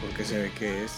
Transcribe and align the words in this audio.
Porque 0.00 0.24
se 0.24 0.38
ve 0.38 0.50
que 0.58 0.84
es. 0.84 0.92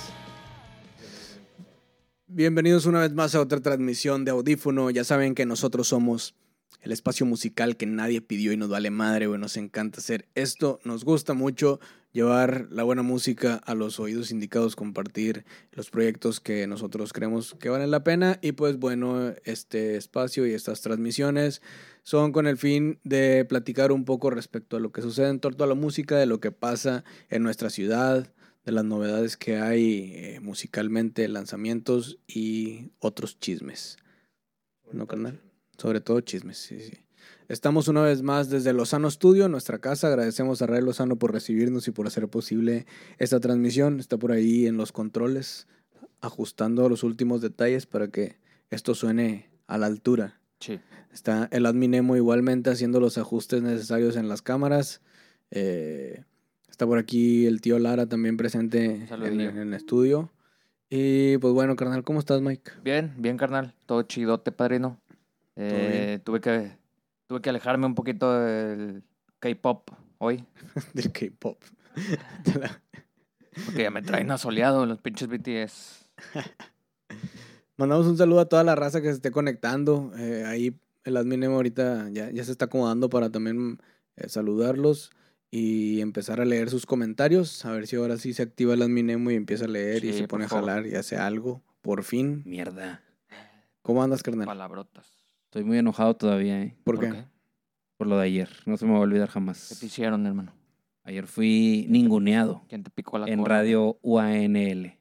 Bienvenidos 2.27 2.87
una 2.87 3.00
vez 3.00 3.13
más 3.13 3.34
a 3.34 3.41
otra 3.41 3.61
transmisión 3.61 4.25
de 4.25 4.31
Audífono. 4.31 4.91
Ya 4.91 5.05
saben 5.05 5.34
que 5.34 5.47
nosotros 5.47 5.89
somos 5.89 6.34
el 6.83 6.92
espacio 6.92 7.26
musical 7.26 7.76
que 7.76 7.86
nadie 7.86 8.21
pidió 8.21 8.52
y 8.52 8.57
nos 8.57 8.68
vale 8.68 8.91
madre, 8.91 9.27
güey. 9.27 9.41
Nos 9.41 9.57
encanta 9.57 9.98
hacer 9.98 10.29
esto. 10.34 10.79
Nos 10.84 11.05
gusta 11.05 11.34
mucho 11.34 11.80
llevar 12.12 12.68
la 12.70 12.82
buena 12.82 13.02
música 13.02 13.56
a 13.64 13.75
los 13.75 14.00
oídos 14.00 14.30
indicados, 14.30 14.77
compartir 14.77 15.45
los 15.72 15.90
proyectos 15.90 16.40
que 16.40 16.66
nosotros 16.66 17.12
creemos 17.12 17.56
que 17.59 17.68
valen 17.68 17.90
la 17.90 18.04
pena. 18.04 18.38
Y 18.43 18.52
pues 18.52 18.79
bueno, 18.79 19.34
este 19.45 19.96
espacio 19.96 20.46
y 20.46 20.52
estas 20.52 20.80
transmisiones 20.80 21.62
son 22.02 22.32
con 22.32 22.46
el 22.46 22.56
fin 22.56 22.98
de 23.04 23.44
platicar 23.44 23.92
un 23.92 24.04
poco 24.04 24.30
respecto 24.30 24.76
a 24.76 24.80
lo 24.80 24.92
que 24.92 25.02
sucede 25.02 25.28
en 25.28 25.40
torno 25.40 25.64
a 25.64 25.68
la 25.68 25.74
música, 25.74 26.16
de 26.16 26.26
lo 26.26 26.40
que 26.40 26.52
pasa 26.52 27.04
en 27.29 27.43
nuestra 27.43 27.70
ciudad, 27.70 28.32
de 28.64 28.72
las 28.72 28.84
novedades 28.84 29.36
que 29.36 29.56
hay 29.58 30.12
eh, 30.14 30.40
musicalmente, 30.40 31.26
lanzamientos 31.29 32.19
y 32.27 32.92
otros 32.98 33.39
chismes. 33.39 33.97
¿No, 34.92 35.06
carnal? 35.06 35.41
Sobre 35.77 36.01
todo 36.01 36.20
chismes, 36.20 36.59
sí, 36.59 36.80
sí. 36.80 36.98
Estamos 37.48 37.89
una 37.89 38.03
vez 38.03 38.20
más 38.20 38.51
desde 38.51 38.75
Lozano 38.75 39.11
Studio, 39.11 39.48
nuestra 39.48 39.78
casa. 39.78 40.09
Agradecemos 40.09 40.61
a 40.61 40.67
Ray 40.67 40.83
Lozano 40.83 41.17
por 41.17 41.33
recibirnos 41.33 41.89
y 41.89 41.92
por 41.92 42.06
hacer 42.06 42.28
posible 42.28 42.87
esta 43.17 43.41
transmisión. 43.41 44.01
Está 44.01 44.19
por 44.19 44.33
ahí 44.33 44.67
en 44.67 44.77
los 44.77 44.92
controles, 44.92 45.67
ajustando 46.20 46.89
los 46.91 47.03
últimos 47.05 47.41
detalles 47.41 47.87
para 47.87 48.09
que 48.09 48.39
esto 48.69 48.95
suene 48.95 49.51
a 49.67 49.78
la 49.78 49.87
altura. 49.87 50.41
Sí. 50.61 50.78
Está 51.12 51.48
el 51.51 51.67
adminemo 51.67 52.17
igualmente 52.17 52.71
haciendo 52.71 53.01
los 53.01 53.19
ajustes 53.19 53.62
necesarios 53.62 54.17
en 54.17 54.29
las 54.29 54.43
cámaras. 54.43 55.01
Eh, 55.51 56.25
está 56.69 56.87
por 56.87 56.98
aquí 56.98 57.47
el 57.47 57.61
tío 57.61 57.79
Lara 57.79 58.07
también 58.07 58.37
presente 58.37 59.07
en 59.11 59.41
el 59.41 59.75
estudio. 59.75 60.31
Y 60.91 61.36
pues 61.39 61.53
bueno, 61.53 61.77
carnal, 61.77 62.03
¿cómo 62.03 62.19
estás, 62.19 62.41
Mike? 62.41 62.70
Bien, 62.83 63.14
bien, 63.19 63.36
carnal. 63.36 63.75
Todo 63.86 64.03
chidote, 64.03 64.53
padrino. 64.53 65.01
Eh, 65.56 66.20
tuve 66.25 66.41
que 66.41 66.79
tuve 67.27 67.41
que 67.41 67.51
alejarme 67.51 67.86
un 67.86 67.95
poquito 67.95 68.33
del 68.41 69.03
K-pop 69.41 69.91
hoy, 70.19 70.45
Del 70.95 71.12
K-pop. 71.12 71.62
porque 73.64 73.83
ya 73.83 73.91
me 73.91 74.03
traen 74.03 74.31
asoleado 74.31 74.86
los 74.86 75.01
pinches 75.01 75.29
BTS. 75.29 76.09
Mandamos 77.77 78.06
un 78.06 78.17
saludo 78.17 78.41
a 78.41 78.48
toda 78.48 78.64
la 78.64 78.75
raza 78.75 79.01
que 79.01 79.09
se 79.09 79.14
esté 79.14 79.31
conectando. 79.31 80.12
Eh, 80.19 80.45
ahí 80.47 80.77
el 81.09 81.17
adminemo 81.17 81.56
ahorita 81.56 82.09
ya, 82.11 82.31
ya 82.31 82.45
se 82.45 82.53
está 82.53 82.67
acomodando 82.67 83.09
para 83.11 83.31
también 83.31 83.78
eh, 84.17 84.28
saludarlos 84.28 85.11
y 85.51 86.01
empezar 86.01 86.41
a 86.41 86.45
leer 86.45 86.70
sus 86.70 86.87
comentarios. 86.87 87.64
A 87.64 87.73
ver 87.73 87.87
si 87.87 87.97
ahora 87.97 88.17
sí 88.17 88.33
se 88.33 88.42
activa 88.42 88.75
el 88.75 88.83
adminemo 88.83 89.31
y 89.31 89.34
empieza 89.34 89.64
a 89.64 89.69
leer 89.69 90.05
y 90.05 90.12
se 90.12 90.29
pone 90.29 90.45
a 90.45 90.48
jalar 90.48 90.86
y 90.86 90.95
hace 90.95 91.17
algo. 91.17 91.62
Por 91.83 92.05
fin. 92.05 92.42
Mierda. 92.45 93.03
¿Cómo 93.83 94.03
andas, 94.03 94.23
carnal? 94.23 94.47
Palabrotas. 94.47 95.25
Estoy 95.45 95.64
muy 95.64 95.79
enojado 95.79 96.14
todavía, 96.14 96.61
¿eh? 96.61 96.77
¿Por, 96.84 97.01
qué? 97.01 97.25
Por 97.97 98.06
lo 98.06 98.19
de 98.19 98.25
ayer. 98.25 98.51
No 98.67 98.77
se 98.77 98.84
me 98.84 98.92
va 98.92 98.98
a 98.98 99.01
olvidar 99.01 99.29
¿Qué 99.29 99.33
te 99.33 99.34
jamás. 99.34 99.83
hicieron, 99.83 100.27
hermano? 100.27 100.53
Ayer 101.05 101.27
fui 101.27 101.86
ninguneado 101.89 102.67
¿Quién 102.69 102.83
te 102.83 102.91
picó 102.91 103.19
la 103.19 103.27
en 103.27 103.41
cola? 103.41 103.48
radio 103.48 103.98
UANL. 104.03 104.98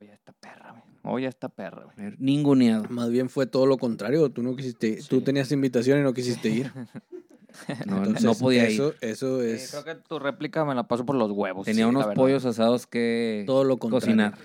Oye, 0.00 0.12
esta 0.12 0.32
perra. 0.34 0.61
Oye, 1.04 1.26
esta 1.26 1.48
perra, 1.48 1.84
güey. 1.96 2.14
Ninguneado. 2.18 2.84
Más 2.88 3.10
bien 3.10 3.28
fue 3.28 3.46
todo 3.46 3.66
lo 3.66 3.76
contrario. 3.78 4.30
Tú 4.30 4.42
no 4.42 4.54
quisiste, 4.54 5.00
tú 5.08 5.20
tenías 5.20 5.50
invitación 5.52 5.98
y 5.98 6.02
no 6.02 6.12
quisiste 6.12 6.48
ir. 6.48 6.72
No, 7.84 7.98
Entonces, 7.98 8.24
no 8.24 8.34
podía 8.34 8.64
ir. 8.64 8.70
eso, 8.80 8.94
Eso 9.02 9.42
Sí, 9.42 9.50
es 9.50 9.70
creo 9.70 9.84
que 9.84 9.94
tu 9.96 10.18
réplica 10.18 10.64
me 10.64 10.74
la 10.74 10.88
paso 10.88 11.04
por 11.04 11.16
los 11.16 11.30
huevos. 11.32 11.66
Tenía 11.66 11.84
sí, 11.84 11.90
unos 11.90 12.06
pollos 12.14 12.46
asados 12.46 12.86
que 12.86 13.44
todo 13.46 13.62
lo 13.64 13.76
contrario. 13.76 14.06
cocinar. 14.06 14.38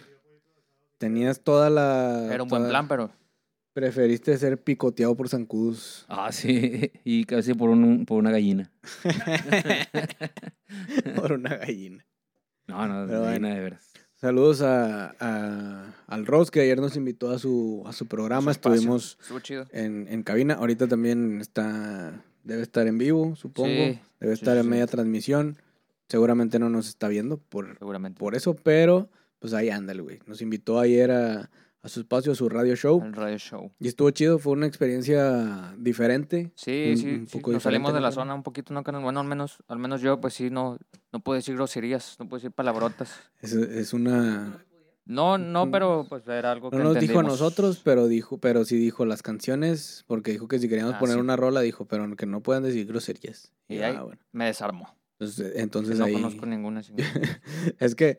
Tenías 0.98 1.40
toda 1.42 1.70
la. 1.70 2.28
Era 2.34 2.44
un 2.44 2.50
buen 2.50 2.68
plan, 2.68 2.86
pero 2.90 3.10
Preferiste 3.72 4.38
ser 4.38 4.62
picoteado 4.62 5.16
por 5.16 5.30
zancudos. 5.30 6.06
Ah, 6.10 6.34
sí. 6.34 6.92
Y 7.06 7.24
casi 7.24 7.54
por, 7.54 7.70
un, 7.70 8.06
por 8.06 8.18
una 8.18 8.30
gallina. 8.32 8.70
por 11.16 11.34
una 11.34 11.56
gallina. 11.58 12.06
No, 12.68 12.88
no, 12.88 13.08
Pero 13.08 13.22
gallina 13.22 13.48
bueno. 13.48 13.56
de 13.56 13.62
veras. 13.62 13.94
Saludos 14.20 14.62
a, 14.62 15.16
a- 15.20 15.94
al 16.08 16.26
Ross 16.26 16.50
que 16.50 16.62
ayer 16.62 16.80
nos 16.80 16.96
invitó 16.96 17.30
a 17.30 17.38
su, 17.40 17.84
a 17.86 17.94
su 17.94 18.08
programa. 18.08 18.52
Su. 18.54 18.58
Estuvimos 18.58 19.18
chido. 19.44 19.66
en, 19.72 20.08
en 20.10 20.24
cabina. 20.24 20.56
Ahorita 20.56 20.88
también 20.88 21.40
está. 21.40 22.24
Debe 22.44 22.64
estar 22.64 22.88
en 22.88 22.98
vivo, 22.98 23.36
supongo. 23.36 23.68
Sí, 23.70 24.00
Debe 24.20 24.34
estar 24.34 24.54
sí, 24.56 24.60
en 24.60 24.64
sí. 24.64 24.70
media 24.70 24.88
transmisión. 24.88 25.58
Seguramente 26.08 26.58
no 26.60 26.70
nos 26.70 26.88
está 26.88 27.10
viendo 27.10 27.38
por, 27.38 27.78
Seguramente. 27.78 28.18
por 28.20 28.34
eso, 28.36 28.56
pero 28.56 29.10
pues 29.40 29.54
ahí 29.54 29.70
ándale, 29.70 30.02
güey. 30.02 30.20
Nos 30.26 30.42
invitó 30.42 30.80
ayer 30.80 31.12
a, 31.12 31.50
a 31.84 31.90
su 31.90 32.02
espacio, 32.02 32.32
a 32.32 32.36
su 32.36 32.50
radio 32.50 32.76
show. 32.76 33.02
El 33.04 33.14
radio 33.14 33.38
show. 33.38 33.72
Y 33.80 33.88
estuvo 33.88 34.10
chido, 34.12 34.40
fue 34.40 34.54
una 34.54 34.66
experiencia 34.68 35.74
diferente. 35.78 36.52
Sí, 36.56 36.90
Un- 36.92 36.98
sí, 36.98 37.08
un 37.10 37.28
sí, 37.28 37.38
poco 37.38 37.52
Nos 37.54 37.64
salimos 37.64 37.94
de 37.94 38.02
la 38.02 38.12
zona 38.12 38.34
un 38.34 38.44
poquito, 38.44 38.74
¿no? 38.74 38.84
Bueno, 38.84 39.20
al 39.20 39.28
menos, 39.28 39.58
al 39.68 39.80
menos 39.80 40.02
yo, 40.02 40.20
pues 40.20 40.34
sí, 40.34 40.50
no, 40.50 40.78
no 41.14 41.20
puedo 41.22 41.36
decir 41.38 41.56
groserías, 41.56 42.18
no 42.20 42.28
puedo 42.28 42.40
decir 42.40 42.52
palabrotas. 42.52 43.16
Es, 43.42 43.54
es 43.54 43.94
una. 43.94 44.64
No, 45.06 45.38
no, 45.38 45.72
pero 45.72 46.06
pues 46.10 46.28
era 46.28 46.52
algo 46.52 46.70
que 46.70 46.76
No 46.78 46.84
nos 46.84 47.00
dijo 47.00 47.20
a 47.20 47.24
nosotros, 47.24 47.80
pero 47.82 48.08
dijo, 48.08 48.40
pero 48.40 48.66
sí 48.66 48.76
dijo 48.76 49.06
las 49.06 49.22
canciones, 49.22 50.04
porque 50.06 50.32
dijo 50.32 50.50
que 50.50 50.60
si 50.60 50.68
queríamos 50.68 50.96
Ah, 50.96 51.00
poner 51.00 51.16
sí. 51.16 51.22
una 51.22 51.38
rola, 51.38 51.62
dijo, 51.62 51.86
pero 51.86 52.14
que 52.18 52.26
no 52.26 52.42
puedan 52.44 52.64
decir 52.64 52.86
groserías. 52.88 53.54
Y 53.70 53.76
Y, 53.76 53.82
ahí- 53.84 53.96
ah, 53.98 54.04
bueno. 54.04 54.20
Me 54.34 54.46
desarmó. 54.48 54.98
Entonces, 55.20 55.98
no 55.98 56.06
ahí. 56.06 56.14
conozco 56.14 56.46
ninguna. 56.46 56.82
es 57.80 57.96
que 57.96 58.18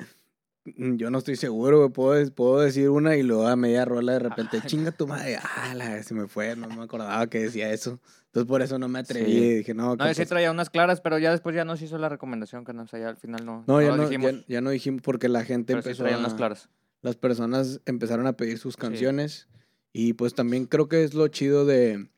yo 0.77 1.11
no 1.11 1.19
estoy 1.19 1.37
seguro, 1.37 1.79
güey. 1.79 1.91
Puedo, 1.91 2.31
puedo 2.35 2.61
decir 2.61 2.89
una 2.91 3.17
y 3.17 3.23
luego 3.23 3.47
a 3.47 3.57
media 3.57 3.85
rola 3.85 4.13
de 4.15 4.19
repente, 4.21 4.61
chinga 4.67 4.93
tu 4.93 5.07
madre. 5.07 5.37
Ah, 5.43 5.75
la, 5.75 6.03
se 6.03 6.15
me 6.15 6.27
fue, 6.29 6.55
no 6.57 6.69
me 6.69 6.83
acordaba 6.83 7.27
que 7.29 7.41
decía 7.41 7.73
eso. 7.73 8.01
Entonces 8.27 8.49
por 8.49 8.63
eso 8.63 8.79
no 8.79 8.89
me 8.89 8.99
atreví. 8.99 9.33
Sí. 9.33 9.55
Dije, 9.59 9.75
no, 9.75 9.97
No, 9.97 9.97
¿qué 9.97 10.05
yo 10.09 10.15
sí 10.15 10.21
pasa? 10.23 10.29
traía 10.31 10.51
unas 10.51 10.71
claras, 10.71 11.01
pero 11.01 11.19
ya 11.19 11.31
después 11.31 11.55
ya 11.57 11.65
nos 11.65 11.81
hizo 11.83 11.97
la 11.99 12.09
recomendación, 12.09 12.65
carnal. 12.65 12.85
O 12.85 12.89
sea, 12.89 13.01
ya 13.01 13.09
al 13.09 13.17
final 13.17 13.45
no. 13.45 13.65
no, 13.67 13.81
ya 13.81 13.89
lo 13.89 13.97
no, 13.97 14.03
dijimos, 14.09 14.33
ya, 14.33 14.45
ya 14.47 14.61
no 14.61 14.71
dijimos 14.71 15.03
porque 15.03 15.29
la 15.29 15.45
gente 15.45 15.73
pero 15.73 15.83
sí 15.83 15.89
empezó 15.89 16.03
traía 16.03 16.17
a- 16.17 16.21
unas 16.21 16.35
claras. 16.35 16.69
las 17.03 17.17
personas 17.17 17.81
empezaron 17.87 18.27
a 18.27 18.35
pedir 18.35 18.59
sus 18.59 18.77
canciones 18.77 19.49
y 19.93 20.13
pues 20.13 20.35
también 20.35 20.67
creo 20.67 20.89
que 20.89 21.03
es 21.05 21.15
lo 21.15 21.27
chido 21.29 21.65
de, 21.65 22.09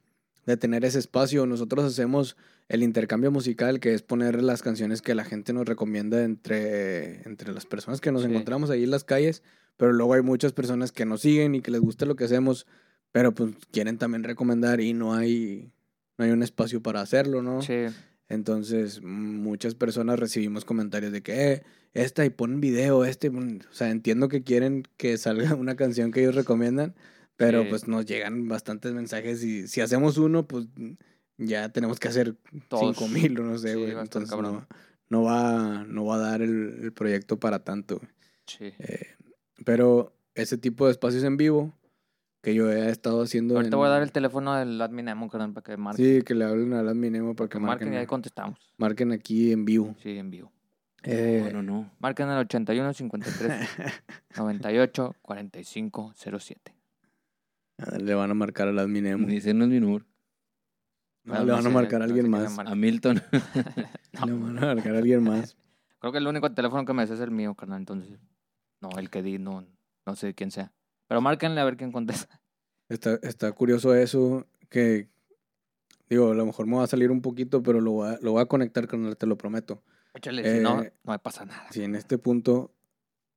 de 0.47 0.56
tener 0.56 0.84
ese 0.84 0.99
espacio. 0.99 1.47
Nosotros 1.47 1.84
hacemos 1.84 2.37
el 2.70 2.82
intercambio 2.82 3.31
musical, 3.32 3.81
que 3.81 3.92
es 3.94 4.03
poner 4.03 4.42
las 4.42 4.62
canciones 4.62 5.03
que 5.03 5.14
la 5.14 5.25
gente 5.25 5.53
nos 5.53 5.66
recomienda 5.66 6.22
entre, 6.22 7.22
entre 7.28 7.53
las 7.53 7.66
personas 7.66 8.00
que 8.00 8.12
nos 8.12 8.22
Sí. 8.22 8.28
encontramos 8.28 8.70
ahí 8.70 8.84
en 8.84 8.91
las 8.92 9.04
calles, 9.04 9.42
pero 9.76 9.92
luego 9.92 10.14
hay 10.14 10.22
muchas 10.22 10.53
personas 10.53 10.92
que 10.92 11.04
nos 11.04 11.20
siguen 11.22 11.54
y 11.56 11.62
que 11.62 11.70
les 11.72 11.80
gusta 11.80 12.06
lo 12.06 12.14
que 12.16 12.25
hacemos, 12.25 12.66
pero 13.12 13.34
pues 13.34 13.54
quieren 13.72 13.98
también 13.98 14.22
recomendar 14.22 14.80
y 14.80 14.92
no 14.92 15.14
hay, 15.14 15.72
no 16.16 16.25
hay 16.25 16.30
un 16.30 16.42
espacio 16.44 16.80
para 16.80 17.00
hacerlo, 17.00 17.42
¿no? 17.42 17.60
Sí. 17.60 17.86
Entonces, 18.28 19.03
muchas 19.03 19.75
personas 19.75 20.20
recibimos 20.20 20.64
comentarios 20.64 21.10
de 21.12 21.22
que, 21.22 21.53
eh, 21.53 21.62
esta 21.92 22.25
y 22.25 22.30
pon 22.30 22.60
video, 22.60 23.04
este, 23.04 23.26
y 23.26 23.30
pon-". 23.30 23.62
o 23.69 23.75
sea, 23.75 23.91
entiendo 23.91 24.28
que 24.28 24.44
quieren 24.44 24.84
que 24.97 25.19
salga 25.19 25.54
una 25.59 25.75
canción 25.75 26.12
que 26.12 26.20
ellos 26.20 26.36
recomiendan, 26.36 26.94
pero 27.36 27.62
Sí. 27.64 27.69
pues 27.70 27.88
nos 27.88 28.06
llegan 28.06 28.47
bastantes 28.47 28.92
mensajes 28.92 29.42
y 29.42 29.66
si 29.66 29.80
hacemos 29.80 30.19
uno, 30.19 30.47
pues 30.47 30.66
ya 31.41 31.69
tenemos 31.71 31.99
que 31.99 32.09
hacer 32.09 32.37
Todos. 32.69 32.97
cinco 32.97 33.09
mil 33.09 33.39
o 33.41 33.45
no 33.45 33.59
sé, 33.59 33.75
güey. 33.75 33.93
va 33.95 34.03
a 34.03 34.05
estar 34.05 34.23
Entonces 34.23 34.31
cabrón. 34.31 34.67
no, 35.09 35.19
no 35.19 35.23
va, 35.25 35.84
no 35.84 36.05
va 36.05 36.17
a 36.17 36.19
dar 36.19 36.43
el, 36.43 36.78
el 36.83 36.93
proyecto 36.93 37.39
para 37.41 37.65
tanto. 37.65 37.97
güey. 37.99 38.09
Sí. 38.47 38.73
Eh, 38.78 39.06
pero 39.65 40.12
ese 40.34 40.56
tipo 40.59 40.87
de 40.87 40.93
espacios 40.93 41.23
en 41.25 41.37
vivo 41.37 41.75
que 42.43 42.55
yo 42.55 42.71
he 42.73 42.89
estado 42.91 43.23
haciendo. 43.23 43.56
Ahorita 43.56 43.75
en- 43.77 43.78
voy 43.78 43.87
a 43.87 43.91
dar 43.91 44.03
el 44.03 44.12
teléfono 44.12 44.55
del 44.55 44.81
admin 44.81 45.09
Emo, 45.09 45.28
carnal, 45.28 45.53
para 45.53 45.65
que 45.65 45.77
marquen. 45.77 46.05
Sí, 46.05 46.23
que 46.23 46.34
le 46.34 46.45
hablen 46.45 46.73
al 46.73 46.89
adminemo 46.89 47.34
para 47.37 47.49
que 47.49 47.55
que 47.55 47.59
marquen 47.61 47.89
marquen, 47.89 47.95
y 47.95 47.97
ahí 47.99 48.07
contestamos. 48.07 48.59
marquen 48.78 49.12
aquí 49.12 49.53
en 49.53 49.65
vivo. 49.65 49.95
Sí, 50.03 50.16
en 50.16 50.31
vivo. 50.31 50.51
Eh, 51.03 51.51
No, 51.53 51.63
no, 51.63 51.72
no. 51.72 51.91
Marquen 51.98 52.28
al 52.28 52.39
81 52.41 52.93
53 52.95 53.69
98 54.36 55.16
45 55.22 56.13
07. 56.16 56.75
Ah, 57.78 57.97
Le 57.98 58.15
van 58.15 58.31
a 58.31 58.34
marcar 58.34 58.69
al 58.69 58.78
adminemo. 58.78 59.27
Dice 59.27 59.54
no 59.54 59.65
es 59.65 59.71
mi 59.71 59.81
número. 59.81 60.04
No, 61.25 61.34
No, 61.34 61.45
le 61.45 61.53
van 61.53 61.67
a 61.67 61.71
marcar 61.71 62.03
a 62.03 62.07
no 62.07 62.15
sé 62.15 62.21
alguien 62.21 62.31
más. 62.31 62.59
A 62.59 62.75
Milton. 62.75 63.21
Le 64.27 64.33
van 64.33 64.59
a 64.59 64.75
marcar 64.75 64.95
a 64.95 64.99
alguien 64.99 65.22
más. 65.22 65.57
Creo 65.99 66.13
que 66.13 66.19
el 66.19 66.27
único 66.27 66.51
teléfono 66.53 66.84
que 66.84 66.93
me 66.95 67.07
sé 67.07 67.15
es 67.15 67.21
el 67.21 67.31
mío, 67.31 67.55
carnal. 67.55 67.78
Entonces, 67.81 68.19
no, 68.81 68.89
el 68.99 69.11
que 69.11 69.22
di, 69.22 69.39
no, 69.39 69.67
no 70.07 70.17
sé 70.17 70.34
quién 70.34 70.51
sea. 70.51 70.72
Pero 71.09 71.21
márquenle 71.21 71.61
a 71.61 71.65
ver 71.65 71.77
quién 71.77 71.93
contesta. 71.93 72.41
Está, 72.89 73.19
está 73.22 73.53
curioso 73.53 73.95
eso 73.95 74.47
que, 74.69 75.09
digo, 76.09 76.33
a 76.33 76.34
lo 76.34 76.47
mejor 76.47 76.67
me 76.67 76.77
va 76.77 76.84
a 76.84 76.89
salir 76.89 77.11
un 77.11 77.21
poquito, 77.22 77.63
pero 77.63 77.81
lo 77.81 77.93
voy 77.93 78.09
a, 78.15 78.19
lo 78.22 78.33
voy 78.33 78.43
a 78.43 78.47
conectar 78.47 78.89
con 78.89 79.05
él, 79.07 79.17
te 79.17 79.27
lo 79.27 79.37
prometo. 79.37 79.83
Échale, 80.15 80.43
si 80.43 80.61
no, 80.61 80.83
Eh, 80.83 80.93
no 81.05 81.13
me 81.13 81.19
pasa 81.19 81.45
nada. 81.45 81.67
Si 81.71 81.83
en 81.84 81.95
este 81.95 82.19
punto, 82.19 82.72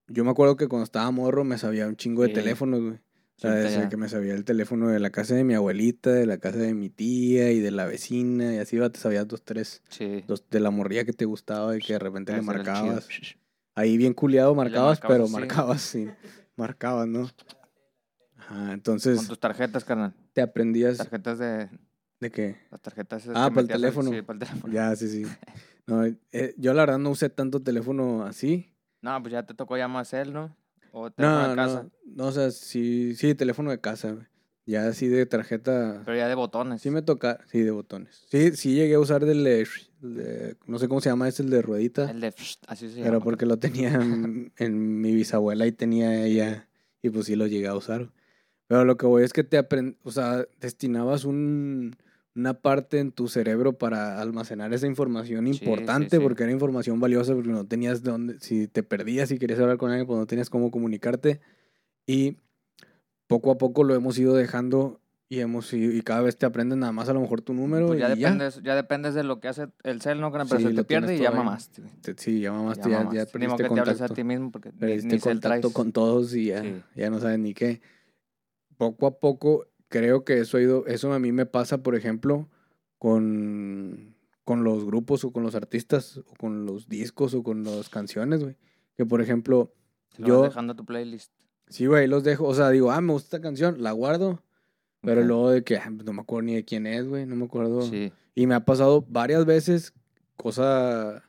yo 0.08 0.24
me 0.24 0.32
acuerdo 0.32 0.56
que 0.56 0.68
cuando 0.68 0.86
estaba 0.86 1.12
morro 1.12 1.44
me 1.44 1.58
sabía 1.58 1.88
un 1.88 1.96
chingo 1.98 2.22
de 2.24 2.30
Sí. 2.30 2.34
teléfonos, 2.34 2.82
güey. 2.82 3.00
Ya- 3.38 3.90
que 3.90 3.98
me 3.98 4.08
sabía 4.08 4.36
el 4.36 4.46
teléfono 4.46 4.88
de 4.90 5.00
la 5.00 5.10
casa 5.10 5.36
de 5.36 5.44
mi 5.44 5.54
abuelita, 5.54 6.12
de 6.12 6.26
la 6.26 6.38
casa 6.38 6.60
de 6.60 6.74
mi 6.74 6.90
tía 6.90 7.52
y 7.52 7.60
de 7.60 7.72
la 7.72 7.86
vecina, 7.86 8.54
y 8.54 8.58
así 8.60 8.76
iba, 8.78 8.90
te 8.90 9.00
sabías 9.00 9.28
dos, 9.28 9.44
tres, 9.44 9.82
Sí. 9.90 10.24
dos 10.28 10.48
de 10.50 10.60
la 10.60 10.70
morría 10.70 11.04
que 11.04 11.14
te 11.14 11.26
gustaba 11.26 11.76
y 11.76 11.80
que 11.80 11.94
de 11.94 12.00
repente 12.00 12.32
le 12.34 12.42
marcabas. 12.42 13.08
Ahí 13.76 13.98
bien 13.98 14.14
culiado 14.14 14.54
marcabas, 14.56 15.00
marcabas 15.02 15.12
pero 15.12 15.28
marcabas, 15.28 15.82
sí. 15.82 16.08
Marcabas, 16.56 17.08
¿no? 17.08 17.30
Ajá, 18.38 18.56
Con 18.66 18.70
entonces 18.72 19.28
tus 19.28 19.40
tarjetas, 19.40 19.84
carnal. 19.84 20.14
te 20.34 20.42
aprendías 20.42 20.98
Tarjetas 20.98 21.40
de... 21.40 21.70
de 22.20 22.32
que... 22.32 22.58
Las 22.72 22.82
tarjetas 22.82 23.24
Ah, 23.30 23.50
para 23.50 23.52
el 23.52 23.58
al- 23.60 23.68
teléfono. 23.68 24.12
Sí, 24.12 24.22
para 24.22 24.38
el 24.40 24.48
teléfono. 24.48 24.74
Ya, 24.74 24.96
sí, 24.96 25.08
sí. 25.10 25.24
No, 25.86 26.06
eh, 26.06 26.56
yo 26.58 26.74
la 26.74 26.84
verdad 26.84 26.98
no 26.98 27.10
usé 27.10 27.30
tanto 27.30 27.62
teléfono 27.62 28.24
así. 28.24 28.74
No, 29.02 29.22
pues 29.22 29.34
ya 29.34 29.46
te 29.46 29.54
tocó 29.54 29.76
ya 29.76 29.90
más 29.90 30.14
él, 30.14 30.32
¿no? 30.32 30.56
O 30.95 31.10
teléfono 31.12 31.42
No, 31.44 31.50
de 31.50 31.56
casa. 31.56 31.84
no, 31.84 31.92
no, 32.16 32.28
o 32.28 32.31
sea, 32.31 32.51
sí, 32.51 33.16
sí, 33.16 33.34
teléfono 33.36 33.72
de 33.72 33.81
casa, 33.81 34.12
güey. 34.12 34.25
Ya 34.66 34.88
así 34.88 35.07
de 35.10 35.25
tarjeta. 35.25 36.04
Pero 36.06 36.16
ya 36.16 36.30
de 36.30 36.36
botones. 36.36 36.81
Sí 36.81 36.90
me 36.90 37.01
toca, 37.01 37.40
sí, 37.51 37.60
de 37.62 37.72
botones. 37.72 38.25
Sí, 38.30 38.51
sí 38.56 38.75
llegué 38.75 38.94
a 38.94 39.00
usar 39.00 39.25
del 39.25 39.44
de, 39.44 39.68
de- 40.00 40.56
no 40.68 40.80
sé 40.80 40.88
cómo 40.88 41.01
se 41.01 41.10
llama, 41.10 41.28
es 41.28 41.40
el 41.42 41.50
de 41.50 41.62
ruedita. 41.62 42.10
El 42.10 42.22
de... 42.22 42.28
Así 42.68 42.88
se 42.90 42.95
llama. 43.00 43.04
Pero 43.06 43.19
porque 43.22 43.45
lo 43.45 43.57
tenía 43.57 43.94
en, 43.95 44.54
en 44.57 45.01
mi 45.01 45.13
bisabuela 45.13 45.66
y 45.68 45.74
tenía 45.74 46.24
ella, 46.25 46.69
y 47.01 47.10
pues 47.10 47.25
sí 47.25 47.36
lo 47.36 47.48
llegué 47.48 47.68
a 47.68 47.75
usar. 47.75 48.13
Pero 48.68 48.86
lo 48.86 48.96
que 48.96 49.06
voy 49.06 49.24
es 49.24 49.34
que 49.34 49.44
te 49.44 49.57
aprend, 49.57 49.98
o 50.04 50.12
sea, 50.12 50.46
destinabas 50.62 51.25
un, 51.25 51.98
una 52.36 52.56
parte 52.56 53.00
en 53.00 53.12
tu 53.12 53.28
cerebro 53.28 53.74
para 53.78 54.20
almacenar 54.20 54.74
esa 54.74 54.88
información 54.88 55.46
Sí, 55.48 55.54
sí, 55.54 55.66
importante, 55.66 56.18
sí. 56.18 56.24
porque 56.24 56.44
era 56.44 56.52
información 56.52 57.00
valiosa, 57.00 57.34
porque 57.36 57.50
no 57.52 57.66
tenías 57.66 58.02
de 58.04 58.12
dónde, 58.12 58.40
si 58.40 58.68
te 58.68 58.82
perdías 58.84 59.30
y 59.32 59.38
querías 59.38 59.60
hablar 59.60 59.78
con 59.78 59.92
alguien, 59.92 60.08
pues 60.08 60.18
no 60.20 60.26
tenías 60.26 60.50
cómo 60.50 60.72
comunicarte. 60.72 61.42
Y 62.08 62.38
poco 63.28 63.52
a 63.52 63.58
poco 63.58 63.84
lo 63.84 63.94
hemos 63.96 64.18
ido 64.18 64.34
dejando 64.34 65.00
y 65.30 65.40
hemos 65.40 65.74
y 65.74 66.02
cada 66.02 66.22
vez 66.22 66.38
te 66.38 66.46
aprendes 66.46 66.78
nada 66.78 66.92
más 66.92 67.10
a 67.10 67.14
lo 67.14 67.22
mejor 67.22 67.42
tu 67.42 67.54
número 67.54 67.88
Pues 67.88 68.00
ya, 68.00 68.14
y 68.14 68.20
ya. 68.20 68.30
dependes, 68.30 68.62
ya 68.64 68.76
dependes 68.76 69.14
de 69.16 69.24
lo 69.24 69.40
que 69.40 69.48
hace 69.48 69.68
el 69.84 70.02
cel, 70.02 70.20
¿no? 70.20 70.32
Pero 70.32 70.46
se 70.48 70.74
te 70.74 70.84
pierde 70.84 71.16
y 71.16 71.20
ya 71.20 71.32
mamaste. 71.32 71.82
güey. 71.82 71.94
Te- 72.02 72.16
Sí, 72.18 72.40
ya 72.42 72.52
mamaste, 72.52 72.90
Ya 72.90 73.04
ya, 73.04 73.12
ya. 73.14 73.20
Ni 73.26 73.32
perdiste 73.32 73.64
que 73.64 73.70
te 73.70 73.80
hables 73.80 73.96
a 73.96 74.08
contacto. 74.08 74.14
ti 74.16 74.24
mismo 74.24 74.52
porque 74.52 74.72
ni, 74.72 74.78
Perdiste 74.80 75.08
ni 75.08 75.20
cel 75.20 75.34
contacto 75.34 75.72
con 75.72 75.92
todos 75.92 76.36
y 76.36 76.46
ya, 76.48 76.64
ya 76.96 77.10
no 77.10 77.20
sabes 77.20 77.40
ni 77.40 77.54
qué. 77.54 77.82
Poco 78.78 79.08
a 79.08 79.20
poco 79.20 79.66
creo 79.94 80.24
que 80.25 80.40
eso 80.40 80.57
ha 80.57 80.62
ido, 80.62 80.88
eso 80.88 81.13
a 81.13 81.19
mí 81.19 81.31
me 81.31 81.45
pasa, 81.45 81.84
por 81.84 81.94
ejemplo, 81.95 82.50
con, 82.98 84.16
con 84.44 84.63
los 84.63 84.86
grupos 84.86 85.24
o 85.24 85.31
con 85.31 85.44
los 85.44 85.54
artistas 85.54 86.18
o 86.18 86.34
con 86.40 86.66
los 86.66 86.90
discos 86.90 87.36
o 87.36 87.44
con 87.44 87.63
las 87.63 87.90
canciones, 87.90 88.44
güey. 88.44 88.56
Que 88.98 89.06
por 89.06 89.22
ejemplo, 89.22 89.72
Lo 90.18 90.28
yo- 90.28 90.40
vas 90.42 90.50
dejando 90.50 90.75
tu 90.75 90.84
playlist. 90.84 91.31
sí, 91.68 91.86
güey, 91.86 92.07
los 92.07 92.24
dejo, 92.24 92.45
o 92.48 92.56
sea, 92.56 92.69
digo, 92.72 92.92
ah, 92.92 93.01
me 93.01 93.13
gusta 93.13 93.38
esta 93.38 93.42
canción, 93.42 93.84
la 93.84 93.92
guardo, 93.92 94.44
pero 95.01 95.22
Ok. 95.22 95.28
luego 95.28 95.50
de 95.51 95.63
que 95.63 95.78
ah, 95.78 95.90
no 95.90 96.13
me 96.13 96.22
acuerdo 96.22 96.48
ni 96.48 96.56
de 96.56 96.66
quién 96.66 96.88
es, 96.88 97.07
güey, 97.07 97.25
no 97.28 97.36
me 97.36 97.46
acuerdo. 97.46 97.84
Sí. 97.84 98.12
Y 98.34 98.48
me 98.48 98.56
ha 98.56 98.66
pasado 98.66 99.06
varias 99.07 99.46
veces, 99.46 99.94
cosa 100.38 101.24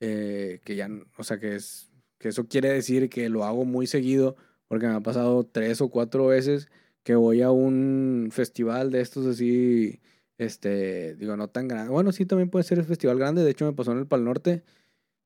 eh, 0.00 0.60
que 0.64 0.74
ya, 0.76 0.88
o 1.16 1.22
sea, 1.24 1.38
que 1.38 1.54
es, 1.54 1.90
que 2.18 2.28
eso 2.30 2.48
quiere 2.48 2.70
decir 2.72 3.08
que 3.10 3.28
lo 3.28 3.44
hago 3.44 3.64
muy 3.64 3.86
seguido, 3.86 4.34
porque 4.66 4.86
me 4.88 4.94
ha 4.94 5.00
pasado 5.00 5.44
tres 5.44 5.80
o 5.80 5.88
cuatro 5.88 6.26
veces 6.26 6.68
que 7.08 7.14
voy 7.14 7.40
a 7.40 7.50
un 7.50 8.28
festival 8.30 8.90
de 8.90 9.00
estos 9.00 9.24
así, 9.24 9.98
este, 10.36 11.14
digo, 11.14 11.38
no 11.38 11.48
tan 11.48 11.66
grande. 11.66 11.90
Bueno, 11.90 12.12
sí, 12.12 12.26
también 12.26 12.50
puede 12.50 12.64
ser 12.64 12.78
el 12.78 12.84
festival 12.84 13.18
grande, 13.18 13.42
de 13.42 13.50
hecho 13.50 13.64
me 13.64 13.72
pasó 13.72 13.92
en 13.92 13.98
el 14.00 14.06
Pal 14.06 14.24
Norte, 14.26 14.62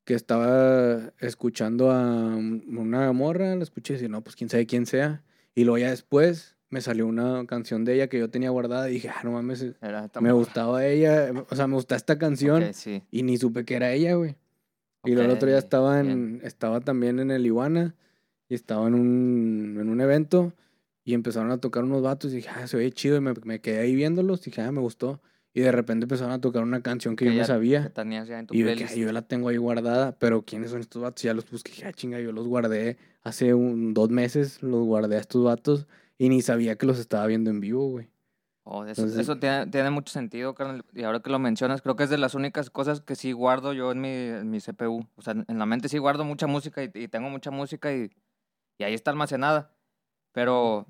que 0.05 0.15
estaba 0.15 1.13
escuchando 1.19 1.91
a 1.91 2.37
un- 2.37 2.63
una 2.79 3.11
morra, 3.13 3.57
la 3.57 3.65
escuché 3.65 3.95
y 3.95 3.97
decir, 3.97 4.11
no, 4.11 4.23
pues 4.23 4.37
quién 4.37 4.49
sabe 4.49 4.65
quién 4.65 4.87
sea, 4.87 5.25
y 5.57 5.65
luego 5.65 5.79
ya 5.79 5.91
después 5.91 6.55
me 6.71 6.81
salió 6.81 7.05
una 7.05 7.45
canción 7.47 7.85
de 7.85 7.95
ella 7.95 8.07
que 8.07 8.21
yo 8.21 8.31
tenía 8.31 8.51
guardada 8.51 8.89
y 8.89 8.93
dije, 8.95 9.09
ah, 9.09 9.23
no 9.25 9.33
mames, 9.33 9.67
Era 9.83 10.09
me 10.21 10.31
gustaba 10.31 10.87
ella, 10.87 11.33
o 11.51 11.57
sea, 11.57 11.67
me 11.67 11.75
gustaba 11.75 11.97
esta 11.97 12.17
canción 12.17 12.63
Ok, 12.63 12.73
sí. 12.75 13.03
y 13.11 13.25
ni 13.25 13.39
supe 13.39 13.65
que 13.65 13.75
era 13.75 13.91
ella, 13.93 14.15
güey. 14.15 14.37
Y 15.05 15.15
luego 15.15 15.31
el 15.31 15.37
otro 15.37 15.49
día 15.49 15.59
estaba, 15.59 15.99
en, 15.99 16.07
bien. 16.07 16.41
estaba 16.45 16.79
también 16.79 17.19
en 17.19 17.33
el 17.33 17.45
Iguana 17.45 17.97
y 18.49 18.55
estaba 18.55 18.87
en 18.87 18.95
un, 18.95 19.79
en 19.81 19.89
un 19.89 20.01
evento 20.01 20.53
y 21.05 21.15
empezaron 21.15 21.51
a 21.51 21.59
tocar 21.59 21.85
unos 21.85 22.03
vatos 22.03 22.33
y 22.33 22.37
dije, 22.37 22.49
ah, 22.55 22.67
se 22.67 22.77
oye 22.77 22.91
chido 22.93 23.17
y 23.17 23.21
me, 23.21 23.33
me 23.45 23.61
quedé 23.61 23.81
ahí 23.81 23.95
viéndolos 23.95 24.41
y 24.47 24.51
dije, 24.51 24.63
ah, 24.63 24.73
me 24.73 24.81
gustó. 24.81 25.21
Y 25.55 25.61
de 25.61 25.71
repente 25.73 26.05
empezaron 26.05 26.33
a 26.33 26.41
tocar 26.41 26.63
una 26.63 26.81
canción 26.83 27.15
que, 27.15 27.27
yo 27.27 27.33
Que 27.33 27.45
sabía 27.45 27.91
tenías 27.93 28.27
ya 28.27 28.39
en 28.39 28.47
tu 28.47 28.55
y 28.55 28.61
yo, 28.61 28.67
que, 28.67 28.73
playlist. 28.73 28.95
"Ay, 28.95 29.01
yo 29.03 29.13
la 29.13 29.23
tengo 29.23 29.49
ahí 29.51 29.59
guardada, 29.59 30.17
pero 30.19 30.43
¿quiénes 30.43 30.71
son 30.71 30.81
estos 30.81 31.03
vatos? 31.03 31.23
Y 31.25 31.27
ya 31.27 31.35
los 31.35 31.51
busqué, 31.51 31.73
dije, 31.73 31.87
ah, 31.87 31.93
chinga, 31.93 32.19
yo 32.21 32.33
los 32.33 32.47
guardé 32.49 32.97
hace 33.23 33.53
un, 33.53 33.93
dos 33.93 34.09
meses, 34.11 34.63
los 34.63 34.85
guardé 34.87 35.17
a 35.17 35.21
estos 35.21 35.45
vatos 35.45 35.87
y 36.17 36.31
ni 36.31 36.41
sabía 36.41 36.77
que 36.77 36.87
los 36.87 36.99
estaba 36.99 37.27
viendo 37.27 37.51
en 37.51 37.61
vivo, 37.61 37.87
güey. 37.91 38.09
Oh, 38.65 38.85
eso 38.85 39.03
Entonces- 39.03 39.19
eso 39.19 39.39
tiene, 39.39 39.67
tiene 39.67 39.91
mucho 39.91 40.13
sentido, 40.13 40.55
carnal. 40.55 40.85
Y 40.95 41.03
ahora 41.03 41.21
que 41.21 41.29
lo 41.31 41.39
mencionas, 41.41 41.83
creo 41.83 41.97
que 41.97 42.05
es 42.05 42.11
de 42.11 42.17
las 42.17 42.35
únicas 42.37 42.71
cosas 42.71 43.01
que 43.01 43.17
sí 43.17 43.33
guardo 43.33 43.73
yo 43.75 43.91
en 43.93 44.01
mi, 44.01 44.09
en 44.09 44.49
mi 44.51 44.61
CPU. 44.61 45.05
O 45.17 45.23
sea, 45.23 45.35
en 45.47 45.59
la 45.59 45.67
mente 45.67 45.89
sí 45.89 45.99
guardo 45.99 46.25
mucha 46.25 46.47
música 46.47 46.83
y, 46.83 46.91
y 46.95 47.09
tengo 47.09 47.29
mucha 47.29 47.51
música 47.51 47.93
y, 47.93 48.11
y 48.79 48.85
ahí 48.85 48.95
está 48.95 49.11
almacenada. 49.11 49.75
Pero, 50.33 50.87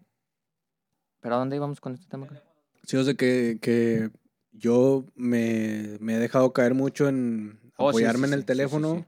¿pero 1.22 1.36
a 1.36 1.38
dónde 1.38 1.56
íbamos 1.56 1.80
con 1.80 1.94
este 1.94 2.06
tema? 2.10 2.28
Sí, 2.84 2.98
o 2.98 3.04
sea 3.04 3.14
que, 3.14 3.56
que 3.62 4.10
yo 4.50 5.06
me, 5.14 5.96
me 6.00 6.16
he 6.16 6.18
dejado 6.18 6.52
caer 6.52 6.74
mucho 6.74 7.08
en 7.08 7.58
Oh, 7.78 7.90
sí, 7.90 8.04
apoyarme 8.04 8.26
sí, 8.26 8.32
en 8.32 8.34
el 8.34 8.40
sí, 8.40 8.46
teléfono, 8.46 9.06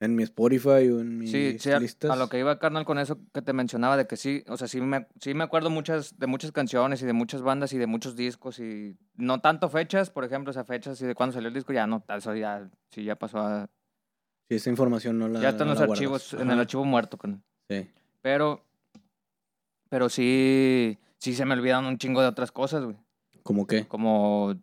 en 0.00 0.14
mi 0.14 0.22
Spotify 0.24 0.90
o 0.90 1.00
en 1.00 1.16
mis 1.18 1.30
Sí, 1.30 1.56
sí, 1.58 1.70
a, 1.70 1.78
listas. 1.80 2.10
a 2.10 2.16
lo 2.16 2.28
que 2.28 2.38
iba, 2.38 2.58
carnal, 2.58 2.84
con 2.84 2.98
eso 2.98 3.18
que 3.32 3.40
te 3.40 3.52
mencionaba, 3.54 3.96
de 3.96 4.06
que 4.06 4.16
sí, 4.16 4.44
o 4.48 4.56
sea, 4.58 4.68
sí 4.68 4.80
me, 4.82 5.06
sí 5.20 5.32
me 5.32 5.42
acuerdo 5.44 5.70
muchas, 5.70 6.18
de 6.18 6.26
muchas 6.26 6.52
canciones 6.52 7.00
y 7.02 7.06
de 7.06 7.12
muchas 7.14 7.40
bandas 7.40 7.72
y 7.72 7.78
de 7.78 7.86
muchos 7.86 8.14
discos 8.14 8.58
y 8.58 8.96
no 9.14 9.40
tanto 9.40 9.68
fechas, 9.70 10.10
por 10.10 10.24
ejemplo, 10.24 10.50
o 10.50 10.52
sea, 10.52 10.64
fechas 10.64 11.00
y 11.00 11.06
de 11.06 11.14
cuándo 11.14 11.32
salió 11.32 11.48
el 11.48 11.54
disco, 11.54 11.72
ya 11.72 11.86
no, 11.86 12.04
eso 12.08 12.34
ya, 12.34 12.68
sí, 12.90 13.04
ya 13.04 13.16
pasó 13.16 13.38
a, 13.38 13.70
Sí, 14.48 14.56
esa 14.56 14.68
información 14.68 15.18
no 15.18 15.26
la 15.28 15.40
ya 15.40 15.48
están 15.48 15.68
no 15.68 15.72
los 15.74 15.82
archivos, 15.82 16.28
guardas. 16.32 16.42
en 16.42 16.48
el 16.48 16.52
Ajá, 16.54 16.60
archivo 16.60 16.84
muerto, 16.84 17.16
carnal. 17.16 17.42
Sí. 17.70 17.88
Pero, 18.20 18.62
pero 19.88 20.08
sí, 20.10 20.98
sí 21.24 21.34
se 21.34 21.46
me 21.46 21.54
olvidan 21.54 21.86
un 21.86 21.96
chingo 21.96 22.20
de 22.20 22.26
otras 22.28 22.52
cosas, 22.52 22.84
güey. 22.84 22.96
¿Cómo 23.42 23.66
qué? 23.66 23.86
Como, 23.88 24.54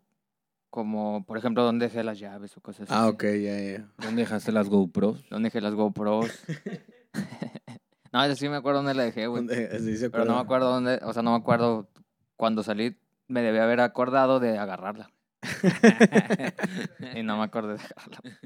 como, 0.70 1.24
por 1.26 1.36
ejemplo, 1.36 1.64
dónde 1.64 1.86
dejé 1.86 2.04
las 2.04 2.20
llaves 2.20 2.56
o 2.56 2.60
cosas 2.60 2.88
Ah, 2.88 3.00
así. 3.06 3.08
ok, 3.14 3.22
ya, 3.24 3.58
ya. 3.60 3.88
¿Dónde 3.98 4.22
dejaste 4.22 4.52
las 4.52 4.68
GoPros? 4.68 5.28
Dónde 5.28 5.48
dejé 5.48 5.60
las 5.60 5.74
GoPros. 5.74 6.26
no, 8.12 8.22
eso 8.24 8.36
sí 8.36 8.48
me 8.48 8.56
acuerdo 8.56 8.78
dónde 8.78 8.94
la 8.94 9.02
dejé, 9.02 9.26
güey. 9.26 9.44
¿Dónde- 9.44 9.70
así 9.74 9.96
se 9.96 10.08
Pero 10.08 10.24
no 10.24 10.34
me 10.36 10.40
acuerdo 10.40 10.70
dónde, 10.70 11.00
o 11.02 11.12
sea, 11.12 11.22
no 11.22 11.32
me 11.32 11.36
acuerdo 11.38 11.88
cuando 12.36 12.62
salí, 12.62 12.96
me 13.26 13.42
debía 13.42 13.64
haber 13.64 13.80
acordado 13.80 14.38
de 14.38 14.56
agarrarla. 14.58 15.10
y 17.16 17.22
no 17.24 17.38
me 17.38 17.44
acordé 17.44 17.74
de 17.78 17.82
agarrarla. 17.96 18.38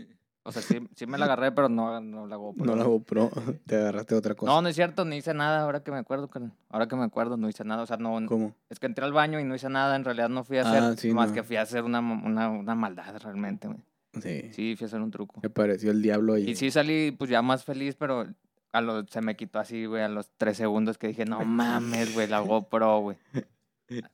O 0.47 0.53
sea, 0.53 0.63
sí, 0.63 0.79
sí 0.95 1.07
me 1.07 1.19
la 1.19 1.25
agarré, 1.27 1.53
pero 1.53 1.69
no, 1.69 2.01
no 2.01 2.27
la 2.27 2.37
GoPro. 2.37 2.65
No 2.65 2.77
la 2.77 2.85
GoPro, 2.85 3.31
te 3.67 3.77
agarraste 3.77 4.15
otra 4.15 4.35
cosa. 4.35 4.53
No, 4.53 4.63
no 4.63 4.69
es 4.69 4.77
cierto, 4.77 5.05
no 5.05 5.15
hice 5.15 5.35
nada, 5.35 5.63
ahora 5.63 5.81
que 5.83 5.91
me 5.91 5.99
acuerdo, 5.99 6.29
carnal. 6.29 6.53
ahora 6.71 6.87
que 6.87 6.97
me 6.97 7.05
acuerdo, 7.05 7.37
no 7.37 7.49
hice 7.49 7.65
nada, 7.65 7.83
o 7.83 7.87
sea, 7.87 7.97
no, 7.97 8.19
¿Cómo? 8.27 8.55
es 8.71 8.79
que 8.79 8.87
entré 8.87 9.05
al 9.05 9.13
baño 9.13 9.41
y 9.41 9.45
no 9.45 9.55
hice 9.55 9.69
nada, 9.69 9.97
en 9.97 10.05
realidad 10.05 10.29
no 10.29 10.45
fui 10.45 10.59
a 10.59 10.63
hacer, 10.63 10.83
Ah, 10.83 10.95
sí, 10.97 11.13
más 11.13 11.29
no. 11.31 11.35
que 11.35 11.43
fui 11.43 11.57
a 11.57 11.63
hacer 11.63 11.83
una, 11.85 11.99
una, 12.01 12.49
una 12.51 12.75
maldad 12.75 13.17
realmente, 13.23 13.67
güey. 13.69 13.81
Sí. 14.23 14.51
Sí, 14.53 14.77
fui 14.77 14.85
a 14.85 14.89
hacer 14.89 15.01
un 15.01 15.11
truco. 15.11 15.41
Me 15.43 15.51
pareció 15.51 15.91
el 15.91 16.01
diablo 16.01 16.35
ahí. 16.35 16.49
Y 16.51 16.55
sí 16.55 16.71
salí, 16.71 17.11
pues 17.11 17.29
ya 17.29 17.43
más 17.43 17.65
feliz, 17.65 17.97
pero 17.97 18.27
a 18.73 18.81
lo, 18.81 19.07
se 19.09 19.21
me 19.21 19.37
quitó 19.37 19.59
así, 19.59 19.85
güey, 19.87 20.03
a 20.03 20.09
los 20.09 20.31
tres 20.39 20.57
segundos 20.57 20.97
que 20.97 21.09
dije, 21.09 21.25
no 21.25 21.45
mames, 21.45 22.15
güey, 22.15 22.27
la 22.29 22.41
GoPro, 22.41 23.01
güey. 23.01 23.17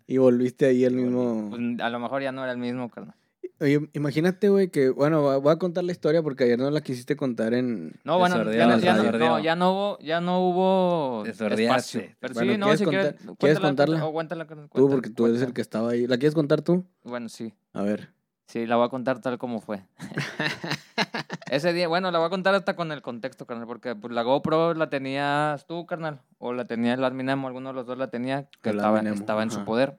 Y 0.07 0.19
volviste 0.19 0.67
ahí 0.67 0.85
el 0.85 0.95
mismo... 0.95 1.49
Pues, 1.49 1.81
a 1.81 1.89
lo 1.89 1.99
mejor 1.99 2.21
ya 2.23 2.31
no 2.31 2.43
era 2.43 2.53
el 2.53 2.59
mismo, 2.59 2.91
carnal. 2.91 3.15
Oye, 3.63 3.89
imagínate, 3.93 4.49
güey, 4.49 4.69
que... 4.71 4.91
Bueno, 4.91 5.41
voy 5.41 5.53
a 5.53 5.57
contar 5.57 5.85
la 5.85 5.93
historia 5.93 6.21
porque 6.23 6.45
ayer 6.45 6.59
no 6.59 6.69
la 6.71 6.81
quisiste 6.81 7.15
contar 7.17 7.55
en... 7.55 7.93
No, 8.03 8.19
bueno, 8.19 8.37
ya 8.53 8.67
no, 8.67 8.79
ya, 8.79 8.95
no, 9.13 9.39
ya 9.39 9.55
no 9.57 9.71
hubo, 9.73 9.99
ya 10.01 10.21
no 10.21 10.41
hubo 10.49 11.25
espacio. 11.25 12.03
Pero 12.19 12.35
Bueno, 12.35 12.53
sí, 12.53 12.59
no, 12.59 12.67
¿quieres 12.67 12.81
si 12.81 12.87
quieres, 12.87 13.07
contar- 13.07 13.15
cuéntala, 13.25 13.37
quieres 13.39 13.61
contarla? 13.61 14.01
cuéntala, 14.11 14.47
carnal, 14.49 14.67
Tú, 14.67 14.71
cuéntala, 14.73 14.95
porque 14.97 15.11
tú 15.11 15.27
eres 15.27 15.37
el 15.37 15.41
cuéntala. 15.45 15.55
que 15.55 15.61
estaba 15.61 15.91
ahí. 15.91 16.07
¿La 16.09 16.19
quieres 16.19 16.35
contar 16.35 16.63
tú? 16.63 16.85
Bueno, 17.05 17.29
sí. 17.29 17.55
A 17.73 17.83
ver. 17.83 18.11
Sí, 18.49 18.67
la 18.67 18.77
voy 18.77 18.87
a 18.87 18.89
contar 18.91 19.21
tal 19.21 19.39
como 19.39 19.61
fue. 19.61 19.83
Ese 21.51 21.73
día, 21.73 21.87
bueno, 21.89 22.11
la 22.11 22.19
voy 22.19 22.27
a 22.27 22.31
contar 22.31 22.55
hasta 22.55 22.75
con 22.77 22.93
el 22.93 23.01
contexto, 23.03 23.47
carnal, 23.47 23.67
porque 23.67 23.95
pues, 23.95 24.13
la 24.13 24.23
GoPro 24.23 24.75
la 24.75 24.91
tenías 24.91 25.67
tú, 25.67 25.87
carnal, 25.87 26.21
o 26.39 26.53
la 26.53 26.67
tenía 26.67 26.95
el 26.95 27.05
Adminemo, 27.05 27.47
alguno 27.47 27.69
de 27.71 27.75
los 27.75 27.87
dos 27.87 27.97
la 27.99 28.09
tenía, 28.09 28.49
que 28.63 28.71
El 28.71 28.77
estaba, 28.77 29.01
estaba 29.01 29.43
en 29.43 29.51
su 29.51 29.65
poder. 29.65 29.99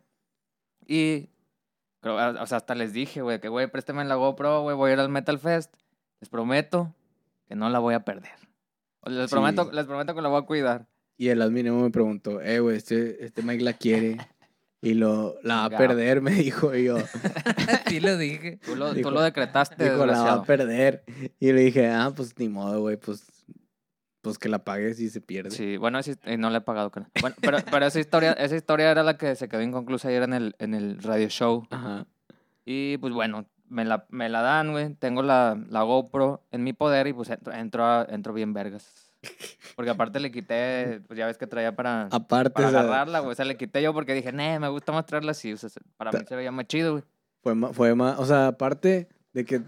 Y, 0.86 1.30
creo, 2.04 2.16
o 2.16 2.46
sea, 2.46 2.58
hasta 2.58 2.76
les 2.76 2.94
dije, 2.94 3.24
güey, 3.24 3.40
que, 3.42 3.48
güey, 3.50 3.66
préstame 3.66 4.06
la 4.06 4.14
GoPro, 4.16 4.62
güey, 4.62 4.76
voy 4.76 4.92
a 4.92 4.94
ir 4.94 5.00
al 5.00 5.10
Metal 5.10 5.40
Fest, 5.40 5.74
les 6.20 6.30
prometo 6.30 6.94
que 7.48 7.56
no 7.56 7.70
la 7.70 7.80
voy 7.80 7.96
a 7.96 8.06
perder. 8.06 8.30
Les, 9.06 9.30
Sí. 9.30 9.36
prometo, 9.36 9.72
les 9.72 9.86
prometo 9.86 10.14
que 10.14 10.22
la 10.22 10.30
voy 10.30 10.42
a 10.44 10.46
cuidar. 10.46 10.86
Y 11.18 11.30
el 11.30 11.42
admin 11.42 11.76
me 11.82 11.90
preguntó, 11.90 12.40
eh, 12.42 12.60
güey, 12.60 12.78
este, 12.78 13.26
este 13.26 13.42
Mike 13.42 13.64
la 13.64 13.74
quiere 13.74 14.18
y 14.82 14.94
lo, 14.96 15.36
la 15.44 15.56
va 15.56 15.66
a 15.66 15.70
perder, 15.78 16.22
me 16.22 16.32
dijo. 16.32 16.74
Y 16.76 16.86
yo, 16.86 16.98
sí 17.88 18.00
lo 18.00 18.18
dije. 18.18 18.60
Tú 18.66 18.76
lo, 18.76 18.90
tú 18.90 18.96
Dijo- 18.96 19.12
lo 19.12 19.22
decretaste, 19.22 19.84
dijo, 19.92 20.06
la 20.06 20.22
va 20.22 20.34
a 20.34 20.44
perder. 20.44 21.04
Y 21.40 21.52
le 21.52 21.62
dije, 21.62 21.88
ah, 21.90 22.12
pues 22.16 22.38
ni 22.38 22.50
modo, 22.50 22.82
güey, 22.82 22.98
pues 22.98 23.26
pues 24.24 24.40
que 24.40 24.50
la 24.50 24.64
pagues 24.64 25.00
y 25.00 25.10
se 25.12 25.22
pierde. 25.22 25.52
Sí, 25.52 25.78
bueno, 25.78 26.00
hist- 26.00 26.22
eh, 26.24 26.38
no 26.38 26.50
la 26.50 26.58
he 26.60 26.62
pagado. 26.62 26.92
Bueno, 27.22 27.36
pero, 27.42 27.58
pero 27.70 27.86
esa 27.86 28.00
historia, 28.00 28.32
esa 28.40 28.56
historia 28.56 28.90
era 28.90 29.04
la 29.04 29.18
que 29.18 29.36
se 29.36 29.48
quedó 29.50 29.62
inconclusa 29.62 30.08
ayer 30.08 30.24
en 30.24 30.34
el, 30.34 30.56
en 30.60 30.74
el 30.74 31.04
radio 31.04 31.28
show. 31.30 31.68
Ajá. 31.70 32.08
Y 32.66 32.98
pues 32.98 33.14
bueno, 33.14 33.46
me 33.68 33.84
la, 33.86 34.06
me 34.10 34.30
la 34.30 34.42
dan, 34.42 34.72
güey. 34.72 34.94
Tengo 34.96 35.22
la, 35.24 35.62
la 35.70 35.84
GoPro 35.84 36.42
en 36.52 36.64
mi 36.64 36.72
poder 36.74 37.06
y 37.08 37.14
pues 37.14 37.30
entro, 37.30 37.54
entro, 37.54 37.86
a- 37.86 38.08
entro 38.10 38.34
bien 38.34 38.54
vergas. 38.54 39.12
Porque 39.76 39.92
aparte 39.92 40.20
le 40.20 40.32
quité, 40.32 41.02
pues 41.08 41.18
ya 41.20 41.26
ves 41.26 41.38
que 41.38 41.48
traía 41.48 41.76
para, 41.76 42.08
Aparte, 42.12 42.52
para 42.52 42.68
o 42.70 42.72
sea, 42.72 42.80
agarrarla, 42.80 43.20
güey. 43.20 43.34
O 43.34 43.36
sea, 43.36 43.46
le 43.46 43.58
quité 43.58 43.82
yo 43.82 43.94
porque 43.94 44.14
dije, 44.14 44.32
nee, 44.32 44.58
me 44.60 44.70
gusta 44.70 44.92
más 44.94 45.06
traerla 45.06 45.32
así. 45.32 45.52
O 45.54 45.58
sea, 45.58 45.70
se- 45.70 45.82
para 45.98 46.12
mí 46.14 46.20
se 46.28 46.36
veía 46.36 46.52
más 46.52 46.66
chido, 46.68 46.94
güey. 46.94 47.04
fue 47.42 47.56
más, 47.56 47.76
fue 47.76 47.94
más, 47.94 48.18
o 48.20 48.26
sea, 48.26 48.48
aparte 48.48 49.10
de 49.34 49.44
que 49.46 49.62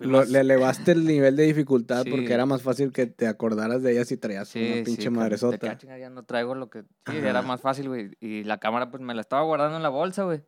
lo- 0.00 0.24
le 0.24 0.40
elevaste 0.40 0.92
el 0.92 1.04
nivel 1.06 1.36
de 1.36 1.44
dificultad 1.44 2.02
Sí. 2.04 2.10
porque 2.10 2.32
era 2.32 2.46
más 2.46 2.62
fácil 2.62 2.92
que 2.92 3.06
te 3.06 3.26
acordaras 3.26 3.82
de 3.82 3.92
ella 3.92 4.04
si 4.04 4.16
traías 4.16 4.48
Sí, 4.48 4.58
una 4.64 4.74
sí, 4.76 4.82
pinche 4.84 5.02
que, 5.04 5.10
madresota. 5.10 5.70
"Ah, 5.72 5.76
chinga, 5.78 5.98
ya 5.98 6.10
no 6.10 6.24
traigo 6.24 6.54
lo 6.54 6.70
que... 6.70 6.82
Sí, 6.82 6.86
Ajá. 7.06 7.28
era 7.28 7.42
más 7.42 7.60
fácil, 7.60 7.88
güey. 7.88 8.16
Y 8.20 8.44
la 8.44 8.58
cámara, 8.58 8.90
pues, 8.90 9.02
me 9.02 9.14
la 9.14 9.20
estaba 9.20 9.42
guardando 9.42 9.76
en 9.76 9.82
la 9.82 9.88
bolsa, 9.90 10.24
güey. 10.24 10.42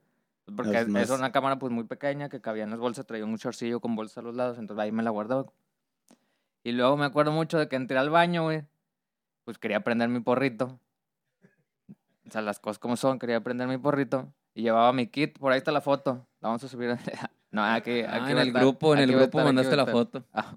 Pues, 0.45 0.57
Porque 0.57 1.01
es 1.01 1.11
una 1.11 1.31
cámara, 1.33 1.59
pues, 1.59 1.73
muy 1.73 1.85
pequeña 1.85 2.29
que 2.29 2.41
cabía 2.41 2.65
en 2.65 2.71
las 2.71 2.79
bolsas. 2.81 3.07
Traía 3.07 3.25
un 3.25 3.37
shortcillo 3.37 3.81
con 3.81 3.95
bolsa 3.95 4.21
a 4.21 4.25
los 4.25 4.35
lados. 4.35 4.59
Entonces, 4.59 4.83
ahí 4.83 4.91
me 4.91 5.03
la 5.03 5.11
guardaba. 5.11 5.47
Y 6.65 6.73
luego 6.73 6.97
me 6.97 7.05
acuerdo 7.05 7.31
mucho 7.33 7.59
de 7.59 7.69
que 7.69 7.77
entré 7.77 7.97
al 7.99 8.11
baño, 8.11 8.43
güey. 8.45 8.65
Pues, 9.45 9.59
quería 9.59 9.81
prender 9.85 10.09
mi 10.09 10.21
porrito. 10.21 10.79
O 12.27 12.31
sea, 12.31 12.41
las 12.43 12.59
cosas 12.59 12.79
como 12.79 12.97
son. 12.97 13.19
Quería 13.19 13.41
prender 13.43 13.69
mi 13.69 13.79
porrito. 13.79 14.33
Y 14.55 14.63
llevaba 14.63 14.93
mi 14.93 15.07
kit. 15.07 15.39
Por 15.39 15.53
ahí 15.53 15.59
está 15.59 15.73
la 15.73 15.81
foto. 15.81 16.27
La 16.41 16.49
vamos 16.49 16.65
a 16.65 16.69
subir. 16.69 16.97
no, 17.53 17.65
aquí, 17.65 18.01
Ah, 18.03 18.17
aquí 18.17 18.33
en 18.33 18.37
va 18.37 18.41
a 18.41 18.45
el 18.45 18.53
grupo, 18.53 18.95
en 18.95 19.01
el 19.01 19.13
grupo 19.15 19.39
mandaste 19.45 19.77
la 19.77 19.87
foto. 19.87 20.27
Ah, 20.33 20.57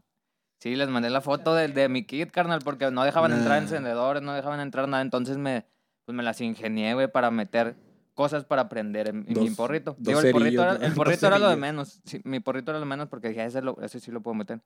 Sí, 0.60 0.76
les 0.76 0.90
mandé 0.90 1.10
la 1.12 1.22
foto 1.22 1.54
de, 1.54 1.68
de 1.68 1.90
mi 1.90 2.06
kit, 2.06 2.32
carnal, 2.32 2.60
porque 2.64 2.90
no 2.90 3.04
dejaban 3.04 3.34
entrar 3.34 3.62
encendedores, 3.62 4.24
no 4.24 4.34
dejaban 4.34 4.60
entrar 4.62 4.88
nada. 4.88 5.04
Entonces 5.04 5.38
me, 5.38 5.68
pues 6.06 6.16
me 6.16 6.24
las 6.24 6.42
ingenié, 6.42 6.94
güey, 6.96 7.12
para 7.12 7.30
meter 7.30 7.76
cosas 8.16 8.46
para 8.46 8.68
prender 8.70 9.10
en, 9.10 9.26
en 9.28 9.40
mi 9.40 9.50
porrito. 9.52 9.92
dos 10.00 10.08
Digo, 10.08 10.20
el 10.22 10.32
porrito, 10.32 10.62
cerillos, 10.62 10.64
era, 10.64 10.74
¿no? 10.74 10.80
el 10.80 10.82
Dos 10.96 10.96
porrito 10.96 11.28
era 11.28 11.38
lo 11.38 11.50
de 11.50 11.58
menos. 11.58 12.02
Sí, 12.06 12.22
mi 12.24 12.40
porrito 12.40 12.72
era 12.72 12.80
lo 12.80 12.86
menos 12.88 13.10
porque 13.10 13.28
dije, 13.30 13.46
ese, 13.46 13.62
lo- 13.62 13.80
ese 13.82 14.00
sí 14.00 14.10
lo 14.12 14.22
puedo 14.22 14.34
meter. 14.34 14.62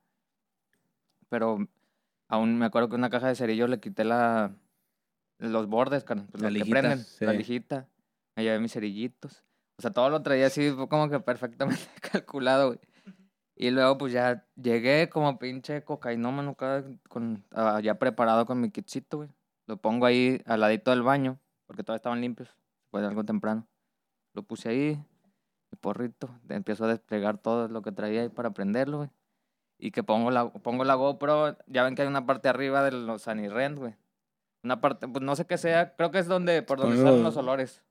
Pero 1.27 1.67
aún 2.27 2.57
me 2.57 2.65
acuerdo 2.65 2.89
que 2.89 2.95
una 2.95 3.09
caja 3.09 3.27
de 3.27 3.36
cerillos 3.36 3.69
le 3.69 3.79
quité 3.79 4.03
la, 4.05 4.51
los 5.39 5.67
bordes, 5.67 6.03
carnal, 6.03 6.27
pues, 6.31 6.41
La 6.41 6.50
los 6.50 6.53
que 6.53 6.59
lijita, 6.59 6.79
prenden, 6.79 7.05
la 7.19 7.33
lijita. 7.33 7.89
Me 8.36 8.43
llevé 8.43 8.59
mis 8.59 8.71
cerillitos. 8.71 9.43
O 9.79 9.81
sea, 9.81 9.91
todo 9.91 10.09
lo 10.09 10.21
traía 10.21 10.48
así 10.48 10.75
como 10.89 11.09
que 11.09 11.21
perfectamente 11.21 11.81
calculado, 12.12 12.67
güey. 12.67 12.79
Y 13.55 13.71
luego 13.71 13.98
pues 13.98 14.12
ya 14.12 14.45
llegué 14.62 15.07
como 15.09 15.39
pinche 15.39 15.86
cocainómano 15.86 16.55
con, 17.07 17.45
ah, 17.51 17.79
ya 17.81 17.95
preparado 17.98 18.45
con 18.45 18.59
mi 18.59 18.71
kitcito, 18.71 19.17
güey. 19.17 19.29
Lo 19.67 19.77
pongo 19.77 20.05
ahí 20.05 20.41
al 20.45 20.59
ladito 20.59 20.91
del 20.91 21.01
baño, 21.01 21.39
porque 21.65 21.81
todavía 21.83 21.98
estaban 22.00 22.19
limpios, 22.19 22.50
fue 22.91 23.05
algo 23.05 23.24
temprano. 23.24 23.67
Lo 24.33 24.43
puse 24.43 24.67
ahí, 24.67 24.95
mi 25.71 25.77
porrito, 25.79 26.29
de- 26.43 26.55
empiezo 26.55 26.83
a 26.83 26.88
desplegar 26.89 27.38
todo 27.38 27.69
lo 27.69 27.81
que 27.81 27.93
traía 27.93 28.24
ahí 28.24 28.29
para 28.29 28.51
prenderlo, 28.51 28.98
güey. 28.98 29.09
Y 29.77 29.91
que 29.91 30.03
pongo 30.03 30.29
la, 30.29 30.50
pongo 30.51 30.83
la 30.83 30.95
GoPro, 30.95 31.57
ya 31.67 31.83
ven 31.83 31.95
que 31.95 32.01
hay 32.01 32.07
una 32.09 32.25
parte 32.25 32.50
arriba 32.50 32.83
de 32.83 32.91
los 32.91 33.21
Sanirent, 33.21 33.77
güey. 33.79 33.95
Una 34.62 34.81
parte, 34.81 35.07
pues 35.07 35.24
no 35.24 35.38
sé 35.38 35.45
qué 35.45 35.57
sea, 35.57 35.95
creo 35.95 36.12
que 36.12 36.19
es 36.19 36.27
donde, 36.27 36.63
por 36.63 36.79
donde 36.79 36.98
salen 36.98 37.24
los 37.24 37.38
olores. 37.38 37.81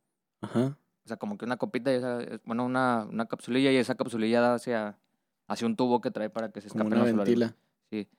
Ajá. 0.43 0.77
O 1.09 1.11
sea, 1.11 1.17
como 1.17 1.39
que 1.39 1.47
una 1.47 1.57
copita, 1.57 1.91
y 1.91 1.95
esa, 1.97 2.21
es- 2.21 2.43
bueno, 2.45 2.67
una, 2.67 3.07
una 3.09 3.25
capsulilla 3.25 3.73
y 3.73 3.77
esa 3.77 3.95
capsulilla 3.95 4.43
da 4.43 4.55
hacia, 4.57 4.99
hacia 5.47 5.67
un 5.67 5.75
tubo 5.75 6.03
que 6.03 6.11
trae 6.11 6.29
para 6.29 6.51
que 6.53 6.61
se 6.61 6.69
Como 6.69 6.85
escapen 6.85 7.03
una 7.03 7.13
ventila. 7.25 7.57
Sí. 7.91 8.11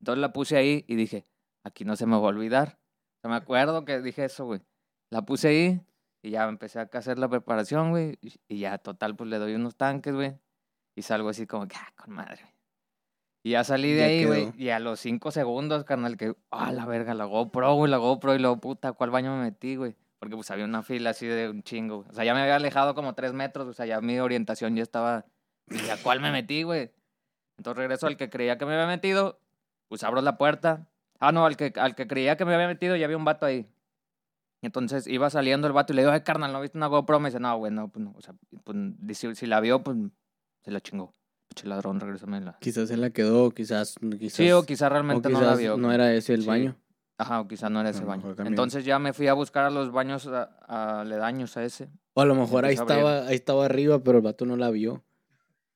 Entonces 0.00 0.18
la 0.22 0.32
puse 0.32 0.56
ahí 0.56 0.82
y 0.88 0.94
dije, 0.94 1.26
aquí 1.62 1.84
no 1.84 1.94
se 1.94 2.06
me 2.06 2.12
va 2.12 2.22
a 2.22 2.28
olvidar. 2.28 2.78
O 3.18 3.20
sea, 3.20 3.30
me 3.30 3.36
acuerdo 3.36 3.84
que 3.84 4.00
dije 4.00 4.24
eso, 4.24 4.46
güey. 4.46 4.62
La 5.10 5.26
puse 5.26 5.48
ahí 5.48 5.80
y 6.22 6.30
ya 6.30 6.48
empecé 6.48 6.78
a 6.80 6.88
hacer 6.90 7.18
la 7.18 7.28
preparación, 7.28 7.90
güey. 7.90 8.18
Y, 8.48 8.60
ya, 8.60 8.78
total, 8.78 9.14
pues 9.14 9.28
le 9.28 9.36
doy 9.36 9.54
unos 9.54 9.76
tanques, 9.76 10.14
güey. 10.14 10.38
Y 10.96 11.02
salgo 11.02 11.28
así 11.28 11.46
como 11.46 11.68
que, 11.68 11.76
ah, 11.76 11.92
con 12.02 12.14
madre. 12.14 12.40
Y 13.42 13.50
ya 13.50 13.62
salí 13.62 13.92
de 13.92 13.98
Ya 13.98 14.06
ahí, 14.06 14.24
güey. 14.24 14.52
Y 14.56 14.70
a 14.70 14.78
los 14.78 15.00
cinco 15.00 15.32
segundos, 15.32 15.84
carnal, 15.84 16.16
que, 16.16 16.34
ah, 16.50 16.72
la 16.72 16.86
verga, 16.86 17.12
la 17.12 17.26
GoPro, 17.26 17.74
güey, 17.74 17.90
la 17.90 17.98
GoPro. 17.98 18.34
Y 18.34 18.38
luego, 18.38 18.56
puta, 18.58 18.92
¿cuál 18.94 19.10
baño 19.10 19.36
me 19.36 19.42
metí, 19.42 19.76
güey? 19.76 19.94
Porque 20.18 20.34
pues 20.34 20.50
había 20.50 20.64
una 20.64 20.82
fila 20.82 21.10
así 21.10 21.26
de 21.26 21.48
un 21.48 21.62
chingo. 21.62 22.04
O 22.08 22.12
sea, 22.12 22.24
ya 22.24 22.34
me 22.34 22.40
había 22.40 22.56
alejado 22.56 22.94
como 22.94 23.14
tres 23.14 23.32
metros. 23.32 23.68
O 23.68 23.72
sea, 23.72 23.86
ya 23.86 24.00
mi 24.00 24.18
orientación 24.18 24.74
ya 24.76 24.82
estaba. 24.82 25.26
Dije, 25.66 25.90
¿a 25.92 25.96
cuál 26.02 26.20
me 26.20 26.32
metí, 26.32 26.62
güey? 26.64 26.90
Entonces 27.56 27.78
regreso 27.78 28.06
al 28.06 28.16
que 28.16 28.28
creía 28.30 28.58
que 28.58 28.66
me 28.66 28.74
había 28.74 28.86
metido. 28.86 29.40
Pues 29.88 30.02
abro 30.02 30.20
la 30.20 30.36
puerta. 30.36 30.88
Ah, 31.20 31.32
no, 31.32 31.44
al 31.46 31.56
que, 31.56 31.72
al 31.76 31.94
que 31.94 32.06
creía 32.06 32.36
que 32.36 32.44
me 32.44 32.54
había 32.54 32.66
metido 32.68 32.96
ya 32.96 33.04
había 33.04 33.16
un 33.16 33.24
vato 33.24 33.46
ahí. 33.46 33.68
Entonces 34.62 35.06
iba 35.06 35.30
saliendo 35.30 35.66
el 35.68 35.72
vato 35.72 35.92
y 35.92 35.96
le 35.96 36.02
digo, 36.02 36.12
ay, 36.12 36.22
carnal, 36.22 36.52
¿no 36.52 36.60
viste 36.60 36.76
una 36.78 36.88
GoPro? 36.88 37.20
Me 37.20 37.28
dice, 37.28 37.38
no, 37.38 37.56
güey, 37.56 37.72
no, 37.72 37.88
pues 37.88 38.04
no. 38.04 38.12
O 38.16 38.20
sea, 38.20 38.34
pues, 38.64 38.76
si, 39.18 39.34
si 39.36 39.46
la 39.46 39.60
vio, 39.60 39.82
pues 39.84 39.96
se 40.64 40.70
la 40.72 40.80
chingó. 40.80 41.14
Pinche 41.48 41.66
ladrón, 41.68 42.00
regrésame 42.00 42.40
la. 42.40 42.58
Quizás 42.60 42.88
se 42.88 42.96
la 42.96 43.10
quedó, 43.10 43.50
quizás. 43.52 43.94
quizás 44.18 44.36
Sí, 44.36 44.50
o 44.50 44.64
quizá 44.64 44.86
o 44.86 44.90
realmente 44.90 45.28
no 45.28 45.40
la 45.40 45.46
quizás 45.46 45.58
vio. 45.60 45.76
no 45.76 45.92
era 45.92 46.12
ese 46.12 46.34
el 46.34 46.42
Sí. 46.42 46.48
baño. 46.48 46.76
Ajá, 47.18 47.40
o 47.40 47.48
quizá 47.48 47.68
no 47.68 47.80
era 47.80 47.90
ese 47.90 48.04
baño. 48.04 48.22
Entonces 48.46 48.84
ya 48.84 48.98
me 49.00 49.12
fui 49.12 49.26
a 49.26 49.32
buscar 49.34 49.64
a 49.64 49.70
los 49.70 49.90
baños 49.90 50.26
a- 50.28 50.50
a- 50.66 51.00
aledaños 51.00 51.56
a 51.56 51.64
ese. 51.64 51.88
O 52.14 52.20
a 52.22 52.24
lo 52.24 52.34
mejor 52.36 52.64
ahí 52.64 52.74
estaba, 52.94 53.26
ahí 53.26 53.34
estaba 53.34 53.64
arriba, 53.64 53.98
pero 54.02 54.18
el 54.18 54.24
vato 54.24 54.46
no 54.46 54.56
la 54.56 54.70
vio. 54.70 55.04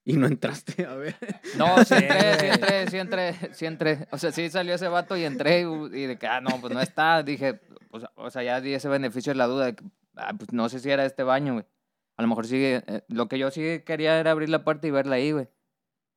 Y 0.05 0.15
no 0.15 0.27
entraste 0.27 0.85
a 0.85 0.95
ver. 0.95 1.15
No, 1.57 1.85
sí 1.85 1.95
entré, 1.95 2.39
sí 2.39 2.47
entré, 2.47 2.89
sí 2.91 2.97
entré, 2.97 3.35
sí 3.55 3.67
entré. 3.67 4.09
O 4.11 4.19
sea, 4.19 4.33
sí 4.33 4.51
salió 4.51 4.75
ese 4.75 4.89
vato 4.89 5.17
y 5.17 5.25
entré 5.25 5.61
y, 5.61 5.65
y 5.65 6.07
de 6.07 6.17
que, 6.19 6.27
ah, 6.27 6.41
no, 6.41 6.61
pues 6.61 6.73
no 6.75 6.81
está. 6.81 7.23
Dije, 7.23 7.55
pues, 7.91 8.05
o 8.17 8.31
sea, 8.31 8.43
ya 8.43 8.61
di 8.61 8.75
ese 8.75 8.89
beneficio 8.89 9.33
de 9.33 9.39
la 9.39 9.47
duda 9.47 9.67
de 9.67 9.75
que, 9.77 9.85
ah, 10.17 10.33
pues 10.37 10.53
no 10.53 10.69
sé 10.69 10.79
si 10.81 10.91
era 10.91 11.05
este 11.05 11.23
baño, 11.23 11.53
güey. 11.55 11.67
A 12.17 12.23
lo 12.23 12.29
mejor 12.29 12.47
sí, 12.47 12.57
eh, 12.61 13.05
lo 13.09 13.29
que 13.29 13.39
yo 13.39 13.51
sí 13.51 13.83
quería 13.87 14.19
era 14.19 14.33
abrir 14.33 14.49
la 14.49 14.65
puerta 14.65 14.87
y 14.87 14.91
verla 14.91 15.17
ahí, 15.17 15.31
güey. 15.33 15.49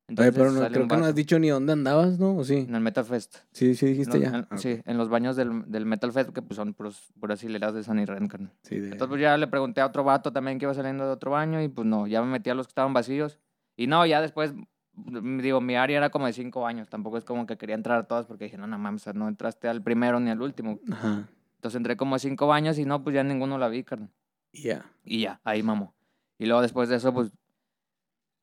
Oye, 0.08 0.28
Entonces 0.28 0.34
pero 0.36 0.52
no, 0.52 0.60
creo 0.72 0.88
que 0.88 0.98
no 0.98 1.06
has 1.06 1.16
dicho 1.16 1.40
ni 1.40 1.50
dónde 1.50 1.74
andabas, 1.74 2.20
¿no? 2.20 2.38
¿O 2.38 2.44
sí? 2.44 2.58
En 2.70 2.76
el 2.76 2.82
Metal 2.82 3.04
Fest. 3.04 3.38
Sí, 3.52 3.74
sí 3.74 3.88
dijiste 3.88 4.20
No, 4.20 4.24
ya. 4.24 4.38
en- 4.38 4.48
Ah, 4.52 4.58
Sí, 4.58 4.80
en 4.86 4.98
los 4.98 5.10
baños 5.10 5.36
del, 5.36 5.64
del 5.72 5.86
Metal 5.88 6.12
Fest, 6.12 6.30
que 6.32 6.44
pues 6.44 6.56
son 6.58 6.74
puros, 6.76 7.12
puras 7.20 7.44
hileras 7.44 7.74
de 7.74 7.84
San 7.84 7.98
Irene, 8.00 8.28
carnal. 8.28 8.52
sí, 8.62 8.78
de- 8.80 8.90
Entonces 8.92 9.08
pues 9.08 9.22
ya 9.22 9.36
le 9.38 9.48
pregunté 9.48 9.82
a 9.82 9.88
otro 9.88 10.04
vato 10.04 10.32
también 10.32 10.60
que 10.60 10.66
iba 10.66 10.74
saliendo 10.76 11.06
de 11.06 11.12
otro 11.12 11.32
baño 11.32 11.60
y 11.62 11.70
pues 11.70 11.88
no, 11.88 12.06
ya 12.06 12.22
me 12.22 12.28
metí 12.32 12.52
a 12.52 12.54
los 12.56 12.68
que 12.68 12.72
estaban 12.72 12.94
vacíos. 12.94 13.40
Y 13.76 13.88
no, 13.88 14.06
ya 14.06 14.22
después, 14.22 14.54
mm, 14.94 15.40
digo, 15.40 15.60
mi 15.60 15.76
área 15.76 15.98
era 15.98 16.12
como 16.12 16.28
de 16.28 16.34
cinco 16.34 16.68
años, 16.68 16.88
tampoco 16.88 17.18
es 17.18 17.26
como 17.26 17.48
que 17.48 17.58
quería 17.58 17.74
entrar 17.76 17.98
a 18.00 18.04
todas 18.08 18.28
porque 18.28 18.44
dije, 18.44 18.58
no, 18.60 18.68
no 18.68 18.78
mames, 18.78 19.08
no 19.16 19.28
entraste 19.28 19.68
al 19.68 19.82
primero 19.82 20.20
ni 20.20 20.30
al 20.30 20.40
último. 20.42 20.80
Ajá. 20.92 21.28
Entonces 21.56 21.78
entré 21.78 21.98
como 21.98 22.16
de 22.16 22.20
cinco 22.20 22.46
baños 22.46 22.78
y 22.78 22.86
no, 22.86 23.02
pues 23.04 23.16
ya 23.16 23.24
ninguno 23.24 23.58
la 23.58 23.70
vi, 23.70 23.84
carnal. 23.84 24.12
Ya. 24.54 24.86
Y 25.04 25.22
ya, 25.22 25.42
ahí 25.44 25.64
mamó. 25.64 25.96
Y 26.38 26.46
luego 26.46 26.62
después 26.62 26.90
de 26.90 26.98
eso, 26.98 27.12
pues 27.12 27.32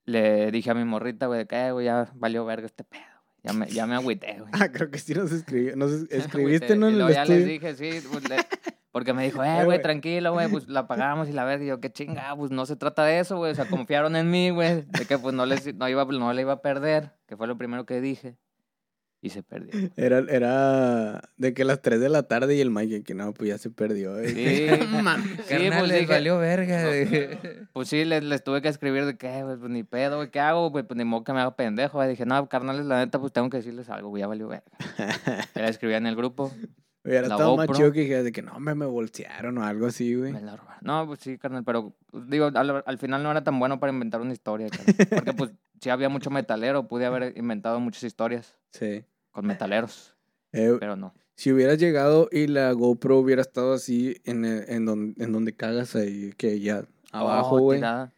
le 0.05 0.51
dije 0.51 0.71
a 0.71 0.75
mi 0.75 0.85
morrita, 0.85 1.27
güey, 1.27 1.41
de 1.41 1.47
que, 1.47 1.67
"Eh, 1.69 1.73
güey, 1.73 1.87
ya 1.87 2.11
valió 2.15 2.45
verga 2.45 2.67
este 2.67 2.85
pedo. 2.85 3.03
güey. 3.03 3.41
Ya 3.45 3.53
me, 3.53 3.67
ya 3.67 3.87
me 3.87 3.95
agüité, 3.97 4.39
güey. 4.41 4.53
Ah, 4.69 4.71
creo 4.73 4.91
que 4.91 4.99
sí 4.99 5.15
nos 5.15 5.33
escribió. 5.33 5.77
Nos 5.77 5.91
escribiste. 6.11 6.77
¿no? 6.77 6.87
Y 6.87 6.95
En 6.95 6.95
el 6.95 6.99
luego 6.99 7.13
ya 7.15 7.25
les 7.25 7.47
dije, 7.47 7.75
sí, 7.75 7.91
pues, 8.11 8.29
le- 8.29 8.37
porque 8.93 9.13
me 9.15 9.25
dijo, 9.25 9.43
Eh, 9.43 9.65
güey. 9.65 9.81
tranquilo, 9.83 10.33
güey, 10.33 10.49
pues 10.49 10.69
la 10.69 10.87
pagamos 10.87 11.29
y 11.29 11.33
la 11.33 11.45
verga. 11.45 11.65
Y 11.65 11.69
yo, 11.69 11.81
qué 11.81 11.91
chinga, 11.91 12.35
pues 12.37 12.51
no 12.51 12.67
se 12.67 12.77
trata 12.77 13.05
de 13.05 13.19
eso, 13.21 13.37
güey. 13.39 13.53
O 13.53 13.55
sea, 13.55 13.65
confiaron 13.65 14.17
en 14.17 14.31
mí, 14.31 14.51
güey, 14.51 14.83
de 14.83 15.07
que 15.07 15.19
pues 15.19 15.35
no, 15.35 15.47
les, 15.47 15.75
no, 15.75 15.89
iba, 15.89 16.05
no 16.05 16.33
le 16.33 16.43
iba 16.43 16.53
a 16.53 16.63
perder, 16.63 17.13
que 17.27 17.37
fue 17.37 17.47
lo 17.47 17.57
primero 17.57 17.87
que 17.87 18.01
dije. 18.01 18.37
Y 19.25 19.31
se 19.31 19.45
perdió. 19.45 19.71
Era, 19.97 20.19
era 20.29 21.23
de 21.37 21.55
que 21.55 21.65
las 21.65 21.81
3 21.81 22.01
de 22.01 22.09
la 22.09 22.25
tarde 22.25 22.57
y 22.57 22.61
el 22.61 22.71
Mike, 22.73 23.05
que 23.05 23.15
no, 23.15 23.33
pues 23.33 23.51
ya 23.51 23.57
se 23.57 23.71
perdió. 23.71 24.19
eh. 24.19 24.29
Sí, 24.29 24.87
Mames. 25.03 25.31
sí, 25.31 25.43
Carnal, 25.49 25.79
pues 25.79 25.89
les 25.91 26.01
dije, 26.01 26.13
valió 26.13 26.39
verga. 26.39 26.83
No. 26.83 27.69
pues 27.73 27.89
sí, 27.89 28.05
les, 28.05 28.25
les 28.25 28.43
tuve 28.43 28.61
que 28.63 28.69
escribir 28.69 29.07
de 29.07 29.17
que, 29.17 29.45
güey, 29.45 29.57
pues 29.57 29.71
ni 29.71 29.85
pedo, 29.85 30.17
güey, 30.17 30.31
¿qué 30.33 30.41
hago, 30.41 30.71
güey? 30.71 30.85
Pues 30.85 30.99
ni 30.99 31.05
modo 31.05 31.23
que 31.23 31.33
me 31.33 31.41
haga 31.41 31.55
pendejo. 31.55 32.05
Dije, 32.05 32.27
no, 32.27 32.49
carnales, 32.49 32.85
la 32.85 32.99
neta, 32.99 33.21
pues 33.21 33.33
tengo 33.33 33.49
que 33.49 33.59
decirles 33.59 33.89
algo, 33.91 34.09
güey, 34.09 34.23
ya 34.23 34.27
valió 34.27 34.49
verga. 34.49 34.67
Ya 35.55 35.63
le 35.63 35.69
escribí 35.69 35.95
en 35.95 36.07
el 36.07 36.17
grupo, 36.17 36.53
Hubiera 37.05 37.23
estado 37.23 37.57
más 37.57 37.69
chido 37.69 37.93
que 37.93 38.01
dijeras 38.01 38.25
de 38.25 38.33
que 38.33 38.43
no, 38.43 38.59
me, 38.61 38.75
me 38.75 38.87
bolsearon 38.87 39.59
o 39.59 39.65
algo 39.65 39.87
así, 39.87 40.15
güey. 40.15 40.33
No, 40.81 41.07
pues 41.07 41.21
sí, 41.21 41.39
carnal, 41.39 41.63
pero 41.65 41.95
pues, 42.11 42.29
digo, 42.29 42.47
al, 42.53 42.83
al 42.85 42.99
final 42.99 43.23
no 43.23 43.31
era 43.31 43.45
tan 43.45 43.59
bueno 43.59 43.79
para 43.79 43.93
inventar 43.93 44.21
una 44.21 44.33
historia, 44.33 44.69
carnal, 44.69 44.95
Porque 45.11 45.33
pues 45.33 45.51
sí 45.81 45.91
había 45.91 46.09
mucho 46.09 46.31
metalero, 46.31 46.87
pude 46.89 47.07
haber 47.07 47.37
inventado 47.37 47.79
muchas 47.81 48.03
historias 48.05 48.57
Sí. 48.71 49.05
Con 49.33 49.47
metaleros, 49.47 50.15
Eh, 50.53 50.77
pero 50.79 50.95
no. 50.97 51.13
si 51.35 51.51
hubieras 51.53 51.79
llegado 51.79 52.29
y 52.31 52.47
la 52.47 52.71
GoPro 52.73 53.19
hubiera 53.19 53.43
estado 53.43 53.73
así 53.73 54.17
en, 54.25 54.45
el- 54.45 54.65
en, 54.69 54.85
don- 54.87 55.15
en 55.19 55.33
donde 55.33 55.55
cagas 55.55 55.97
ahí, 55.97 56.33
que 56.37 56.61
ya 56.61 56.85
abajo, 57.11 57.57
Oh, 57.57 57.61
güey. 57.61 57.79
tirada. 57.79 58.13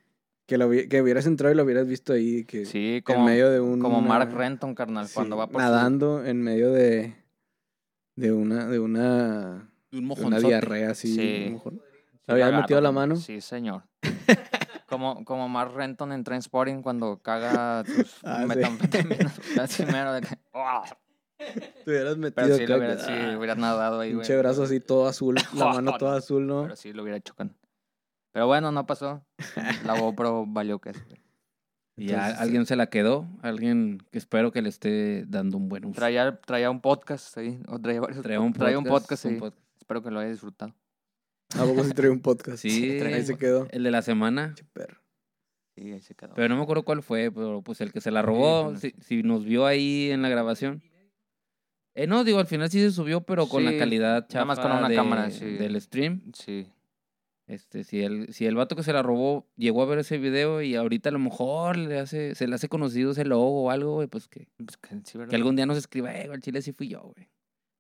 que, 0.47 0.59
lo 0.59 0.69
que 0.71 1.01
hubieras 1.01 1.25
entrado 1.27 1.55
y 1.55 1.57
lo 1.57 1.63
hubieras 1.65 1.87
visto 1.89 2.13
ahí, 2.13 2.45
que 2.45 2.67
Sí, 2.67 2.97
en 2.97 3.03
como, 3.03 3.25
medio 3.25 3.51
de 3.51 3.61
un... 3.61 3.81
como 3.81 4.03
Mark 4.03 4.31
Renton, 4.35 4.75
carnal, 4.75 5.09
sí, 5.09 5.15
cuando 5.15 5.37
va 5.39 5.47
por 5.47 5.55
su- 5.63 5.67
nadando 5.67 6.25
en 6.25 6.43
medio 6.43 6.71
de 6.73 7.15
de 8.17 8.31
una 8.33 8.67
de 8.69 8.79
una, 8.79 9.71
Un 9.93 10.09
de 10.09 10.25
una 10.25 10.39
diarrea 10.39 10.91
así. 10.91 11.09
Sí. 11.15 11.57
Sí, 11.65 11.71
¿Le 12.27 12.33
habías 12.35 12.53
metido 12.53 12.81
la 12.81 12.93
mano? 12.93 13.17
Sí, 13.17 13.41
señor. 13.41 13.83
como, 14.89 15.25
como 15.25 15.49
Mark 15.49 15.73
Renton 15.75 16.13
en 16.13 16.23
Transporting 16.25 16.83
cuando 16.83 17.19
caga 17.23 17.85
sus 17.85 18.19
Ah, 18.25 18.43
sí. 18.43 18.47
metanfetaminas. 18.49 19.41
Así 19.61 19.85
mero 19.87 20.13
de 20.13 20.21
que... 20.23 20.39
Te 21.85 21.91
hubieras 21.91 22.17
metido 22.17 22.47
Pero 22.47 22.57
sí, 22.57 22.67
lo 22.67 22.75
acá, 22.75 22.85
hubiera, 22.85 22.99
sí, 22.99 23.13
ah, 23.13 23.35
hubiera 23.39 23.55
nadado 23.55 24.01
ahí, 24.01 24.13
güey. 24.13 24.27
Pinche 24.27 24.37
brazo 24.39 24.63
así 24.63 24.81
todo 24.81 25.07
azul, 25.07 25.35
la 25.55 25.67
mano 25.67 25.93
No, 25.93 25.99
toda 25.99 26.19
azul, 26.19 26.47
¿no? 26.47 26.63
Pero 26.63 26.77
sí 26.77 26.93
lo 26.93 27.03
hubiera 27.03 27.21
con... 27.21 27.55
Pero 28.33 28.47
bueno, 28.47 28.73
no 28.73 28.85
pasó. 28.87 29.25
La 29.85 29.99
GoPro 29.99 30.45
valió 30.47 30.81
que 30.81 30.93
Y 31.97 32.07
ya 32.07 32.27
alguien 32.27 32.67
se 32.67 32.75
la 32.75 32.89
quedó, 32.89 33.29
alguien 33.43 33.99
que 34.11 34.19
espero 34.19 34.51
que 34.51 34.61
le 34.61 34.69
esté 34.69 35.25
dando 35.27 35.57
un 35.57 35.69
buen 35.69 35.85
uso. 35.85 35.95
Traía, 35.95 36.41
traía 36.41 36.69
un 36.69 36.81
podcast 36.81 37.37
ahí. 37.39 37.61
O 37.69 37.79
traía, 37.79 38.01
varios 38.01 38.23
Traía 38.23 38.41
un 38.41 38.53
traía 38.53 38.79
un 38.79 38.85
podcast 38.85 39.25
un 39.27 39.39
podcast. 39.39 39.65
Espero 39.77 40.03
que 40.03 40.11
lo 40.11 40.19
haya 40.19 40.31
disfrutado. 40.31 40.75
¿A 41.57 41.65
poco 41.65 41.85
sí 41.85 41.93
trae 41.93 42.11
un 42.11 42.21
podcast? 42.21 42.59
Sí. 42.59 42.99
Ahí 43.05 43.25
se 43.25 43.37
quedó. 43.37 43.69
El 43.71 43.85
de 43.85 43.91
la 43.93 44.03
semana. 44.03 44.55
Perro. 44.73 45.01
Sí, 45.77 45.93
ahí 45.93 46.01
se 46.01 46.15
quedó. 46.15 46.35
Pero 46.35 46.49
no 46.49 46.57
me 46.57 46.63
acuerdo 46.63 46.85
cuál 46.85 47.03
fue, 47.03 47.33
pero 47.33 47.61
pues 47.63 47.81
el 47.81 47.93
que 47.93 48.01
se 48.01 48.13
la 48.13 48.23
robó, 48.23 48.71
pues, 48.71 48.81
si, 48.81 48.95
si 49.01 49.23
nos 49.25 49.45
vio 49.45 49.67
ahí 49.67 50.11
en 50.11 50.23
la 50.23 50.29
grabación. 50.29 50.83
Eh, 51.95 52.07
no, 52.07 52.25
digo, 52.25 52.39
al 52.41 52.47
final 52.47 52.71
sí 52.71 52.81
se 52.81 52.91
subió, 52.91 53.21
pero 53.21 53.47
con 53.47 53.65
la 53.65 53.77
calidad 53.79 54.27
chafa 54.27 54.35
nada 54.35 54.45
más 54.47 54.59
con 54.61 54.73
una 54.73 54.89
de- 54.89 54.97
cámara, 54.97 55.31
sí. 55.31 55.45
del 55.45 55.81
stream. 55.81 56.23
Sí. 56.33 56.67
Este, 57.47 57.85
si 57.85 58.01
el, 58.03 58.33
si 58.33 58.47
el 58.47 58.55
vato 58.57 58.75
que 58.75 58.83
se 58.83 58.93
la 58.93 59.03
robó 59.03 59.47
llegó 59.57 59.83
a 59.83 59.87
ver 59.87 59.99
ese 59.99 60.17
video 60.17 60.63
y 60.63 60.77
ahorita 60.77 61.11
a 61.11 61.13
lo 61.13 61.19
mejor 61.19 61.77
le 61.77 61.99
hace, 61.99 62.35
se 62.35 62.49
le 62.49 62.55
hace 62.55 62.69
conocido 62.71 63.11
ese 63.13 63.25
logo 63.27 63.65
o 63.65 63.71
algo, 63.71 63.95
güey, 63.97 64.09
pues 64.09 64.29
que, 64.29 64.49
Pues 64.57 64.77
que, 64.79 64.97
sí, 65.05 65.19
que 65.29 65.37
algún 65.37 65.55
día 65.55 65.67
nos 65.67 65.77
escriba, 65.77 66.13
eh, 66.17 66.29
al 66.33 66.41
chile 66.41 66.63
sí 66.63 66.73
fui 66.73 66.89
yo, 66.89 67.01
güey. 67.03 67.29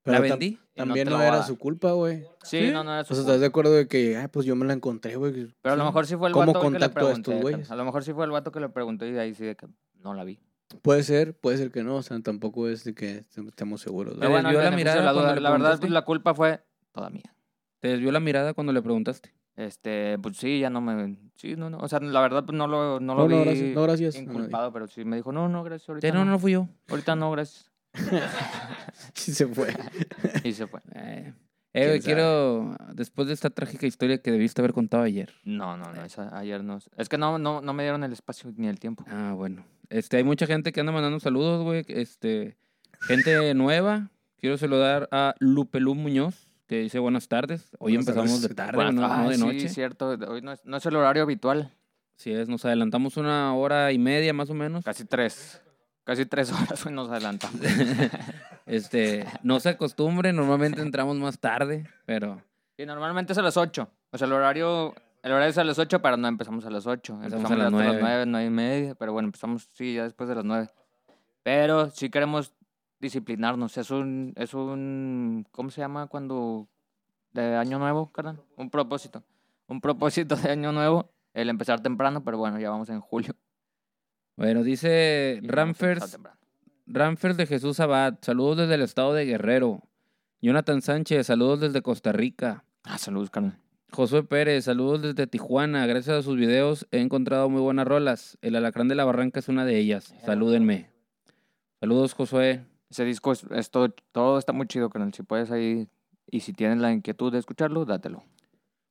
Pero 0.03 0.19
La 0.19 0.21
vendí. 0.21 0.59
También 0.75 1.09
no, 1.09 1.17
a 1.17 1.27
era 1.27 1.43
su 1.43 1.57
culpa, 1.57 1.93
güey. 1.93 2.25
Sí, 2.43 2.67
¿Sí? 2.67 2.71
no, 2.71 2.85
no 2.85 2.93
era 2.93 3.05
su 3.05 3.15
O 3.15 3.17
sea, 3.17 3.23
culpa. 3.23 3.33
¿estás 3.33 3.41
de 3.41 3.47
acuerdo 3.47 3.73
de 3.73 3.89
que, 3.89 4.19
ay, 4.19 4.29
pues 4.31 4.45
yo 4.45 4.55
me 4.55 4.67
la 4.67 4.75
encontré, 4.75 5.17
güey? 5.17 5.49
Pero 5.63 5.73
a 5.73 5.77
lo 5.77 5.85
mejor 5.87 6.07
sí 6.07 6.15
fue 6.15 6.29
el 6.29 6.35
¿Cómo 6.35 6.53
vato 6.53 6.71
que 6.71 6.79
le 6.79 6.85
a 6.85 6.93
pregunté. 6.93 7.35
güeyes? 7.41 7.71
A 7.71 7.75
lo 7.77 7.87
mejor 7.87 8.05
sí 8.05 8.13
fue 8.13 8.27
el 8.27 8.31
vato 8.31 8.53
que 8.53 8.61
le 8.61 8.69
preguntó 8.69 9.07
y 9.07 9.13
de 9.13 9.21
ahí 9.21 9.35
sí 9.35 9.45
de 9.47 9.57
que 9.57 9.67
no 10.03 10.13
la 10.13 10.25
vi. 10.25 10.39
Puede 10.83 11.03
ser, 11.03 11.37
puede 11.37 11.57
ser 11.59 11.71
que 11.71 11.83
no. 11.83 11.97
O 11.97 12.03
sea, 12.03 12.19
tampoco 12.21 12.69
es 12.69 12.85
de 12.85 12.95
que 12.95 13.25
estemos 13.49 13.81
seguros. 13.81 14.15
Te 14.15 14.21
Pero 14.21 14.31
bueno, 14.33 14.51
la 14.53 14.71
mirada 14.71 15.03
la, 15.03 15.13
duda. 15.13 15.23
cuando 15.23 15.35
le 15.37 15.41
la 15.41 15.51
verdad, 15.51 15.59
preguntaste? 15.65 15.81
pues 15.83 15.93
la 15.93 16.05
culpa 16.05 16.35
fue 16.35 16.61
toda 16.93 17.11
mía. 17.11 17.35
Te 17.81 17.89
desvió 17.89 18.11
la 18.13 18.21
mirada 18.21 18.55
cuando 18.55 18.73
le 18.73 18.81
preguntaste. 18.83 19.33
Este, 19.57 20.19
pues 20.19 20.37
sí, 20.37 20.59
ya 20.61 20.69
no 20.71 20.81
me. 20.81 21.17
Sí, 21.37 21.55
no, 21.55 21.71
no. 21.71 21.79
O 21.79 21.89
sea, 21.89 22.01
la 22.01 22.21
verdad, 22.21 22.45
pues 22.45 22.57
no 22.57 22.67
lo, 22.67 22.99
no 22.99 23.15
lo 23.15 23.21
No, 23.23 23.29
vi 23.29 23.35
no, 23.37 23.45
gracias. 23.45 23.75
No, 23.75 23.83
gracias. 23.83 24.17
inculpado, 24.17 24.73
pero 24.73 24.89
sí 24.89 25.05
me 25.05 25.17
dijo, 25.17 25.31
no, 25.33 25.49
no, 25.49 25.63
gracias. 25.63 25.89
Ahorita 25.91 26.09
no, 26.13 26.25
no, 26.25 26.33
no 26.33 26.39
fui 26.39 26.53
yo. 26.53 26.69
Ahorita 26.89 27.15
no, 27.15 27.31
gracias. 27.31 27.71
Sí 29.15 29.33
se 29.33 29.47
fue. 29.47 29.69
Y 30.43 30.53
se 30.53 30.67
fue. 30.67 30.81
Eh, 30.95 31.33
eh, 31.73 31.87
sabe? 31.87 32.01
quiero, 32.01 32.77
después 32.95 33.29
de 33.29 33.35
esta 33.35 33.51
trágica 33.51 33.87
historia 33.87 34.19
que 34.21 34.31
debiste 34.33 34.61
haber 34.61 34.73
contado 34.73 35.03
ayer. 35.05 35.33
No, 35.45 35.77
no, 35.77 35.93
no. 35.93 36.05
esa- 36.05 36.37
ayer 36.37 36.63
no. 36.65 36.79
Es 36.97 37.09
que 37.09 37.19
no, 37.19 37.39
no, 37.39 37.61
no 37.61 37.73
me 37.73 37.83
dieron 37.85 38.03
el 38.05 38.13
espacio 38.13 38.53
ni 38.57 38.67
el 38.69 38.79
tiempo. 38.81 39.05
Ah, 39.09 39.33
bueno. 39.37 39.65
Este, 39.91 40.17
hay 40.19 40.25
mucha 40.25 40.47
gente 40.47 40.73
que 40.73 40.81
anda 40.81 40.93
mandando 40.93 41.21
saludos, 41.21 41.63
güey. 41.63 41.85
Este, 41.89 42.57
gente 43.01 43.55
nueva. 43.55 44.11
Quiero 44.39 44.59
saludar 44.59 45.09
a 45.11 45.35
Lupelú 45.39 45.95
Muñoz, 45.95 46.49
que 46.67 46.81
dice 46.81 46.99
buenas 46.99 47.29
tardes. 47.29 47.71
Hoy 47.79 47.93
Buenas 47.93 48.09
empezamos 48.09 48.31
tardes. 48.33 48.49
de 48.49 48.55
tarde, 48.55 48.93
no, 48.93 49.05
ah, 49.07 49.23
no 49.23 49.29
de 49.31 49.37
sí, 49.37 49.41
noche. 49.41 49.69
cierto. 49.69 50.09
Hoy 50.29 50.43
no 50.43 50.53
es, 50.53 50.65
no 50.65 50.77
es 50.77 50.87
el 50.87 50.97
horario 50.97 51.23
habitual. 51.23 51.73
Sí 52.17 52.33
es, 52.33 52.49
nos 52.49 52.65
adelantamos 52.65 53.17
una 53.17 53.55
hora 53.55 53.91
y 53.93 53.99
media 53.99 54.33
más 54.33 54.51
o 54.51 54.55
menos. 54.55 54.85
Casi 54.85 55.05
tres. 55.05 55.61
Casi 56.05 56.27
tres 56.27 56.53
horas 56.63 56.85
hoy 56.85 56.93
nos 56.93 57.11
adelantamos. 57.11 57.61
Este, 58.67 59.27
no 59.43 59.61
se 59.61 59.69
acostumbre, 59.69 60.33
normalmente 60.33 60.81
entramos 60.81 61.19
más 61.19 61.39
tarde, 61.39 61.87
pero 62.07 62.43
Y 62.79 62.87
normalmente 62.87 63.35
es 63.35 63.39
a 63.39 63.43
las 63.43 63.59
8. 63.59 63.91
O 64.11 64.17
sea, 64.19 64.27
el 64.27 64.33
horario, 64.33 64.95
el 65.25 65.33
horario 65.33 65.49
es 65.49 65.57
a 65.57 65.65
las 65.65 65.79
8, 65.79 66.03
pero 66.03 66.19
no 66.19 66.29
empezamos 66.29 66.67
a 66.67 66.71
las 66.71 66.87
8. 66.87 67.15
Empezamos 67.15 67.51
a 67.51 67.57
las 67.57 67.67
hasta 67.67 67.71
las 67.71 67.73
nueve. 67.73 67.99
9, 67.99 68.27
9 68.27 68.47
y 68.47 68.51
media. 68.51 68.95
Pero 68.95 69.15
bueno, 69.15 69.29
empezamos, 69.29 69.67
sí, 69.73 69.95
ya 69.95 70.05
después 70.05 70.29
de 70.29 70.35
las 70.35 70.45
9. 70.45 70.69
Pero 71.43 71.89
sí 71.89 72.11
queremos 72.11 72.53
disciplinarnos. 73.01 73.79
Es 73.79 73.91
un, 73.91 74.35
es 74.37 74.53
un, 74.53 75.47
¿cómo 75.51 75.71
se 75.71 75.81
llama 75.81 76.09
cuando, 76.09 76.69
de 77.33 77.57
año 77.57 77.79
nuevo, 77.79 78.13
carnal? 78.13 78.39
Un 78.57 78.69
propósito. 78.69 79.25
Un 79.67 79.81
propósito 79.81 80.37
de 80.37 80.51
año 80.51 80.73
nuevo, 80.73 81.11
el 81.33 81.49
empezar 81.49 81.81
temprano, 81.81 82.23
pero 82.23 82.37
bueno, 82.37 82.61
ya 82.61 82.69
vamos 82.69 82.91
en 82.91 83.01
julio. 83.01 83.35
bueno, 84.37 84.63
dice 84.63 85.41
Ramfers. 85.43 86.19
Ramfers 86.87 87.39
de 87.39 87.47
Jesús 87.47 87.81
Abad, 87.81 88.19
saludos 88.21 88.59
desde 88.59 88.75
el 88.75 88.83
estado 88.83 89.15
de 89.15 89.25
Guerrero. 89.25 89.89
Jonathan 90.43 90.83
Sánchez, 90.83 91.29
saludos 91.29 91.61
desde 91.61 91.81
Costa 91.81 92.13
Rica. 92.13 92.67
Ah, 92.83 92.99
saludos, 92.99 93.31
carnal. 93.31 93.64
Josué 93.95 94.25
Pérez, 94.25 94.65
saludos 94.65 95.03
desde 95.03 95.27
Tijuana. 95.27 95.87
Gracias 95.87 96.17
a 96.19 96.23
sus 96.23 96.37
videos 96.37 96.87
he 96.91 96.99
encontrado 97.01 97.49
muy 97.49 97.61
buenas 97.61 97.87
rolas. 97.87 98.37
El 98.43 98.57
Alacrán 98.57 98.89
de 98.89 98.95
la 98.97 99.05
Barranca 99.05 99.39
es 99.41 99.49
una 99.49 99.65
de 99.65 99.79
ellas. 99.79 100.13
Salúdenme. 100.25 100.91
Saludos, 101.81 102.13
Josué. 102.15 102.65
Ese 102.91 103.05
disco 103.05 103.33
es, 103.33 103.45
es 103.51 103.71
todo, 103.71 103.91
todo 104.13 104.39
está 104.39 104.53
muy 104.53 104.67
chido, 104.67 104.91
carnal. 104.91 105.15
Si 105.15 105.23
puedes 105.23 105.51
ahí, 105.51 105.89
y 106.31 106.41
si 106.41 106.53
tienes 106.53 106.79
la 106.79 106.93
inquietud 106.93 107.33
de 107.33 107.39
escucharlo, 107.39 107.85
dátelo. 107.85 108.25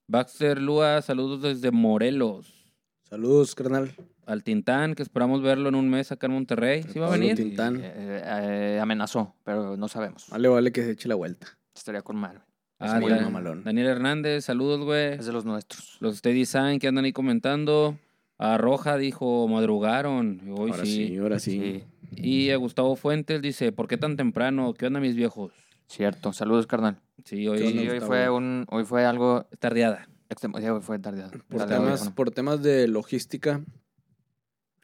Baxter 0.07 0.61
Lua, 0.61 1.01
saludos 1.01 1.41
desde 1.41 1.71
Morelos. 1.71 2.71
Saludos, 3.09 3.55
carnal. 3.55 3.91
Al 4.25 4.43
Tintán, 4.43 4.95
que 4.95 5.03
esperamos 5.03 5.41
verlo 5.41 5.69
en 5.69 5.75
un 5.75 5.89
mes 5.89 6.11
acá 6.11 6.27
en 6.27 6.33
Monterrey. 6.33 6.83
¿Sí 6.83 6.99
va 6.99 7.07
a 7.07 7.11
venir? 7.11 7.35
Tin- 7.35 7.47
Tintán. 7.49 7.79
Eh, 7.81 8.21
eh, 8.25 8.79
amenazó, 8.81 9.35
pero 9.43 9.75
no 9.75 9.87
sabemos. 9.89 10.27
Vale, 10.29 10.47
vale 10.47 10.71
que 10.71 10.81
se 10.83 10.91
eche 10.91 11.09
la 11.09 11.15
vuelta. 11.15 11.47
Estaría 11.75 12.01
con 12.01 12.15
mal. 12.15 12.41
Ah, 12.85 12.99
muy 12.99 13.11
Dan- 13.11 13.23
mamalón. 13.23 13.63
Daniel 13.63 13.87
Hernández, 13.87 14.45
saludos, 14.45 14.81
güey. 14.81 15.13
Es 15.13 15.25
de 15.25 15.33
los 15.33 15.45
nuestros. 15.45 15.97
Los 15.99 16.17
Steady 16.17 16.39
Design 16.39 16.79
que 16.79 16.87
andan 16.87 17.05
ahí 17.05 17.13
comentando. 17.13 17.97
A 18.37 18.57
Roja 18.57 18.97
dijo, 18.97 19.47
madrugaron. 19.47 20.41
Hoy 20.57 20.71
ahora 20.71 20.85
sí. 20.85 21.07
sí. 21.07 21.17
ahora 21.17 21.39
sí. 21.39 21.83
Sí, 22.15 22.21
Y 22.21 22.49
a 22.49 22.57
Gustavo 22.57 22.95
Fuentes 22.95 23.41
dice, 23.41 23.71
¿por 23.71 23.87
qué 23.87 23.97
tan 23.97 24.17
temprano? 24.17 24.73
¿Qué 24.73 24.85
onda, 24.87 24.99
mis 24.99 25.15
viejos? 25.15 25.51
cierto. 25.87 26.33
Saludos, 26.33 26.65
carnal. 26.67 26.97
Sí, 27.25 27.47
hoy 27.47 27.59
¿Qué 27.59 27.67
onda, 27.67 27.81
Sí, 27.83 27.89
hoy 27.89 27.99
fue 27.99 28.29
un, 28.29 28.65
hoy 28.69 28.83
fue 28.83 29.05
algo 29.05 29.45
tardeada. 29.59 30.07
hoy 30.53 30.81
fue 30.81 30.97
tarde. 30.99 31.23
Por, 31.47 31.65
temas, 31.67 32.09
por 32.09 32.31
temas 32.31 32.63
de 32.63 32.87
logística, 32.87 33.61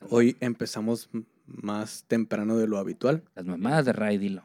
hoy 0.09 0.37
empezamos 0.39 1.09
más 1.45 2.05
temprano 2.07 2.55
de 2.57 2.67
lo 2.67 2.77
habitual. 2.77 3.23
Las 3.35 3.45
mamadas 3.45 3.85
de 3.85 3.93
Ray, 3.93 4.17
dilo. 4.17 4.43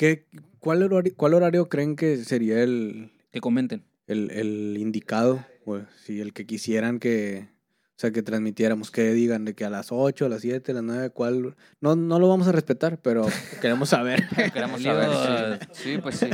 ¿Qué, 0.00 0.24
cuál, 0.60 0.82
horario, 0.82 1.12
¿Cuál 1.14 1.34
horario 1.34 1.68
creen 1.68 1.94
que 1.94 2.16
sería 2.24 2.62
el, 2.62 3.12
Que 3.32 3.42
comenten. 3.42 3.84
el, 4.06 4.30
el 4.30 4.78
indicado? 4.78 5.44
O 5.66 5.78
si 6.06 6.22
el 6.22 6.32
que 6.32 6.46
quisieran 6.46 6.98
que, 6.98 7.50
o 7.50 7.98
sea, 8.00 8.10
que 8.10 8.22
transmitiéramos, 8.22 8.90
que 8.90 9.12
digan 9.12 9.44
de 9.44 9.54
que 9.54 9.66
a 9.66 9.68
las 9.68 9.88
8, 9.92 10.24
a 10.24 10.28
las 10.30 10.40
7, 10.40 10.72
a 10.72 10.74
las 10.76 10.84
9, 10.84 11.10
¿cuál? 11.10 11.54
No, 11.82 11.96
no 11.96 12.18
lo 12.18 12.30
vamos 12.30 12.48
a 12.48 12.52
respetar, 12.52 12.96
pero 13.02 13.26
queremos 13.60 13.90
saber. 13.90 14.26
Queremos 14.54 14.82
saber. 14.82 15.68
Sí, 15.72 15.82
sí, 15.82 15.98
pues 15.98 16.14
sí. 16.16 16.30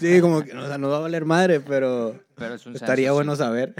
sí, 0.00 0.20
como 0.22 0.42
que 0.42 0.56
o 0.56 0.66
sea, 0.66 0.78
nos 0.78 0.90
va 0.90 0.96
a 0.96 1.00
valer 1.00 1.26
madre, 1.26 1.60
pero 1.60 2.18
Pero 2.34 2.54
es 2.54 2.64
un 2.64 2.74
estaría 2.74 3.12
bueno 3.12 3.36
sí. 3.36 3.40
saber. 3.40 3.74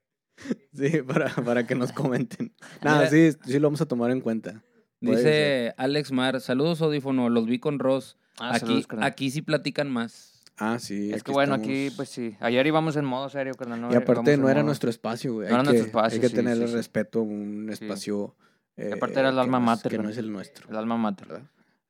sí, 0.74 1.00
para, 1.02 1.32
para 1.32 1.64
que 1.64 1.76
nos 1.76 1.92
comenten. 1.92 2.52
Nada, 2.82 3.08
Mira. 3.08 3.10
sí, 3.10 3.38
sí 3.46 3.60
lo 3.60 3.68
vamos 3.68 3.82
a 3.82 3.86
tomar 3.86 4.10
en 4.10 4.20
cuenta. 4.20 4.64
Dice 5.00 5.74
Alex 5.76 6.12
Mar, 6.12 6.40
saludos 6.40 6.80
audífono, 6.82 7.28
los 7.28 7.46
vi 7.46 7.58
con 7.58 7.78
Ross. 7.78 8.16
Ah, 8.38 8.50
aquí, 8.50 8.60
saludos, 8.60 8.86
carnal. 8.86 9.08
aquí 9.08 9.30
sí 9.30 9.42
platican 9.42 9.90
más. 9.90 10.42
Ah, 10.58 10.78
sí. 10.78 11.12
Es 11.12 11.22
que 11.22 11.32
bueno, 11.32 11.54
estamos. 11.56 11.68
aquí, 11.68 11.90
pues 11.96 12.08
sí. 12.08 12.36
Ayer 12.40 12.66
íbamos 12.66 12.96
en 12.96 13.04
modo 13.04 13.28
serio, 13.28 13.54
carnal. 13.54 13.80
¿no? 13.80 13.92
Y 13.92 13.94
aparte 13.96 14.36
no 14.38 14.48
era 14.48 14.60
modo- 14.60 14.66
nuestro 14.68 14.88
espacio, 14.90 15.34
güey. 15.34 15.48
No 15.48 15.54
era 15.54 15.60
hay 15.60 15.64
nuestro 15.64 15.84
que, 15.84 15.88
espacio, 15.88 16.14
Hay 16.16 16.20
que 16.20 16.28
sí, 16.28 16.36
sí, 16.36 16.66
sí. 16.68 16.74
respeto 16.74 17.20
un 17.22 17.66
Sí. 17.68 17.84
espacio. 17.84 18.34
eh, 18.78 18.90
aparte 18.94 19.20
era 19.20 19.28
el 19.30 19.34
que 19.34 19.40
alma 19.40 19.60
mater, 19.60 19.90
Que 19.92 19.98
no 19.98 20.08
es 20.08 20.16
el 20.18 20.30
nuestro. 20.32 20.68
El 20.70 20.76
alma 20.76 20.96
mater. 20.96 21.28
¿verdad? 21.28 21.42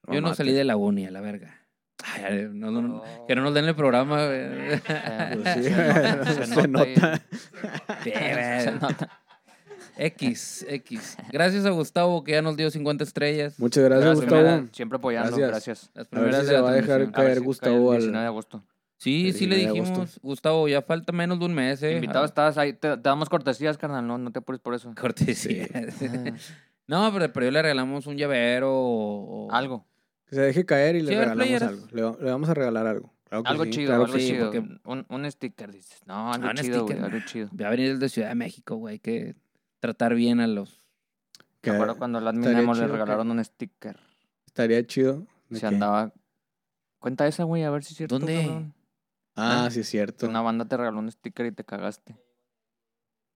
Yo 0.09 0.21
no 0.21 0.35
salí 0.35 0.53
de 0.53 0.65
la 0.65 0.77
uni, 0.77 1.07
a 1.07 1.11
la 1.11 1.21
verga. 1.21 1.61
Ay, 2.15 2.49
no, 2.53 2.71
no, 2.71 2.83
no, 2.83 2.97
Oh. 2.99 3.27
que 3.27 3.35
no 3.35 3.43
nos 3.43 3.55
den 3.55 3.65
el 3.65 3.75
programa, 3.75 4.25
güey. 4.27 4.39
Eh, 4.41 4.81
Pues 5.43 5.55
sí, 5.55 5.63
se 5.65 6.47
se 6.55 6.69
nota 6.69 6.83
ahí. 6.83 6.95
nota. 6.95 7.23
Se 8.05 8.73
nota. 8.73 9.21
X, 9.97 10.67
X. 10.69 11.17
Gracias 11.33 11.65
a 11.65 11.71
Gustavo 11.71 12.23
que 12.25 12.33
ya 12.33 12.43
nos 12.43 12.57
dio 12.57 12.71
50 12.71 13.05
estrellas. 13.05 13.59
Muchas 13.59 13.85
gracias, 13.85 14.21
Gracias, 14.21 14.31
Gustavo. 14.43 14.69
Siempre 14.73 14.97
apoyando, 14.97 15.37
Gracias. 15.37 15.49
gracias. 15.51 15.91
Las 15.95 16.07
A 16.07 16.09
ver 16.09 16.09
primeras 16.11 16.41
si 16.41 16.47
de 16.47 16.53
se 16.57 16.61
va 16.61 16.69
a 16.71 16.73
dejar 16.73 17.13
caer 17.13 17.39
si 17.39 17.45
Gustavo 17.45 17.75
cae 17.75 17.83
el 17.85 17.95
al- 17.95 17.99
19 18.01 18.21
de 18.21 18.27
agosto. 18.27 18.63
Sí, 18.99 19.29
el 19.29 19.35
sí 19.35 19.47
le 19.47 19.57
19 19.57 19.57
de 19.57 19.67
dijimos, 19.81 19.99
agosto. 19.99 20.21
Gustavo, 20.23 20.69
ya 20.69 20.83
falta 20.83 21.13
menos 21.13 21.39
de 21.39 21.45
un 21.45 21.55
mes, 21.55 21.83
eh. 21.83 21.93
Invitado 21.95 22.23
Ah, 22.23 22.27
estás 22.27 22.57
ahí, 22.59 22.73
te, 22.73 22.97
te 22.97 23.03
damos 23.03 23.29
cortesías, 23.29 23.77
carnal, 23.79 24.07
no, 24.07 24.17
no 24.19 24.31
te 24.33 24.39
apures 24.39 24.61
por 24.61 24.75
eso. 24.75 24.93
Cortesía. 24.99 25.67
Ah, 25.75 25.81
no, 26.87 27.13
pero, 27.13 27.33
pero 27.33 27.47
yo 27.47 27.53
le 27.53 27.63
regalamos 27.63 28.07
un 28.07 28.17
llavero 28.17 28.73
o... 28.75 29.47
o- 29.47 29.53
algo, 29.53 29.87
Que 30.29 30.35
se 30.37 30.41
deje 30.43 30.65
caer 30.65 30.97
y 30.97 31.03
le 31.03 31.13
Sí, 31.13 31.19
regalamos 31.19 31.63
algo. 31.63 31.87
Le, 31.93 32.03
va- 32.03 32.17
le 32.21 32.31
vamos 32.31 32.49
a 32.49 32.55
regalar 32.55 32.87
algo. 32.87 33.13
Claro 33.29 33.43
algo 33.47 33.65
sí, 33.65 33.71
chido, 33.71 33.87
claro 33.89 34.05
algo 34.05 34.19
chido. 34.19 34.45
porque- 34.53 34.79
Un, 34.85 35.05
un 35.09 35.31
sticker, 35.31 35.73
dices. 35.73 36.01
No, 36.07 36.33
algo 36.33 36.47
Ah, 36.47 36.51
un 36.51 36.57
chido, 36.57 36.85
güey, 36.85 36.97
sticker, 36.97 37.05
algo 37.05 37.19
nah. 37.19 37.25
chido. 37.27 37.49
Va 37.61 37.67
a 37.67 37.71
venir 37.71 37.93
desde 37.95 38.09
Ciudad 38.09 38.29
de 38.29 38.35
México, 38.37 38.77
güey. 38.77 38.99
Que 39.01 39.35
tratar 39.81 40.15
bien 40.15 40.41
a 40.41 40.47
los... 40.47 40.83
Que 41.61 41.71
Me 41.71 41.77
acuerdo 41.77 41.97
cuando 41.99 42.19
estaría 42.19 42.41
adminemos 42.41 42.79
le 42.79 42.87
que- 42.87 42.93
regalaron 42.93 43.31
un 43.31 43.45
sticker. 43.45 43.99
Estaría 44.47 44.87
chido. 44.87 45.27
Se 45.51 45.67
andaba... 45.67 46.13
Cuenta 46.99 47.27
esa, 47.27 47.45
güey, 47.45 47.63
a 47.63 47.71
ver 47.71 47.85
si 47.85 47.93
es 47.93 47.99
cierto. 47.99 48.19
¿Dónde? 48.19 48.43
cabrón. 48.43 48.75
Ah, 49.37 49.69
sí, 49.71 49.81
es 49.81 49.89
cierto. 49.89 50.27
Una 50.29 50.41
banda 50.41 50.65
te 50.65 50.77
regaló 50.77 50.99
un 50.99 51.11
sticker 51.11 51.47
y 51.47 51.53
te 51.53 51.63
cagaste. 51.65 52.17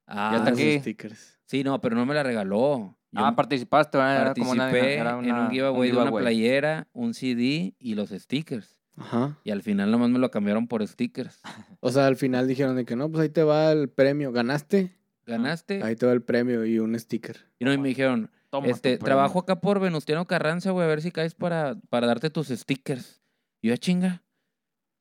Ah, 0.07 0.31
Ya 0.33 0.38
está 0.38 0.50
aquí. 0.50 0.79
stickers. 0.81 1.38
Sí, 1.44 1.62
no, 1.62 1.81
pero 1.81 1.94
no 1.96 2.07
me 2.07 2.14
la 2.14 2.22
regaló. 2.22 2.96
Yo 3.12 3.24
ah, 3.24 3.35
participaste, 3.37 3.98
¿verdad? 3.98 4.20
Era 4.22 4.35
como 4.35 4.50
una- 4.53 4.64
participé 4.64 4.94
era 4.96 5.11
en 5.11 5.16
una- 5.18 5.42
un 5.44 5.50
giveaway 5.50 5.90
de 5.90 5.96
una 5.98 6.11
playera, 6.11 6.88
un 6.92 7.12
CD 7.14 7.74
y 7.79 7.94
los 7.94 8.11
stickers. 8.11 8.81
Ajá. 8.96 9.38
Y 9.44 9.50
al 9.50 9.62
final 9.62 9.90
nomás 9.90 10.11
me 10.11 10.18
lo 10.18 10.31
cambiaron 10.31 10.66
por 10.68 10.87
stickers. 10.87 11.40
O 11.81 11.90
sea, 11.90 12.07
al 12.07 12.16
final 12.16 12.46
dijeron 12.48 12.76
de 12.76 12.85
que 12.85 12.96
no, 12.96 13.09
pues 13.11 13.22
ahí 13.22 13.29
te 13.29 13.42
va 13.44 13.70
el 13.72 13.88
premio. 13.88 14.33
¿Ganaste? 14.33 14.96
¿Ganaste? 15.26 15.83
Ahí 15.83 15.96
te 15.96 16.06
va 16.06 16.12
el 16.12 16.22
premio 16.22 16.64
y 16.64 16.78
un 16.78 16.98
sticker. 16.98 17.37
Y 17.59 17.64
no, 17.64 17.72
y 17.72 17.78
me 17.78 17.88
dijeron, 17.88 18.30
Toma 18.50 18.66
este, 18.68 18.98
trabajo 18.98 19.38
acá 19.38 19.61
por 19.61 19.78
Venustiano 19.80 20.26
Carranza, 20.26 20.72
güey, 20.72 20.85
a 20.85 20.88
ver 20.88 21.02
si 21.02 21.12
caes 21.12 21.35
para, 21.35 21.76
para 21.88 22.06
darte 22.09 22.30
tus 22.30 22.48
stickers. 22.48 23.20
Y 23.62 23.68
yo, 23.68 23.74
"Ah, 23.74 23.76
chinga, 23.76 24.22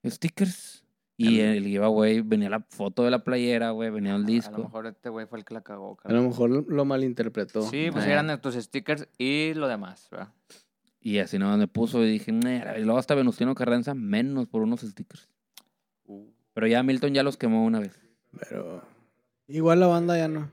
stickers. 0.06 0.84
Y 1.18 1.38
Claro. 1.38 1.52
el 1.54 1.64
giveaway 1.66 2.22
venía 2.22 2.50
la 2.50 2.62
foto 2.62 3.04
de 3.04 3.12
la 3.12 3.24
playera, 3.26 3.72
güey, 3.72 3.90
venía 3.90 4.12
el 4.12 4.18
A 4.18 4.20
lo 4.20 4.26
disco. 4.26 4.64
mejor 4.64 4.88
este 4.88 5.10
güey 5.10 5.26
fue 5.26 5.40
el 5.40 5.46
que 5.46 5.54
la 5.54 5.62
cagó, 5.62 5.98
A 6.04 6.14
lo 6.14 6.22
mejor 6.24 6.50
lo 6.72 6.86
malinterpretó. 6.86 7.64
Sí, 7.64 7.90
pues 7.92 8.06
Eh. 8.06 8.12
eran 8.14 8.40
tus 8.40 8.56
stickers 8.56 9.08
y 9.18 9.54
lo 9.56 9.68
demás, 9.68 10.08
¿verdad? 10.12 10.34
Y 11.02 11.18
así 11.20 11.38
nomás 11.38 11.58
me 11.58 11.68
puso 11.68 12.04
y 12.06 12.10
dije, 12.12 12.32
"Mira", 12.32 12.78
y 12.80 12.84
luego 12.84 13.00
hasta 13.00 13.16
Venustiano 13.16 13.54
Carranza 13.56 13.94
menos 13.96 14.48
por 14.48 14.62
unos 14.62 14.82
stickers. 14.82 15.28
Pero 16.54 16.68
ya 16.68 16.84
Milton 16.84 17.14
ya 17.14 17.24
los 17.24 17.36
quemó 17.38 17.66
una 17.66 17.80
vez. 17.80 18.00
Pero 18.50 18.82
igual 19.50 19.80
la 19.80 19.88
banda 19.88 20.18
ya 20.18 20.28
no. 20.28 20.52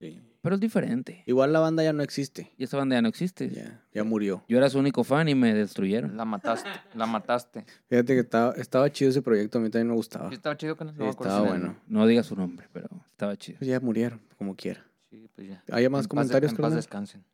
Sí. 0.00 0.20
Pero 0.42 0.56
es 0.56 0.60
diferente. 0.60 1.22
Igual 1.26 1.52
la 1.54 1.60
banda 1.60 1.82
ya 1.82 1.92
no 1.94 2.02
existe. 2.02 2.52
Y 2.58 2.64
esa 2.64 2.76
banda 2.76 2.96
ya 2.96 3.02
no 3.02 3.08
existe. 3.08 3.48
Ya, 3.48 3.82
ya 3.94 4.04
murió. 4.04 4.44
Yo 4.46 4.58
era 4.58 4.68
su 4.68 4.78
único 4.78 5.02
fan 5.02 5.26
y 5.30 5.34
me 5.34 5.54
destruyeron. 5.54 6.16
La 6.18 6.26
mataste, 6.26 6.68
la 6.94 7.06
mataste. 7.06 7.64
Fíjate 7.88 8.12
que 8.14 8.20
estaba, 8.20 8.52
estaba 8.54 8.92
chido 8.92 9.10
ese 9.10 9.22
proyecto, 9.22 9.56
a 9.58 9.62
mí 9.62 9.70
también 9.70 9.88
me 9.88 9.94
gustaba. 9.94 10.28
Sí, 10.28 10.34
estaba 10.34 10.56
chido 10.58 10.76
que 10.76 10.84
no 10.84 10.92
Sí, 10.92 10.98
me 10.98 11.08
acuerdo 11.08 11.32
estaba 11.34 11.48
bueno. 11.48 11.76
No 11.86 12.06
diga 12.06 12.22
su 12.22 12.36
nombre, 12.36 12.68
pero 12.74 12.88
estaba 13.10 13.36
chido. 13.36 13.58
Pues 13.58 13.68
ya 13.70 13.80
murieron, 13.80 14.20
como 14.36 14.54
quiera. 14.54 14.84
Sí, 15.08 15.30
pues 15.34 15.48
ya. 15.48 15.64
¿Hay 15.72 15.88
más 15.88 16.00
En 16.00 16.02
paz- 16.02 16.08
comentarios, 16.08 16.52
En 16.52 16.58
paz 16.58 16.74
descansen. 16.74 17.24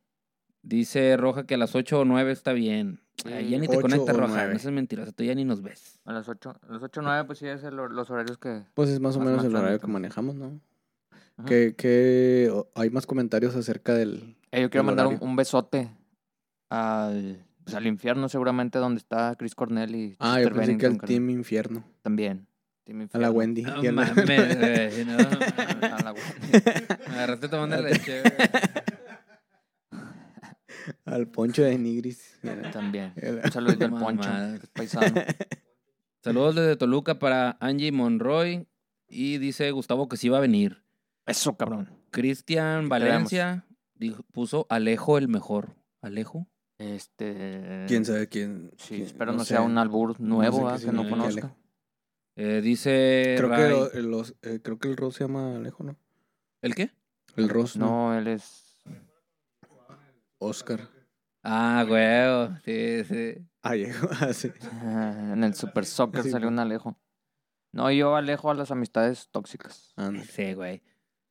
Dice 0.63 1.17
Roja 1.17 1.45
que 1.45 1.55
a 1.55 1.57
las 1.57 1.73
8 1.75 1.99
o 2.01 2.05
9 2.05 2.31
está 2.31 2.53
bien. 2.53 2.99
Ay, 3.25 3.49
ya 3.49 3.57
ni 3.59 3.67
te 3.67 3.79
conectas, 3.79 4.15
o 4.15 4.19
Roja. 4.19 4.47
No 4.47 4.59
seas 4.59 4.73
mentirosa, 4.73 5.11
tú 5.11 5.23
ya 5.23 5.33
ni 5.35 5.43
nos 5.45 5.61
ves. 5.61 5.99
A 6.05 6.13
las 6.13 6.27
8, 6.29 6.55
a 6.67 6.71
las 6.73 6.83
8 6.83 7.01
9, 7.01 7.23
pues 7.25 7.39
sí, 7.39 7.47
es 7.47 7.63
el- 7.63 7.75
los 7.75 8.09
horarios 8.09 8.37
que... 8.37 8.63
Pues 8.73 8.89
es 8.89 8.99
más 8.99 9.15
o 9.15 9.19
menos 9.19 9.37
más 9.37 9.45
el 9.45 9.55
horario 9.55 9.79
que 9.79 9.87
manejamos, 9.87 10.35
¿no? 10.35 10.59
Ajá. 11.37 11.47
¿Qué, 11.47 11.75
qué- 11.75 12.49
o- 12.53 12.67
hay 12.75 12.89
más 12.91 13.05
comentarios 13.05 13.55
acerca 13.55 13.93
del... 13.95 14.35
Eh, 14.51 14.61
yo 14.61 14.69
quiero 14.69 14.83
mandar 14.83 15.07
un, 15.07 15.35
besote 15.35 15.89
al, 16.69 17.45
pues, 17.63 17.75
al 17.75 17.87
infierno, 17.87 18.29
seguramente, 18.29 18.79
donde 18.79 18.99
está 18.99 19.35
Chris 19.35 19.55
Cornell 19.55 19.95
y 19.95 20.15
Ah, 20.19 20.39
yo 20.41 20.51
pensé 20.51 20.77
que 20.77 20.85
al. 20.87 20.97
Team 20.99 21.29
Infierno. 21.29 21.83
También. 22.01 22.47
Team 22.83 23.07
A 23.13 23.17
la. 23.17 23.31
Wendy. 23.31 23.61
No 23.63 23.83
y 23.83 23.87
a 23.87 23.91
la- 23.91 24.05
mames, 24.05 25.05
no. 25.07 25.13
A 25.95 26.03
la 26.03 26.13
Wendy. 26.13 26.63
Me 27.07 27.13
agarraste 27.15 27.47
tomando 27.47 27.77
leche, 27.81 28.21
güey. 28.21 28.33
Al 31.11 31.27
Poncho 31.27 31.63
de 31.63 31.77
Nigris. 31.77 32.39
También. 32.71 33.13
Un 33.45 33.51
saludito 33.51 33.85
al 33.85 33.91
Poncho, 33.91 34.29
Mamadas. 34.29 34.59
que 34.59 34.65
es 34.65 34.71
paisano. 34.71 35.21
Saludos 36.23 36.55
desde 36.55 36.75
Toluca 36.75 37.19
para 37.19 37.57
Angie 37.59 37.91
Monroy. 37.91 38.67
Y 39.07 39.39
dice 39.39 39.69
Gustavo 39.71 40.07
que 40.07 40.17
sí 40.17 40.29
va 40.29 40.37
a 40.37 40.41
venir. 40.41 40.83
Eso, 41.25 41.57
cabrón. 41.57 41.89
Cristian 42.11 42.87
Valencia 42.89 43.65
dijo- 43.95 44.23
puso 44.31 44.65
Alejo 44.69 45.17
el 45.17 45.27
mejor. 45.27 45.75
¿Alejo? 46.01 46.47
Este... 46.77 47.85
¿Quién 47.87 48.05
sabe 48.05 48.27
quién? 48.27 48.71
Sí, 48.77 48.95
quién- 48.95 49.01
espero 49.03 49.33
no, 49.33 49.39
sé. 49.39 49.49
sea 49.53 49.61
un 49.61 49.77
albur 49.77 50.19
nuevo, 50.19 50.69
sé 50.77 50.87
¿ah? 50.87 50.89
que 50.91 50.95
no 50.95 51.07
conozca. 51.09 51.41
Alejo. 51.41 51.57
Eh, 52.37 52.61
dice 52.63 53.35
Creo 53.37 53.49
que, 53.49 53.55
Ray- 53.55 53.89
el, 53.93 54.05
los- 54.09 54.35
eh, 54.41 54.59
creo 54.63 54.79
que 54.79 54.87
el 54.87 54.97
Ross 54.97 55.15
se 55.15 55.25
llama 55.25 55.57
Alejo, 55.57 55.83
¿no? 55.83 55.97
¿El 56.61 56.73
qué? 56.73 56.91
El 57.35 57.49
Ross, 57.49 57.75
¿no? 57.77 57.85
No, 58.11 58.17
él 58.17 58.27
es... 58.27 58.81
Oscar. 60.39 60.89
Ah, 61.43 61.85
güey. 61.87 62.57
Sí, 62.63 63.03
sí. 63.05 63.47
Alejo, 63.61 64.07
ah, 64.21 64.33
sí. 64.33 64.49
Ah, 64.71 65.31
En 65.33 65.43
el 65.43 65.53
Super 65.55 65.85
Soccer 65.85 66.23
Sí, 66.23 66.29
salió 66.31 66.47
un 66.47 66.59
Alejo. 66.59 66.97
No, 67.73 67.89
yo 67.91 68.15
alejo 68.15 68.51
a 68.51 68.53
las 68.53 68.69
amistades 68.71 69.29
tóxicas. 69.31 69.93
Sí, 70.29 70.53
güey. 70.53 70.81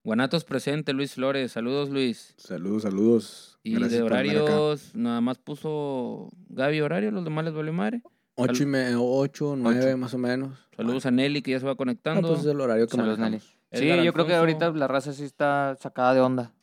Guanatos 0.03 0.45
presente, 0.45 0.95
Luis 0.95 1.15
Flores. 1.15 1.53
Saludos, 1.53 1.91
Luis. 1.91 2.35
Saludos, 2.39 2.83
saludos. 2.85 3.59
Y 3.63 3.75
Gracias 3.75 3.93
de 3.93 4.03
por 4.09 4.15
andar 4.15 4.37
acá. 4.37 4.43
horarios, 4.45 4.95
nada 4.95 5.21
más 5.21 5.37
puso 5.39 6.31
Gaby 6.49 6.81
horario, 6.81 7.11
los 7.11 7.25
demás 7.25 7.45
les 7.45 7.53
valió 7.53 7.73
madre. 7.75 8.03
Ocho 8.37 8.63
y 8.63 8.67
me, 8.67 8.95
ocho, 8.97 9.55
nueve 9.55 9.89
Ocho. 9.89 9.99
más 9.99 10.15
o 10.15 10.19
menos. 10.19 10.67
Saludos 10.75 11.05
a 11.05 11.11
Nelly 11.11 11.43
que 11.43 11.51
ya 11.51 11.61
se 11.61 11.67
va 11.67 11.73
Ah, 11.73 11.77
conectando. 11.77 12.27
pues 12.27 12.41
es 12.41 12.47
el 12.47 12.59
horario 12.59 12.87
que 12.87 12.97
Saludos, 12.97 13.19
Nelly. 13.19 13.39
Sí, 13.39 13.47
Edgar 13.73 14.03
yo 14.03 14.13
creo 14.15 14.27
que 14.27 14.33
Alfonso. 14.35 14.55
ahorita 14.65 14.79
la 14.79 14.89
raza 14.89 15.13
sí 15.13 15.25
está 15.25 15.77
sacada 15.79 16.15
de 16.15 16.21
onda. 16.21 16.55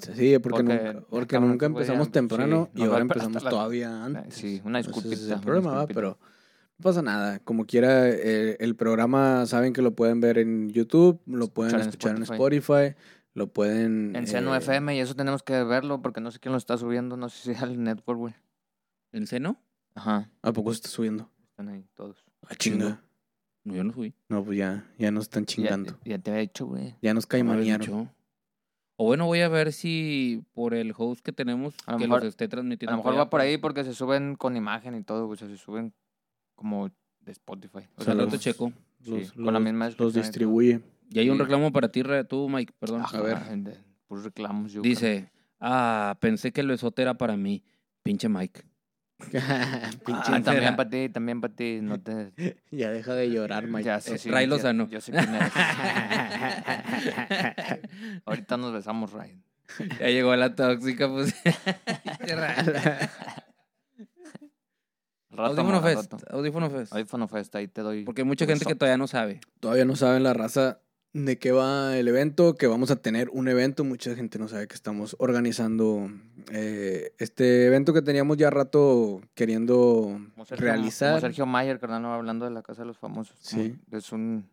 Sí, 0.00 0.38
porque, 0.38 0.62
Porque, 1.10 1.38
nunca, 1.40 1.50
porque 1.50 1.64
empezamos 1.66 2.10
temprano 2.10 2.68
sí, 2.74 2.80
y 2.80 2.84
ahora 2.84 2.98
esperar 2.98 3.02
empezamos 3.02 3.42
la- 3.44 3.50
todavía 3.50 4.04
antes. 4.04 4.34
sí, 4.34 4.60
una 4.64 4.80
Ese 4.80 4.88
disculpita, 4.90 5.22
es 5.22 5.30
el 5.30 5.40
problema, 5.40 5.72
¿va? 5.72 5.86
pero 5.86 6.18
no 6.78 6.82
pasa 6.82 7.02
nada. 7.02 7.38
Como 7.40 7.66
quiera, 7.66 8.08
eh, 8.08 8.56
el 8.60 8.74
programa 8.76 9.46
saben 9.46 9.72
que 9.72 9.82
lo 9.82 9.94
pueden 9.94 10.20
ver 10.20 10.38
en 10.38 10.70
YouTube, 10.70 11.20
lo 11.26 11.48
pueden 11.48 11.78
Escuchar 11.80 12.16
en 12.16 12.22
Spotify, 12.22 12.94
lo 13.34 13.46
pueden... 13.48 14.14
En 14.16 14.26
Seno 14.26 14.54
eh, 14.54 14.58
FM 14.58 14.96
y 14.96 15.00
eso 15.00 15.14
tenemos 15.14 15.42
que 15.42 15.62
verlo 15.64 16.02
porque 16.02 16.20
no 16.20 16.30
sé 16.30 16.38
quién 16.38 16.52
lo 16.52 16.58
está 16.58 16.76
subiendo, 16.76 17.16
no 17.16 17.28
sé 17.28 17.42
si 17.42 17.50
es 17.52 17.62
el 17.62 17.82
network, 17.82 18.18
güey. 18.18 18.34
¿En 19.12 19.26
seno? 19.26 19.60
Ajá, 19.94 20.30
¿A 20.42 20.52
poco 20.52 20.72
se 20.72 20.76
está 20.76 20.88
subiendo? 20.88 21.30
están 21.50 21.68
ahí 21.68 21.84
todos. 21.94 22.24
A 22.48 22.54
chinga. 22.54 23.02
No, 23.64 23.74
yo 23.74 23.84
no 23.84 23.92
fui. 23.92 24.14
No, 24.28 24.42
pues 24.44 24.58
ya, 24.58 24.84
ya 24.98 25.10
nos 25.12 25.24
están 25.24 25.44
chingando. 25.44 25.98
ya 26.04 26.18
te 26.18 26.30
había 26.30 26.40
dicho, 26.40 26.66
güey. 26.66 26.96
Ya 27.02 27.14
nos 27.14 27.24
habías 27.24 27.26
caimanearon. 27.26 28.10
O 29.02 29.04
bueno, 29.04 29.26
voy 29.26 29.40
a 29.40 29.48
ver 29.48 29.72
si 29.72 30.44
por 30.54 30.74
el 30.74 30.94
host 30.96 31.24
que 31.24 31.32
tenemos 31.32 31.74
A 31.86 31.92
lo 31.92 31.98
que 31.98 32.04
mejor- 32.04 32.20
los 32.20 32.28
esté 32.28 32.44
A 32.44 32.48
transmitiendo. 32.48 32.92
lo 32.92 32.98
mejor 33.02 33.18
va 33.18 33.28
por 33.28 33.40
ahí 33.40 33.58
porque 33.58 33.82
se 33.82 33.94
suben 33.94 34.36
con 34.36 34.56
imagen 34.56 34.94
y 34.94 35.02
todo, 35.02 35.28
o 35.28 35.34
sea, 35.34 35.48
se 35.48 35.56
suben 35.56 35.92
como 36.54 36.88
de 37.20 37.32
Spotify. 37.32 37.78
O 37.78 37.94
Pues 37.96 38.04
sea, 38.04 38.14
los- 38.14 38.26
rato 38.26 38.36
checo. 38.38 38.72
sí, 39.02 39.10
Los, 39.10 39.32
con 39.32 39.52
la 39.52 39.58
misma 39.58 39.90
los 39.98 40.14
distribuye. 40.14 40.80
Y 41.10 41.18
hay 41.18 41.30
un 41.30 41.38
reclamo 41.40 41.72
para 41.72 41.88
ti, 41.90 42.04
Re- 42.04 42.22
tú, 42.22 42.48
Mike, 42.48 42.74
perdón. 42.78 43.02
A 43.04 43.20
ver. 43.20 43.38
puros 44.06 44.22
reclamos, 44.24 44.72
yo 44.72 44.82
Dice, 44.82 45.30
ah, 45.58 46.16
pensé 46.20 46.52
que 46.52 46.60
el 46.60 46.68
besote 46.68 47.02
era 47.02 47.14
para 47.14 47.36
mí. 47.36 47.64
Pinche 48.04 48.28
Mike. 48.28 48.62
Pinche 50.06 50.32
Ah, 50.32 50.42
también 50.42 50.76
para 50.76 50.88
ti, 50.90 51.08
también 51.08 51.40
para 51.40 51.54
ti. 51.54 51.80
No 51.82 52.00
te... 52.00 52.32
Ya 52.70 52.90
deja 52.90 53.14
de 53.14 53.30
llorar, 53.30 53.66
Mike. 53.66 53.84
Ya 53.84 54.00
sé, 54.00 54.14
Eh, 54.14 54.18
sí, 54.18 54.30
Ray 54.30 54.46
Lozano. 54.46 54.88
Yo 54.88 55.00
sé 55.00 55.12
quién 55.12 55.34
eres. 55.34 55.52
Ahorita 58.26 58.56
nos 58.56 58.72
besamos, 58.72 59.12
Ray. 59.12 59.38
ya 60.00 60.06
llegó 60.08 60.34
la 60.36 60.54
tóxica, 60.54 61.08
pues. 61.08 61.34
Rato, 65.30 65.62
Audífono 65.62 65.80
Fest. 65.80 66.12
Audífono 66.30 66.70
Fest. 66.70 66.92
Audífono 66.92 67.28
Fest, 67.28 67.54
ahí 67.56 67.68
te 67.68 67.80
doy. 67.80 68.04
Porque 68.04 68.20
hay 68.20 68.26
mucha 68.28 68.44
gente 68.44 68.66
que 68.66 68.74
todavía 68.74 68.98
no 68.98 69.06
sabe. 69.06 69.40
Todavía 69.60 69.86
no 69.86 69.96
saben 69.96 70.24
la 70.24 70.34
raza 70.34 70.80
de 71.14 71.38
qué 71.38 71.52
va 71.52 71.96
el 71.98 72.08
evento, 72.08 72.54
que 72.56 72.66
vamos 72.66 72.90
a 72.90 72.96
tener 72.96 73.28
un 73.32 73.48
evento. 73.48 73.84
Mucha 73.84 74.14
gente 74.14 74.38
no 74.38 74.48
sabe 74.48 74.66
que 74.68 74.74
estamos 74.74 75.14
organizando 75.18 76.10
eh, 76.50 77.12
este 77.18 77.66
evento 77.66 77.92
que 77.92 78.02
teníamos 78.02 78.36
ya 78.38 78.48
rato 78.50 79.20
queriendo 79.34 80.18
Como 80.32 80.44
Sergio- 80.46 80.56
realizar. 80.64 81.10
Como 81.10 81.20
Sergio 81.20 81.46
Mayer, 81.46 81.78
carnal, 81.78 82.04
hablando 82.06 82.44
de 82.46 82.50
la 82.52 82.62
Casa 82.62 82.82
de 82.82 82.86
los 82.88 82.98
Famosos. 82.98 83.36
Sí. 83.40 83.76
Es 83.90 84.12
un 84.12 84.48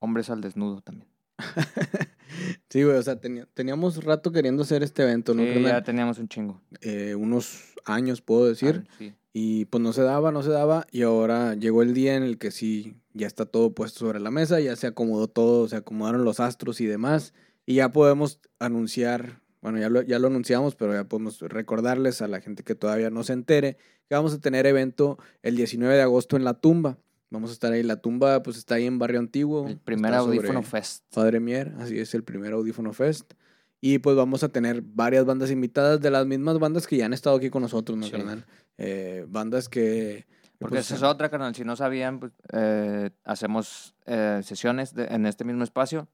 hombres 0.00 0.30
al 0.30 0.40
desnudo 0.40 0.80
también. 0.80 1.08
sí, 2.68 2.82
güey, 2.82 2.96
o 2.96 3.02
sea, 3.02 3.20
tenía- 3.20 3.46
teníamos 3.54 4.02
rato 4.04 4.32
queriendo 4.32 4.62
hacer 4.62 4.82
este 4.82 5.02
evento, 5.02 5.34
¿no? 5.34 5.42
Sí, 5.42 5.62
ya 5.62 5.82
teníamos 5.82 6.18
un 6.18 6.28
chingo. 6.28 6.60
Eh, 6.80 7.14
unos 7.14 7.74
años, 7.90 8.20
puedo 8.20 8.46
decir. 8.46 8.84
Ah, 8.88 8.94
sí. 8.98 9.14
Y 9.32 9.66
pues 9.66 9.82
no 9.82 9.92
se 9.92 10.02
daba, 10.02 10.32
no 10.32 10.42
se 10.42 10.50
daba. 10.50 10.86
Y 10.90 11.02
ahora 11.02 11.54
llegó 11.54 11.82
el 11.82 11.94
día 11.94 12.16
en 12.16 12.22
el 12.22 12.38
que 12.38 12.50
sí, 12.50 12.96
ya 13.12 13.26
está 13.26 13.46
todo 13.46 13.74
puesto 13.74 14.00
sobre 14.00 14.20
la 14.20 14.30
mesa, 14.30 14.60
ya 14.60 14.74
se 14.76 14.86
acomodó 14.86 15.28
todo, 15.28 15.68
se 15.68 15.76
acomodaron 15.76 16.24
los 16.24 16.40
astros 16.40 16.80
y 16.80 16.86
demás. 16.86 17.34
Y 17.66 17.74
ya 17.74 17.92
podemos 17.92 18.40
anunciar, 18.58 19.40
bueno, 19.60 19.78
ya 19.78 19.90
lo, 19.90 20.02
ya 20.02 20.18
lo 20.18 20.28
anunciamos, 20.28 20.74
pero 20.74 20.94
ya 20.94 21.04
podemos 21.04 21.40
recordarles 21.40 22.22
a 22.22 22.28
la 22.28 22.40
gente 22.40 22.62
que 22.64 22.74
todavía 22.74 23.10
no 23.10 23.22
se 23.22 23.34
entere 23.34 23.76
que 24.08 24.14
vamos 24.14 24.32
a 24.32 24.40
tener 24.40 24.66
evento 24.66 25.18
el 25.42 25.56
19 25.56 25.94
de 25.94 26.02
agosto 26.02 26.36
en 26.36 26.44
La 26.44 26.54
Tumba. 26.54 26.98
Vamos 27.30 27.50
a 27.50 27.52
estar 27.52 27.72
ahí. 27.72 27.82
La 27.82 27.96
Tumba 27.96 28.42
pues 28.42 28.56
está 28.56 28.76
ahí 28.76 28.86
en 28.86 28.98
Barrio 28.98 29.20
Antiguo. 29.20 29.68
El 29.68 29.78
primer 29.78 30.14
audífono 30.14 30.62
Fest. 30.62 31.04
Padre 31.14 31.40
Mier, 31.40 31.74
así 31.78 31.98
es 31.98 32.14
el 32.14 32.24
primer 32.24 32.54
Audífono 32.54 32.92
Fest. 32.94 33.34
Y 33.80 33.98
pues 33.98 34.16
vamos 34.16 34.42
a 34.42 34.48
tener 34.48 34.82
varias 34.82 35.24
bandas 35.24 35.50
invitadas 35.50 36.00
de 36.00 36.10
las 36.10 36.26
mismas 36.26 36.58
bandas 36.58 36.86
que 36.86 36.96
ya 36.96 37.06
han 37.06 37.12
estado 37.12 37.36
aquí 37.36 37.48
con 37.50 37.62
nosotros, 37.62 37.96
¿no, 37.96 38.06
Sí. 38.06 38.12
carnal? 38.12 38.44
Eh, 38.76 39.24
bandas 39.28 39.68
que... 39.68 40.26
Porque 40.58 40.76
pues, 40.76 40.86
esa 40.86 40.96
es 40.96 41.02
otra, 41.04 41.28
carnal. 41.28 41.54
Si 41.54 41.62
no 41.64 41.76
sabían, 41.76 42.18
pues, 42.18 42.32
eh, 42.52 43.10
hacemos 43.24 43.94
eh, 44.06 44.40
sesiones 44.42 44.92
de- 44.94 45.04
en 45.06 45.24
este 45.26 45.44
mismo 45.44 45.62
espacio. 45.62 46.08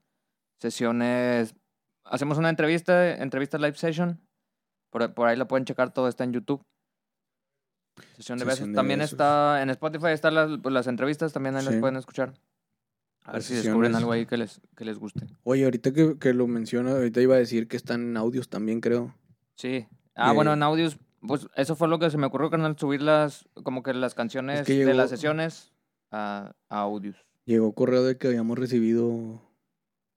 Sesiones. 0.60 1.54
Hacemos 2.04 2.36
una 2.36 2.50
entrevista, 2.50 3.16
entrevista 3.16 3.56
live 3.56 3.76
session. 3.76 4.20
Por, 4.90 5.14
por 5.14 5.28
ahí 5.28 5.36
lo 5.38 5.48
pueden 5.48 5.64
checar, 5.64 5.92
todo 5.94 6.08
está 6.08 6.24
en 6.24 6.34
YouTube. 6.34 6.62
Sesión 8.16 8.38
de 8.38 8.44
Sesión 8.44 8.48
besos. 8.48 8.68
de 8.68 8.74
También 8.74 8.98
besos. 9.00 9.12
está 9.12 9.62
en 9.62 9.70
Spotify, 9.70 10.08
están 10.08 10.34
las, 10.34 10.50
pues, 10.62 10.72
las 10.74 10.86
entrevistas, 10.88 11.32
también 11.32 11.56
ahí 11.56 11.64
las 11.64 11.76
pueden 11.76 11.96
escuchar. 11.96 12.34
A 13.24 13.32
ver 13.32 13.36
Las 13.40 13.44
si 13.46 13.54
descubren 13.54 13.94
algo 13.94 14.12
ahí 14.12 14.26
que 14.26 14.36
les, 14.36 14.60
que 14.76 14.84
les 14.84 14.98
guste. 14.98 15.26
Oye, 15.44 15.64
ahorita 15.64 15.92
que, 15.92 16.18
que 16.18 16.34
lo 16.34 16.46
menciona, 16.46 16.92
ahorita 16.92 17.20
iba 17.22 17.34
a 17.34 17.38
decir 17.38 17.68
que 17.68 17.76
están 17.76 18.02
en 18.02 18.16
audios 18.16 18.48
también, 18.48 18.80
creo. 18.80 19.14
Sí. 19.56 19.86
Ah, 20.14 20.30
Eh, 20.30 20.34
bueno, 20.34 20.52
en 20.52 20.62
audios, 20.62 20.98
pues 21.26 21.48
eso 21.56 21.74
fue 21.74 21.88
lo 21.88 21.98
que 21.98 22.10
se 22.10 22.18
me 22.18 22.26
ocurrió, 22.26 22.50
carnal, 22.50 22.76
subir 22.78 23.00
las, 23.02 23.48
como 23.62 23.82
que 23.82 23.94
las 23.94 24.14
canciones 24.14 24.66
que 24.66 24.84
de 24.84 24.92
las 24.94 25.08
sesiones 25.10 25.72
a, 26.10 26.52
a 26.68 26.80
audios. 26.80 27.16
Llegó 27.46 27.72
correo 27.74 28.04
de 28.04 28.16
que 28.18 28.26
habíamos 28.28 28.58
recibido 28.58 29.40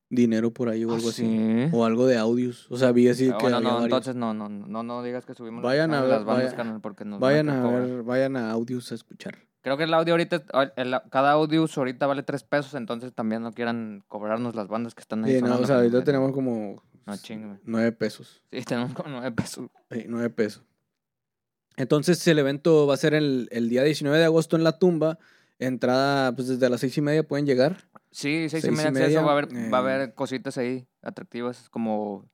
dinero 0.09 0.51
por 0.51 0.69
ahí 0.69 0.83
o 0.85 0.93
algo 0.93 1.07
Ah, 1.07 1.11
así. 1.11 1.23
sí. 1.23 1.69
O 1.73 1.85
algo 1.85 2.07
de 2.07 2.17
audios. 2.17 2.69
O 2.71 2.77
sea, 2.77 2.91
vi 2.91 3.07
así 3.09 3.29
Ah, 3.29 3.37
que 3.37 3.43
bueno, 3.43 3.59
no, 3.61 3.69
varios. 3.69 3.83
entonces 3.85 4.15
no, 4.15 4.33
no, 4.33 4.49
no, 4.49 4.83
no 4.83 5.03
digas 5.03 5.25
que 5.25 5.33
subimos 5.33 5.63
las 5.63 5.69
Vayan 5.71 5.91
a 5.91 5.99
canciones 6.01 6.09
de 6.09 6.17
ver, 6.17 6.17
las 6.19 6.25
bandas, 6.25 6.53
carnal, 6.53 6.81
porque 6.81 7.05
nos 7.05 7.19
Vayan 7.21 7.49
a 7.49 7.69
ver, 7.69 8.03
vayan 8.03 8.35
a 8.37 8.51
audios 8.51 8.91
a 8.91 8.95
escuchar. 8.95 9.46
Creo 9.61 9.77
que 9.77 9.83
el 9.83 9.93
audio 9.93 10.13
ahorita, 10.13 10.43
ah, 10.53 10.71
el- 10.75 10.95
cada 11.11 11.31
audio 11.31 11.65
ahorita 11.75 12.07
vale 12.07 12.23
tres 12.23 12.43
pesos, 12.43 12.73
entonces 12.75 13.13
también 13.13 13.41
no 13.41 13.51
quieran 13.51 14.03
cobrarnos 14.07 14.55
las 14.55 14.67
bandas 14.67 14.95
que 14.95 15.01
están 15.01 15.25
ahí. 15.25 15.35
Sí, 15.35 15.41
no, 15.41 15.57
o 15.59 15.65
sea, 15.65 15.77
ahorita 15.77 16.03
tenemos 16.03 16.31
como 16.31 16.81
No 17.05 17.17
chingue. 17.17 17.59
nueve 17.63 17.91
pesos. 17.91 18.41
Sí, 18.51 18.61
tenemos 18.63 18.93
como 18.93 19.09
nueve 19.09 19.31
pesos. 19.31 19.69
Sí, 19.91 20.05
nueve 20.07 20.29
pesos. 20.29 20.63
Entonces 21.75 22.25
el 22.27 22.39
evento 22.39 22.87
va 22.87 22.95
a 22.95 22.97
ser 22.97 23.13
el, 23.13 23.47
el 23.51 23.69
día 23.69 23.83
19 23.83 24.17
de 24.17 24.25
agosto 24.25 24.55
en 24.55 24.63
la 24.63 24.79
tumba. 24.79 25.19
Entrada, 25.59 26.33
pues 26.35 26.47
desde 26.47 26.69
las 26.69 26.79
seis 26.81 26.97
y 26.97 27.01
media 27.01 27.27
pueden 27.27 27.45
llegar. 27.45 27.77
Sí, 28.11 28.47
seis, 28.49 28.63
Seis 28.63 28.65
y 28.65 28.67
y 28.67 28.71
media 28.71 28.89
acceso, 28.89 29.05
media, 29.07 29.21
va 29.21 29.29
a 29.29 29.33
haber, 29.33 29.47
va 29.73 29.77
a 29.79 29.81
eh. 29.81 29.93
haber 29.95 30.13
cositas 30.13 30.57
ahí 30.57 30.87
atractivas 31.01 31.69
como... 31.69 32.29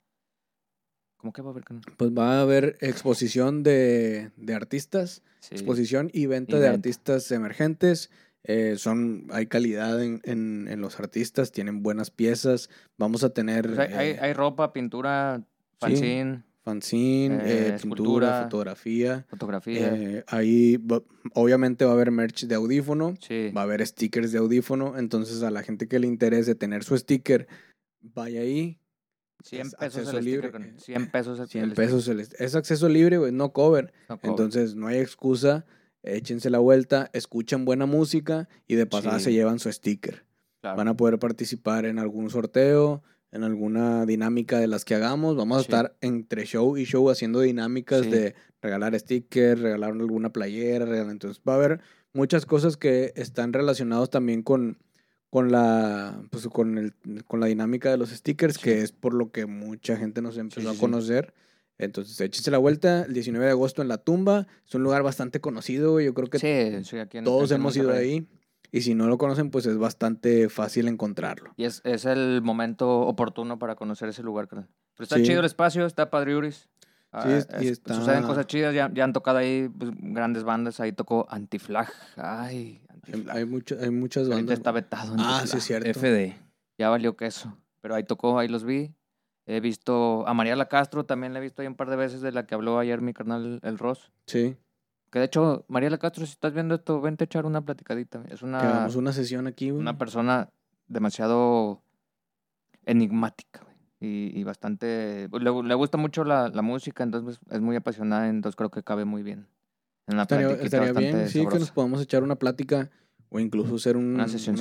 ¿Cómo 1.24 1.32
que 1.32 1.42
va 1.42 1.52
a 1.52 1.54
haber? 1.54 1.64
Pues 1.96 2.12
va 2.12 2.38
a 2.38 2.42
haber 2.42 2.78
exposición 2.82 3.64
de, 3.64 4.32
de 4.36 4.54
artistas, 4.54 5.24
Sí. 5.40 5.56
exposición 5.56 6.10
y 6.12 6.26
venta 6.26 6.58
Y 6.58 6.60
de 6.60 6.68
artistas 6.68 7.32
emergentes. 7.32 8.12
Eh, 8.44 8.76
son, 8.78 9.28
hay 9.32 9.46
calidad 9.48 10.04
en, 10.04 10.20
en, 10.26 10.68
en 10.70 10.82
los 10.82 11.00
artistas, 11.00 11.54
tienen 11.54 11.82
buenas 11.82 12.12
piezas. 12.12 12.70
Vamos 12.98 13.24
a 13.24 13.30
tener 13.30 13.68
Pues 13.74 13.80
hay, 13.80 14.10
eh, 14.10 14.18
hay 14.20 14.34
ropa, 14.34 14.74
pintura, 14.74 15.42
fanzine, 15.80 16.44
fanzine, 16.66 17.38
eh, 17.46 17.78
pintura, 17.82 18.44
fotografía. 18.44 19.26
fotografía. 19.30 20.26
Ahí 20.28 20.76
va- 20.76 21.04
obviamente 21.36 21.86
va 21.86 21.92
a 21.92 21.94
haber 21.94 22.12
merch 22.12 22.48
de 22.48 22.56
audífono. 22.56 23.14
sí. 23.22 23.50
Va 23.56 23.62
a 23.62 23.64
haber 23.64 23.88
stickers 23.88 24.34
de 24.34 24.40
audífono, 24.40 24.98
entonces 24.98 25.42
a 25.42 25.52
la 25.52 25.64
gente 25.64 25.88
que 25.88 26.00
le 26.00 26.08
interese 26.08 26.54
tener 26.54 26.84
su 26.84 26.98
sticker, 26.98 27.48
vaya 28.02 28.42
ahí. 28.42 28.78
100 29.44 29.68
es 29.68 29.76
pesos 29.76 29.98
acceso 30.00 30.18
el 30.18 30.26
libre, 30.26 30.52
carnal. 30.52 30.74
100 30.80 31.12
pesos 31.12 31.40
el 31.40 31.48
100 31.48 31.64
el 31.66 31.74
pesos. 31.74 32.08
el 32.08 32.20
es 32.20 32.56
acceso 32.56 32.90
libre, 32.90 33.18
güey, 33.18 33.32
no 33.32 33.54
cover. 33.54 33.94
no. 34.10 34.20
Entonces 34.24 34.76
no 34.76 34.88
hay 34.88 34.98
excusa. 35.00 35.66
Échense 36.02 36.50
la 36.50 36.60
vuelta, 36.60 37.10
escuchan 37.14 37.64
buena 37.64 37.86
música 37.86 38.50
y 38.68 38.76
de 38.76 38.86
pasada 38.86 39.20
Sí. 39.20 39.26
se 39.26 39.34
llevan 39.34 39.60
su 39.60 39.72
sticker. 39.72 40.26
Claro. 40.62 40.76
Van 40.78 40.88
a 40.90 40.98
poder 40.98 41.18
participar 41.20 41.86
en 41.86 41.98
algún 42.00 42.30
sorteo, 42.30 43.04
en 43.32 43.44
alguna 43.44 44.06
dinámica 44.06 44.60
de 44.60 44.68
las 44.68 44.84
que 44.86 44.96
hagamos. 44.96 45.36
Vamos 45.38 45.58
a 45.58 45.60
Sí. 45.62 45.66
estar 45.66 45.96
entre 46.02 46.46
show 46.46 46.76
y 46.78 46.84
show 46.86 47.10
haciendo 47.10 47.40
dinámicas 47.40 48.02
Sí. 48.04 48.10
de 48.10 48.36
regalar 48.62 48.98
stickers, 49.00 49.62
regalar 49.62 49.92
alguna 49.92 50.32
playera. 50.34 50.86
regalar- 50.86 51.12
Entonces 51.12 51.42
va 51.48 51.54
a 51.54 51.56
haber 51.56 51.80
muchas 52.14 52.46
cosas 52.46 52.76
que 52.78 53.14
están 53.16 53.54
relacionadas 53.54 54.10
también 54.10 54.44
con, 54.44 54.78
con 55.34 55.52
la 55.52 56.22
pues, 56.30 56.48
con, 56.50 56.78
el, 56.78 56.94
con 57.26 57.40
la 57.40 57.48
dinámica 57.48 57.90
de 57.90 57.98
los 57.98 58.12
stickers, 58.12 58.54
Sí. 58.54 58.62
que 58.62 58.82
es 58.84 58.92
por 58.92 59.16
lo 59.16 59.32
que 59.32 59.48
mucha 59.48 59.98
gente 59.98 60.22
nos 60.22 60.38
empezó 60.38 60.62
sí, 60.62 60.68
a 60.68 60.74
sí. 60.74 60.80
conocer. 60.80 61.34
Entonces, 61.80 62.22
échese 62.22 62.52
la 62.52 62.60
vuelta 62.60 63.02
el 63.02 63.14
19 63.16 63.44
de 63.44 63.52
agosto 63.52 63.82
en 63.82 63.88
La 63.88 63.98
Tumba. 63.98 64.46
Es 64.68 64.76
un 64.76 64.84
lugar 64.84 65.02
bastante 65.02 65.42
conocido. 65.42 66.00
Yo 66.00 66.14
creo 66.14 66.30
que 66.30 66.38
Sí, 66.38 66.86
sí, 66.88 67.00
aquí 67.00 67.18
en, 67.18 67.24
todos 67.24 67.50
en 67.50 67.56
hemos 67.62 67.76
ido 67.76 67.92
ahí. 67.92 68.28
Y 68.72 68.82
si 68.82 68.94
no 68.94 69.08
lo 69.08 69.18
conocen, 69.18 69.50
pues 69.50 69.66
es 69.66 69.76
bastante 69.80 70.50
fácil 70.50 70.88
encontrarlo. 70.88 71.52
Y 71.58 71.64
es, 71.66 71.82
es 71.84 72.06
el 72.06 72.42
momento 72.44 73.00
oportuno 73.02 73.58
para 73.58 73.74
conocer 73.76 74.10
ese 74.10 74.22
lugar. 74.22 74.48
Pero 74.48 74.68
está 75.00 75.16
Sí. 75.16 75.24
chido 75.24 75.40
el 75.40 75.48
espacio, 75.48 75.88
está 75.88 76.12
padriuris. 76.12 76.70
Ah, 77.12 77.26
es- 77.28 77.48
y 77.60 77.66
es- 77.66 77.72
está- 77.74 77.96
Suceden 77.96 78.24
cosas 78.24 78.46
chidas, 78.46 78.74
ya, 78.76 78.92
ya 78.94 79.04
han 79.04 79.14
tocado 79.14 79.40
ahí 79.40 79.68
pues, 79.76 79.90
grandes 80.00 80.44
bandas. 80.44 80.80
Ahí 80.80 80.92
tocó 80.92 81.26
Antiflag. 81.30 81.92
Ay, 82.18 82.82
Hay, 83.12 83.26
hay, 83.30 83.46
mucho- 83.46 83.78
hay 83.80 83.90
muchas 83.90 84.24
Ahorita 84.24 84.36
bandas. 84.38 84.58
está 84.60 84.72
vetado. 84.72 85.16
Ah, 85.20 85.44
sí, 85.46 85.58
es 85.58 85.64
cierto. 85.64 85.90
FD. 85.90 86.36
Ya 86.78 86.90
valió 86.90 87.16
queso. 87.18 87.58
Pero 87.82 87.96
ahí 87.96 88.04
tocó, 88.04 88.40
ahí 88.40 88.48
los 88.48 88.64
vi. 88.64 88.94
He 89.46 89.60
visto 89.60 90.26
a 90.28 90.34
Mariela 90.34 90.70
Castro, 90.70 91.06
también 91.06 91.34
la 91.34 91.40
he 91.40 91.42
visto 91.42 91.62
ahí 91.62 91.68
un 91.68 91.76
par 91.76 91.90
de 91.90 91.98
veces, 91.98 92.22
de 92.22 92.32
la 92.32 92.46
que 92.46 92.56
habló 92.56 92.80
ayer 92.80 93.02
mi 93.02 93.14
carnal 93.14 93.60
El 93.62 93.78
Ross. 93.78 94.12
Sí, 94.26 94.56
Que 95.12 95.20
de 95.20 95.26
hecho, 95.26 95.66
Mariela 95.68 95.98
Castro, 95.98 96.26
si 96.26 96.32
estás 96.32 96.54
viendo 96.54 96.76
esto, 96.76 97.02
vente 97.02 97.24
a 97.24 97.26
echar 97.26 97.46
una 97.46 97.62
platicadita. 97.62 98.24
Es 98.30 98.42
una, 98.42 98.88
una 98.96 99.12
sesión 99.12 99.46
aquí, 99.48 99.70
güey. 99.70 99.82
una 99.82 99.98
persona 99.98 100.50
demasiado 100.88 101.84
enigmática 102.86 103.66
y, 104.00 104.32
y 104.38 104.44
bastante... 104.44 105.28
Le, 105.32 105.64
le 105.64 105.74
gusta 105.76 105.98
mucho 105.98 106.24
la, 106.24 106.50
la 106.50 106.62
música, 106.62 107.04
entonces 107.04 107.40
es 107.50 107.62
muy 107.62 107.76
apasionada, 107.76 108.30
entonces 108.30 108.56
creo 108.56 108.70
que 108.72 108.84
cabe 108.84 109.06
muy 109.06 109.24
bien. 109.24 109.48
En 110.08 110.18
la 110.18 110.24
Estaría, 110.24 110.52
estaría 110.52 110.92
bien, 110.92 111.12
bastante 111.14 111.28
sí, 111.30 111.40
que 111.40 111.44
nos 111.46 111.52
sabrosa. 111.54 111.74
podamos 111.74 112.02
echar 112.02 112.24
una 112.24 112.36
plática 112.36 112.90
o 113.30 113.40
incluso 113.40 113.76
hacer 113.76 113.96
un- 113.98 114.06
Una 114.16 114.24
una, 114.26 114.28
sesión. 114.28 114.56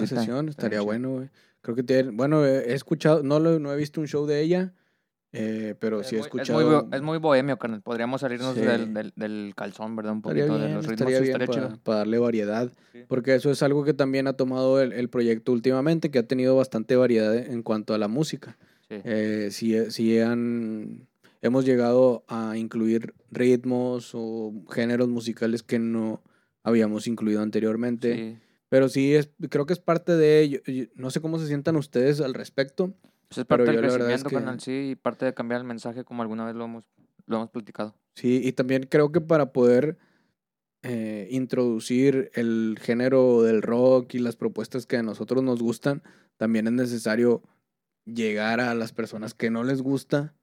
estaría 0.49 0.79
chido. 0.79 0.85
bueno, 0.85 1.11
güey. 1.11 1.29
Creo 1.61 1.77
que 1.77 1.83
tiene, 1.83 2.11
bueno, 2.11 2.45
he 2.45 2.73
escuchado, 2.75 3.23
no, 3.23 3.39
lo, 3.41 3.59
no 3.59 3.73
he 3.73 3.77
visto 3.77 4.01
un 4.01 4.07
show 4.09 4.27
de 4.27 4.41
ella, 4.41 4.73
eh, 5.33 5.75
pero 5.79 6.01
Es 6.01 6.09
sí 6.09 6.17
he 6.17 6.21
escuchado. 6.21 6.61
Es 6.61 6.85
muy, 6.87 6.97
es 6.97 7.03
muy 7.03 7.19
bohemio, 7.19 7.59
carnal. 7.59 7.83
Podríamos 7.83 8.21
salirnos 8.21 8.55
Sí. 8.55 8.61
del, 8.63 8.93
del, 8.95 9.13
del 9.17 9.53
calzón, 9.57 9.95
¿verdad? 9.97 10.13
Un 10.13 10.23
poquito 10.23 10.47
bien, 10.47 10.61
de 10.61 10.75
los 10.75 10.87
ritmos. 10.87 10.93
estaría 10.93 11.19
sí, 11.19 11.25
bien 11.25 11.39
para, 11.47 11.77
para 11.83 11.99
darle 11.99 12.19
variedad. 12.19 12.71
Sí. 12.93 13.05
Porque 13.09 13.35
eso 13.35 13.51
es 13.51 13.63
algo 13.63 13.85
que 13.85 13.95
también 13.95 14.27
ha 14.27 14.33
tomado 14.35 14.81
el, 14.81 14.93
el 14.93 15.09
proyecto 15.09 15.53
últimamente, 15.53 16.11
que 16.11 16.19
ha 16.19 16.27
tenido 16.27 16.57
bastante 16.57 16.97
variedad 16.97 17.35
en 17.37 17.63
cuanto 17.63 17.95
a 17.95 17.99
la 17.99 18.09
música. 18.09 18.59
Sí. 18.89 18.97
Eh, 19.05 19.49
sí, 19.53 19.77
sí 19.91 20.19
han, 20.21 21.07
hemos 21.43 21.65
llegado 21.65 22.25
a 22.29 22.57
incluir 22.57 23.15
ritmos 23.31 24.13
o 24.15 24.53
géneros 24.71 25.09
musicales 25.09 25.63
que 25.63 25.79
no 25.79 26.23
habíamos 26.63 27.07
incluido 27.07 27.43
anteriormente. 27.43 28.15
Sí. 28.15 28.39
Pero 28.69 28.89
sí, 28.89 29.15
es, 29.15 29.29
creo 29.51 29.67
que 29.67 29.75
es 29.75 29.81
parte 29.81 30.17
de 30.17 30.41
ello. 30.41 30.61
No 30.95 31.11
sé 31.11 31.21
cómo 31.21 31.39
se 31.39 31.47
sientan 31.47 31.77
ustedes 31.77 32.21
al 32.21 32.33
respecto. 32.33 32.95
Pues 33.29 33.39
es 33.39 33.45
parte 33.45 33.65
del 33.71 33.85
es 33.85 33.93
crecimiento, 33.95 34.29
que- 34.29 34.37
carnal, 34.37 34.61
sí, 34.61 34.91
y 34.93 34.95
parte 34.95 35.27
de 35.27 35.35
cambiar 35.35 35.61
el 35.61 35.67
mensaje, 35.67 36.05
como 36.05 36.23
alguna 36.23 36.47
vez 36.47 36.55
lo 36.55 36.65
hemos, 36.65 36.85
lo 37.27 37.37
hemos 37.37 37.51
platicado. 37.51 37.95
Sí, 38.15 38.41
y 38.43 38.53
también 38.53 38.87
creo 38.89 39.11
que 39.11 39.21
para 39.21 39.53
poder 39.53 39.99
eh, 40.83 41.29
introducir 41.31 42.31
el 42.35 42.79
género 42.81 43.43
del 43.43 43.63
rock 43.63 44.15
y 44.15 44.19
las 44.19 44.37
propuestas 44.37 44.87
que 44.87 44.97
a 44.97 45.03
nosotros 45.03 45.43
nos 45.43 45.61
gustan, 45.61 46.03
también 46.37 46.67
es 46.67 46.73
necesario 46.73 47.43
llegar 48.05 48.61
a 48.61 48.75
las 48.75 48.93
personas 48.93 49.35
que 49.35 49.51
no 49.51 49.65
les 49.65 49.81
gusta 49.81 50.35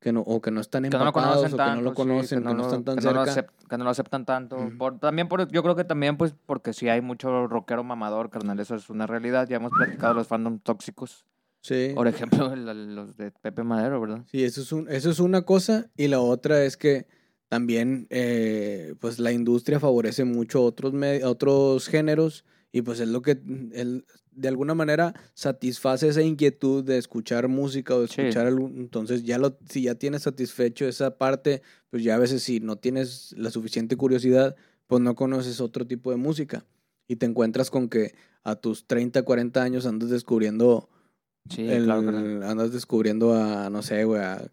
que 0.00 0.12
no, 0.12 0.20
o 0.20 0.40
que 0.40 0.50
no 0.50 0.60
están 0.60 0.84
Que 0.84 0.90
no 0.90 0.98
lo 0.98 1.06
empapados 1.08 1.36
conocen 1.36 1.54
o 1.54 1.56
tanto. 1.56 1.72
que 1.72 1.76
no 1.76 1.82
lo 1.82 1.90
sí, 1.90 1.96
conocen, 1.96 2.38
que 2.38 2.44
no, 2.44 2.54
lo- 2.54 2.62
están 2.64 2.84
tan 2.84 2.96
que 2.98 3.04
no 3.04 3.12
lo 3.12 3.24
que 3.68 3.78
no 3.78 3.84
lo 3.84 3.90
aceptan 3.90 4.24
tanto. 4.24 4.70
Por, 4.78 4.98
también 5.00 5.28
por, 5.28 5.50
yo 5.50 5.62
creo 5.62 5.74
que 5.74 5.84
también, 5.84 6.16
pues, 6.16 6.34
porque 6.46 6.72
sí 6.72 6.88
hay 6.88 7.00
mucho 7.00 7.46
rockero 7.48 7.82
mamador, 7.84 8.30
carnal, 8.30 8.60
eso 8.60 8.74
es 8.76 8.90
una 8.90 9.06
realidad. 9.06 9.48
Ya 9.48 9.56
hemos 9.56 9.72
platicado 9.72 10.14
de 10.14 10.18
los 10.20 10.26
fandom 10.28 10.58
tóxicos. 10.60 11.24
Sí. 11.60 11.90
Por 11.94 12.06
ejemplo, 12.06 12.52
el- 12.52 12.94
los 12.94 13.16
de 13.16 13.32
Pepe 13.32 13.64
Madero, 13.64 14.00
¿verdad? 14.00 14.24
Sí, 14.30 14.44
eso 14.44 14.60
es, 14.60 14.70
un, 14.72 14.88
eso 14.88 15.10
es 15.10 15.18
una 15.18 15.42
cosa. 15.42 15.90
Y 15.96 16.06
la 16.06 16.20
otra 16.20 16.62
es 16.62 16.76
que 16.76 17.06
también 17.48 18.06
eh, 18.10 18.94
pues 19.00 19.18
la 19.18 19.32
industria 19.32 19.80
favorece 19.80 20.24
mucho 20.24 20.62
otros, 20.62 20.92
otros 21.24 21.88
géneros 21.88 22.44
y 22.72 22.82
pues 22.82 23.00
es 23.00 23.08
lo 23.08 23.22
que 23.22 23.32
él, 23.72 24.04
de 24.30 24.48
alguna 24.48 24.74
manera 24.74 25.14
satisface 25.34 26.08
esa 26.08 26.22
inquietud 26.22 26.84
de 26.84 26.98
escuchar 26.98 27.48
música 27.48 27.94
o 27.94 28.02
de 28.02 28.08
Sí. 28.08 28.20
escuchar. 28.20 28.46
Entonces 28.48 29.24
ya 29.24 29.38
lo, 29.38 29.58
si 29.68 29.82
ya 29.82 29.94
tienes 29.94 30.22
satisfecho 30.22 30.86
esa 30.86 31.16
parte, 31.18 31.62
pues 31.90 32.02
ya 32.04 32.14
a 32.14 32.18
veces 32.18 32.42
si 32.42 32.60
no 32.60 32.76
tienes 32.76 33.34
la 33.38 33.50
suficiente 33.50 33.96
curiosidad, 33.96 34.54
pues 34.86 35.02
no 35.02 35.14
conoces 35.14 35.60
otro 35.60 35.86
tipo 35.86 36.10
de 36.10 36.16
música. 36.18 36.64
Y 37.08 37.16
te 37.16 37.26
encuentras 37.26 37.70
con 37.70 37.88
que 37.88 38.14
a 38.44 38.54
tus 38.56 38.86
30, 38.86 39.22
40 39.22 39.62
años 39.62 39.86
andas 39.86 40.10
descubriendo 40.10 40.88
Sí, 41.50 41.66
el- 41.66 41.84
claro, 41.84 42.08
andas 42.46 42.72
descubriendo 42.72 43.32
a, 43.34 43.70
no 43.70 43.82
sé, 43.82 44.04
güey, 44.04 44.20
a 44.20 44.46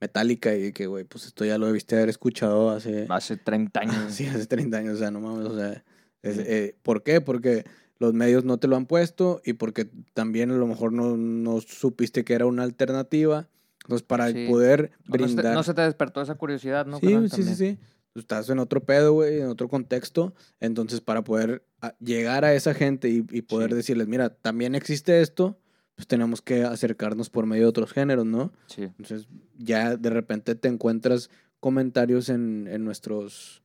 Metallica 0.00 0.54
y 0.54 0.72
que, 0.72 0.86
güey, 0.86 1.02
pues 1.04 1.26
esto 1.26 1.44
ya 1.44 1.58
lo 1.58 1.66
debiste 1.66 1.96
haber 1.96 2.08
escuchado 2.08 2.70
hace, 2.70 3.06
Hace 3.08 3.36
30 3.36 3.80
años. 3.80 3.94
sí, 4.14 4.26
hace 4.26 4.46
30 4.46 4.78
años, 4.78 4.94
o 4.94 4.98
sea, 4.98 5.10
no 5.10 5.20
mames, 5.20 5.46
o 5.46 5.56
sea, 5.58 5.84
es- 6.30 6.38
eh, 6.38 6.76
¿por 6.82 7.02
qué? 7.02 7.20
Porque 7.20 7.64
los 7.98 8.12
medios 8.14 8.44
no 8.44 8.58
te 8.58 8.68
lo 8.68 8.76
han 8.76 8.86
puesto 8.86 9.40
y 9.44 9.54
porque 9.54 9.88
también 10.14 10.50
a 10.50 10.54
lo 10.56 10.66
mejor 10.66 10.92
no, 10.92 11.16
no 11.16 11.60
supiste 11.60 12.24
que 12.24 12.34
era 12.34 12.46
una 12.46 12.62
alternativa. 12.62 13.48
Entonces, 13.84 14.06
para 14.06 14.30
Sí. 14.32 14.46
poder 14.48 14.90
no 15.06 15.12
se 15.16 15.24
brindar... 15.24 15.54
no 15.54 15.62
se 15.62 15.72
te 15.74 15.82
despertó 15.82 16.20
esa 16.20 16.34
curiosidad, 16.34 16.86
¿no? 16.86 16.98
Sí, 16.98 17.06
sí, 17.06 17.12
sí, 17.12 17.28
También. 17.30 17.56
sí. 17.56 17.78
Tú 18.12 18.20
estás 18.20 18.48
en 18.50 18.58
otro 18.58 18.82
pedo, 18.84 19.12
güey, 19.12 19.40
en 19.40 19.46
otro 19.48 19.68
contexto. 19.68 20.34
Entonces, 20.58 21.00
para 21.00 21.22
poder 21.22 21.64
a- 21.80 21.94
llegar 22.00 22.44
a 22.44 22.54
esa 22.54 22.74
gente 22.74 23.08
y, 23.10 23.24
y 23.30 23.42
poder 23.42 23.70
Sí. 23.70 23.76
decirles, 23.76 24.08
mira, 24.08 24.30
también 24.30 24.74
existe 24.74 25.20
esto, 25.20 25.58
pues 25.94 26.06
tenemos 26.08 26.42
que 26.42 26.64
acercarnos 26.64 27.30
por 27.30 27.46
medio 27.46 27.62
de 27.64 27.68
otros 27.68 27.92
géneros, 27.92 28.26
¿no? 28.26 28.52
Sí. 28.66 28.82
Entonces, 28.82 29.28
ya 29.56 29.96
de 29.96 30.10
repente 30.10 30.54
te 30.54 30.68
encuentras 30.68 31.30
comentarios 31.60 32.28
en, 32.28 32.68
en 32.70 32.84
nuestros 32.84 33.62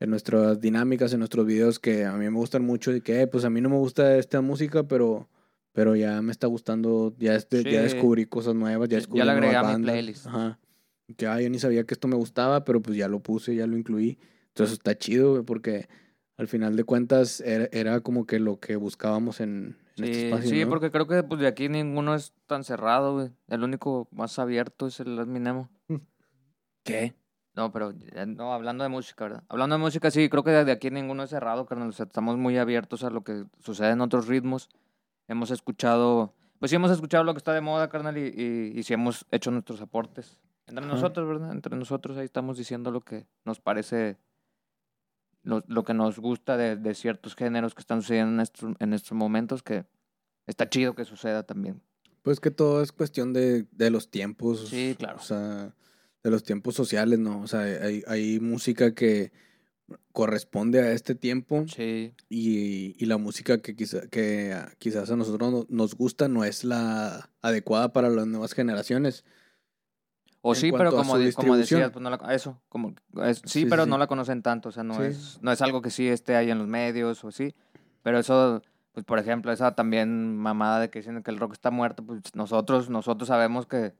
en 0.00 0.10
nuestras 0.10 0.60
dinámicas, 0.60 1.12
en 1.12 1.20
nuestros 1.20 1.46
videos 1.46 1.78
que 1.78 2.04
a 2.04 2.12
mí 2.14 2.24
me 2.28 2.36
gustan 2.36 2.64
mucho 2.64 2.92
y 2.94 3.00
que, 3.02 3.22
eh, 3.22 3.26
pues 3.26 3.44
a 3.44 3.50
mí 3.50 3.60
no 3.60 3.68
me 3.68 3.76
gusta 3.76 4.16
esta 4.18 4.40
música, 4.40 4.82
pero 4.84 5.28
Pero 5.72 5.94
ya 5.94 6.20
me 6.20 6.32
está 6.32 6.48
gustando, 6.48 7.14
ya, 7.16 7.36
este, 7.36 7.62
ya 7.62 7.70
Sí. 7.70 7.76
descubrí 7.94 8.26
cosas 8.26 8.56
nuevas, 8.56 8.88
ya 8.88 8.94
Ya- 8.94 8.98
descubrí 8.98 9.24
ya 9.24 9.30
agregué 9.32 9.52
nuevas 9.52 9.64
a 9.64 9.68
mi 9.68 9.72
bandas. 9.74 9.92
playlist. 9.92 10.26
Ajá. 10.26 10.58
Ah, 11.28 11.40
yo 11.40 11.48
ni 11.48 11.60
sabía 11.60 11.84
que 11.84 11.94
esto 11.94 12.08
me 12.08 12.16
gustaba, 12.16 12.64
pero 12.64 12.82
pues 12.82 12.96
ya 12.96 13.06
lo 13.06 13.20
puse, 13.20 13.54
ya 13.54 13.68
lo 13.68 13.76
incluí. 13.78 14.18
Entonces 14.48 14.72
está 14.72 14.98
chido, 14.98 15.44
porque 15.44 15.88
al 16.36 16.48
final 16.48 16.74
de 16.74 16.82
cuentas 16.82 17.40
era, 17.40 17.68
era 17.70 18.00
como 18.00 18.26
que 18.26 18.40
lo 18.40 18.58
que 18.58 18.74
buscábamos 18.74 19.38
en, 19.40 19.76
en 19.96 20.04
este 20.04 20.14
Sí, 20.14 20.24
espacio. 20.26 20.50
sí, 20.50 20.64
¿no? 20.64 20.70
porque 20.70 20.90
creo 20.90 21.06
que 21.06 21.22
pues, 21.22 21.40
de 21.40 21.46
aquí 21.46 21.68
ninguno 21.68 22.16
es 22.16 22.32
tan 22.46 22.64
cerrado, 22.64 23.14
güey. 23.14 23.30
El 23.46 23.62
único 23.62 24.08
más 24.10 24.40
abierto 24.40 24.88
es 24.88 24.98
el 24.98 25.16
Adminemo. 25.20 25.70
¿Qué? 26.84 27.14
No, 27.54 27.72
pero 27.72 27.92
ya 27.92 28.26
no, 28.26 28.52
hablando 28.52 28.84
de 28.84 28.90
música, 28.90 29.24
¿verdad? 29.24 29.44
Hablando 29.48 29.74
de 29.76 29.80
música, 29.80 30.10
sí, 30.10 30.28
creo 30.28 30.44
que 30.44 30.50
de 30.50 30.72
aquí 30.72 30.90
ninguno 30.90 31.24
es 31.24 31.30
cerrado, 31.30 31.66
carnal. 31.66 31.88
O 31.88 31.92
sea, 31.92 32.06
estamos 32.06 32.36
muy 32.36 32.56
abiertos 32.58 33.02
a 33.02 33.10
lo 33.10 33.22
que 33.24 33.44
sucede 33.58 33.90
en 33.90 34.00
otros 34.00 34.28
ritmos. 34.28 34.68
Hemos 35.26 35.50
escuchado, 35.50 36.34
pues 36.58 36.70
sí 36.70 36.76
hemos 36.76 36.90
escuchado 36.90 37.24
lo 37.24 37.34
que 37.34 37.38
está 37.38 37.52
de 37.52 37.60
moda, 37.60 37.88
carnal, 37.88 38.16
y, 38.18 38.22
y, 38.22 38.78
y 38.78 38.82
sí 38.84 38.94
hemos 38.94 39.26
hecho 39.30 39.50
nuestros 39.50 39.80
aportes. 39.80 40.38
Entre 40.66 40.84
Ajá. 40.84 40.94
nosotros, 40.94 41.26
¿verdad? 41.26 41.50
Entre 41.52 41.76
nosotros 41.76 42.16
ahí 42.16 42.24
estamos 42.24 42.56
diciendo 42.56 42.92
lo 42.92 43.00
que 43.00 43.26
nos 43.44 43.58
parece, 43.60 44.16
lo, 45.42 45.64
lo 45.66 45.82
que 45.84 45.94
nos 45.94 46.20
gusta 46.20 46.56
de, 46.56 46.76
de 46.76 46.94
ciertos 46.94 47.34
géneros 47.34 47.74
que 47.74 47.80
están 47.80 48.02
sucediendo 48.02 48.34
en 48.34 48.40
estos, 48.40 48.76
en 48.78 48.92
estos 48.92 49.12
momentos, 49.12 49.64
que 49.64 49.84
está 50.46 50.68
chido 50.68 50.94
que 50.94 51.04
suceda 51.04 51.42
también. 51.42 51.82
Pues 52.22 52.38
que 52.38 52.50
todo 52.52 52.82
es 52.82 52.92
cuestión 52.92 53.32
de, 53.32 53.66
de 53.72 53.90
los 53.90 54.10
tiempos. 54.10 54.68
Sí, 54.68 54.94
claro. 54.96 55.18
O 55.18 55.22
sea, 55.22 55.74
de 56.22 56.30
los 56.30 56.42
tiempos 56.44 56.74
sociales, 56.74 57.18
¿no? 57.18 57.40
O 57.40 57.46
sea, 57.46 57.60
hay, 57.60 58.02
hay 58.06 58.40
música 58.40 58.94
que 58.94 59.32
corresponde 60.12 60.80
a 60.80 60.92
este 60.92 61.14
tiempo 61.14 61.64
Sí, 61.66 62.14
y, 62.28 62.94
y 63.02 63.06
la 63.06 63.16
música 63.16 63.58
que, 63.58 63.74
quizá, 63.74 64.06
que 64.08 64.52
ah, 64.52 64.70
quizás 64.78 65.10
a 65.10 65.16
nosotros 65.16 65.50
no- 65.50 65.66
nos 65.68 65.94
gusta 65.94 66.28
no 66.28 66.44
es 66.44 66.62
la 66.64 67.30
adecuada 67.42 67.92
para 67.92 68.08
las 68.08 68.26
nuevas 68.26 68.52
generaciones. 68.52 69.24
O 70.42 70.54
en 70.54 70.60
sí, 70.60 70.72
pero 70.72 70.90
como, 70.92 71.14
como 71.34 71.56
decías, 71.56 71.90
pues 71.90 72.02
no 72.02 72.08
la, 72.10 72.34
eso, 72.34 72.60
como, 72.68 72.94
es- 73.24 73.38
sí, 73.44 73.60
Sí, 73.62 73.66
pero 73.66 73.84
sí, 73.84 73.90
no 73.90 73.98
la 73.98 74.06
conocen 74.06 74.42
tanto, 74.42 74.70
o 74.70 74.72
sea, 74.72 74.82
no, 74.84 75.02
es, 75.02 75.38
no 75.42 75.52
es 75.52 75.60
algo 75.60 75.82
que 75.82 75.90
sí 75.90 76.08
esté 76.08 76.34
ahí 76.36 76.50
en 76.50 76.58
los 76.58 76.66
medios 76.66 77.22
o 77.24 77.30
sí, 77.30 77.54
pero 78.02 78.18
eso, 78.18 78.62
pues 78.92 79.04
por 79.04 79.18
ejemplo, 79.18 79.52
esa 79.52 79.74
también 79.74 80.36
mamada 80.36 80.80
de 80.80 80.88
que 80.88 81.00
dicen 81.00 81.22
que 81.22 81.30
el 81.30 81.38
rock 81.38 81.52
está 81.52 81.70
muerto, 81.70 82.04
pues 82.04 82.20
nosotros, 82.34 82.88
nosotros 82.88 83.28
sabemos 83.28 83.66
que 83.66 83.92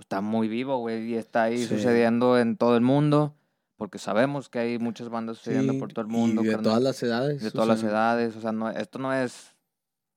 está 0.00 0.20
muy 0.20 0.48
vivo, 0.48 0.78
güey, 0.78 1.12
y 1.12 1.14
está 1.16 1.44
ahí 1.44 1.58
Sí. 1.58 1.66
sucediendo 1.66 2.38
en 2.38 2.56
todo 2.56 2.76
el 2.76 2.82
mundo, 2.82 3.34
porque 3.76 3.98
sabemos 3.98 4.48
que 4.48 4.58
hay 4.58 4.78
muchas 4.78 5.08
bandas 5.08 5.38
sucediendo 5.38 5.72
Sí, 5.74 5.78
por 5.78 5.92
todo 5.92 6.02
el 6.02 6.08
mundo, 6.08 6.42
y 6.42 6.46
de 6.46 6.50
carnal, 6.52 6.64
todas 6.64 6.82
las 6.82 7.02
edades. 7.02 7.42
de 7.42 7.50
todas 7.50 7.68
las 7.68 7.80
sea, 7.80 7.90
edades, 7.90 8.36
o 8.36 8.40
sea, 8.40 8.52
no, 8.52 8.70
esto 8.70 8.98
no 8.98 9.12
es, 9.14 9.54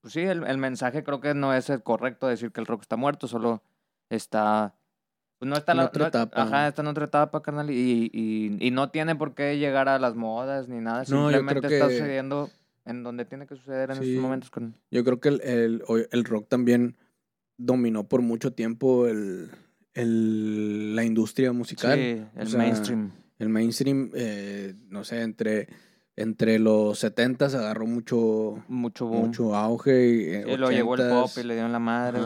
pues 0.02 0.14
sí, 0.14 0.22
el, 0.22 0.44
el 0.44 0.58
mensaje 0.58 1.04
creo 1.04 1.22
que 1.22 1.34
no 1.34 1.54
es 1.54 1.70
el 1.70 1.82
correcto 1.84 2.28
decir 2.28 2.52
que 2.52 2.60
el 2.62 2.68
rock 2.68 2.82
está 2.82 2.96
muerto, 2.98 3.28
solo 3.28 3.62
está, 4.10 4.76
pues 5.40 5.50
no 5.50 5.56
está 5.56 5.72
En 5.74 5.78
la, 5.80 5.86
otra 5.86 6.02
no- 6.04 6.08
etapa. 6.10 6.42
Ajá, 6.42 6.68
está 6.68 6.82
en 6.82 6.88
otra 6.88 7.06
etapa, 7.06 7.42
carnal, 7.42 7.70
y, 7.70 8.10
y, 8.14 8.58
y 8.60 8.72
no 8.72 8.90
tiene 8.90 9.16
por 9.16 9.34
qué 9.34 9.58
llegar 9.58 9.90
a 9.90 10.00
las 10.00 10.16
modas 10.16 10.68
ni 10.68 10.78
nada, 10.80 11.00
No, 11.10 11.30
simplemente 11.30 11.68
está 11.74 11.88
que- 11.88 11.94
sucediendo 11.98 12.50
en 12.86 13.02
donde 13.04 13.24
tiene 13.24 13.48
que 13.48 13.56
suceder 13.56 13.92
en 13.92 13.98
Sí. 13.98 14.10
estos 14.10 14.22
momentos, 14.22 14.50
carnal. 14.50 14.74
Yo 14.92 15.04
creo 15.06 15.20
que 15.22 15.30
el, 15.30 15.42
el, 15.42 15.84
el 16.12 16.24
rock 16.26 16.50
también 16.50 16.98
dominó 17.58 18.04
por 18.10 18.22
mucho 18.22 18.52
tiempo 18.52 19.08
el, 19.08 19.50
el, 19.94 20.96
la 20.96 21.04
industria 21.04 21.52
musical. 21.52 21.98
Sí, 21.98 22.22
el 22.36 22.48
o 22.48 22.50
sea, 22.50 22.60
mainstream. 22.60 23.12
El 23.40 23.50
mainstream, 23.50 24.12
eh, 24.14 24.74
no 24.90 25.04
sé, 25.04 25.22
entre, 25.22 25.68
entre 26.16 26.60
los 26.60 27.04
70s 27.04 27.54
agarró 27.56 27.86
mucho, 27.86 28.64
mucho, 28.68 29.08
boom. 29.08 29.28
mucho 29.28 29.56
auge. 29.56 30.08
Y, 30.08 30.44
sí, 30.44 30.58
lo 30.58 30.72
llegó 30.72 30.96
el 30.96 31.10
pop 31.10 31.30
y 31.38 31.44
le 31.44 31.54
dieron 31.56 31.72
la 31.72 31.80
madre. 31.80 32.20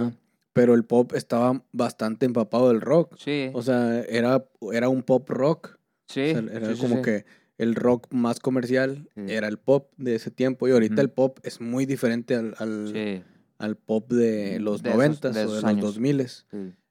Pero 0.54 0.74
el 0.74 0.86
pop 0.86 1.14
estaba 1.14 1.64
bastante 1.72 2.26
empapado 2.26 2.70
del 2.70 2.82
rock. 2.82 3.16
Sí. 3.18 3.52
O 3.54 3.62
sea, 3.62 4.02
era, 4.02 4.46
era 4.74 4.90
un 4.90 5.04
pop 5.04 5.30
rock. 5.30 5.78
Sí. 6.08 6.32
O 6.32 6.42
sea, 6.42 6.52
era 6.52 6.76
sí, 6.76 6.82
como 6.82 7.02
que 7.02 7.26
el 7.58 7.76
rock 7.76 8.08
más 8.12 8.40
comercial 8.40 9.10
era 9.16 9.48
el 9.48 9.58
pop 9.58 9.92
de 9.98 10.16
ese 10.16 10.32
tiempo. 10.32 10.68
Y 10.68 10.72
ahorita 10.72 11.02
el 11.02 11.10
pop 11.10 11.40
es 11.44 11.62
muy 11.62 11.86
diferente 11.86 12.36
al, 12.36 12.56
al, 12.58 13.24
al 13.58 13.76
pop 13.78 14.12
de 14.12 14.60
los 14.60 14.84
de 14.84 14.94
90s 14.94 15.30
esos, 15.30 15.34
de 15.36 15.46
o 15.46 15.62
de 15.62 15.68
años. 15.68 15.84
los 15.84 16.00
2000s. 16.00 16.46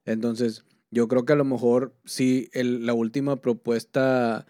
Entonces, 0.06 0.64
yo 0.90 1.08
creo 1.08 1.24
que 1.24 1.32
a 1.34 1.36
lo 1.36 1.44
mejor 1.44 1.94
sí, 2.04 2.48
el, 2.52 2.86
la 2.86 2.94
última 2.94 3.36
propuesta, 3.40 4.46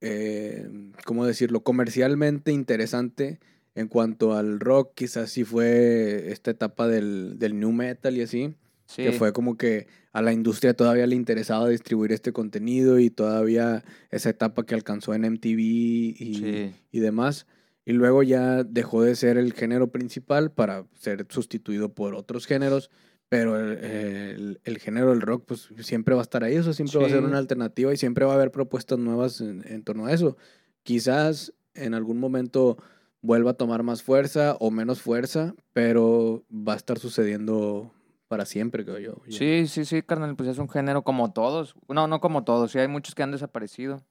eh, 0.00 0.68
¿cómo 1.04 1.26
decirlo? 1.26 1.62
Comercialmente 1.62 2.52
interesante 2.52 3.40
en 3.74 3.88
cuanto 3.88 4.34
al 4.34 4.60
rock, 4.60 4.92
quizás 4.94 5.30
sí 5.30 5.44
fue 5.44 6.30
esta 6.32 6.50
etapa 6.50 6.88
del, 6.88 7.38
del 7.38 7.58
new 7.58 7.72
metal 7.72 8.16
y 8.16 8.22
así, 8.22 8.54
Sí. 8.88 9.02
que 9.02 9.10
fue 9.12 9.32
como 9.32 9.56
que 9.56 9.88
a 10.12 10.22
la 10.22 10.32
industria 10.32 10.72
todavía 10.72 11.08
le 11.08 11.16
interesaba 11.16 11.68
distribuir 11.68 12.12
este 12.12 12.32
contenido 12.32 13.00
y 13.00 13.10
todavía 13.10 13.82
esa 14.12 14.30
etapa 14.30 14.64
que 14.64 14.76
alcanzó 14.76 15.12
en 15.12 15.24
MTV 15.24 15.58
y, 15.60 16.34
Sí. 16.40 16.74
y 16.92 17.00
demás. 17.00 17.46
Y 17.84 17.92
luego 17.94 18.22
ya 18.22 18.62
dejó 18.62 19.02
de 19.02 19.16
ser 19.16 19.38
el 19.38 19.52
género 19.54 19.88
principal 19.90 20.52
para 20.52 20.86
ser 20.94 21.26
sustituido 21.28 21.92
por 21.94 22.14
otros 22.14 22.46
géneros. 22.46 22.90
Pero 23.28 23.58
el, 23.58 23.78
el- 23.84 24.60
el 24.64 24.78
género 24.78 25.10
del 25.10 25.20
rock, 25.20 25.44
pues 25.46 25.68
siempre 25.80 26.14
va 26.14 26.20
a 26.20 26.22
estar 26.22 26.44
ahí. 26.44 26.54
Eso 26.54 26.72
siempre 26.72 26.98
va 26.98 27.06
a 27.06 27.08
ser 27.10 27.18
una 27.28 27.38
alternativa 27.38 27.92
y 27.92 27.96
siempre 27.96 28.24
va 28.24 28.32
a 28.32 28.34
haber 28.36 28.52
propuestas 28.52 28.98
nuevas 28.98 29.40
en, 29.40 29.64
en 29.66 29.82
torno 29.82 30.06
a 30.06 30.12
eso. 30.12 30.36
Quizás 30.84 31.52
en 31.74 31.94
algún 31.94 32.18
momento 32.20 32.76
vuelva 33.22 33.50
a 33.52 33.54
tomar 33.54 33.82
más 33.82 34.02
fuerza 34.04 34.56
o 34.60 34.70
menos 34.70 35.02
fuerza, 35.02 35.54
pero 35.72 36.44
va 36.50 36.74
a 36.74 36.76
estar 36.76 36.98
sucediendo 36.98 37.92
para 38.28 38.44
siempre, 38.44 38.84
creo 38.84 38.98
yo. 38.98 39.14
Yo- 39.26 39.32
Sí, 39.38 39.66
sí, 39.66 39.84
sí, 39.84 40.02
carnal, 40.02 40.36
pues 40.36 40.48
es 40.48 40.58
un 40.58 40.68
género 40.68 41.02
como 41.02 41.32
todos. 41.32 41.74
No, 41.88 42.06
no 42.06 42.20
como 42.20 42.44
todos, 42.44 42.70
sí 42.70 42.78
hay 42.78 42.88
muchos 42.88 43.14
que 43.16 43.22
han 43.24 43.32
desaparecido. 43.32 44.04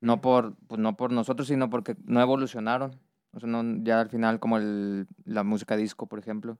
No 0.00 0.20
por, 0.20 0.56
pues 0.66 0.80
no 0.80 0.96
por 0.96 1.12
nosotros, 1.12 1.48
sino 1.48 1.70
porque 1.70 1.96
no 2.04 2.20
evolucionaron. 2.20 3.00
O 3.32 3.40
sea, 3.40 3.48
no, 3.48 3.82
ya 3.84 4.00
al 4.00 4.08
final 4.10 4.40
como 4.40 4.58
el, 4.58 5.06
la 5.24 5.42
música 5.44 5.76
disco, 5.76 6.06
por 6.06 6.18
ejemplo. 6.18 6.58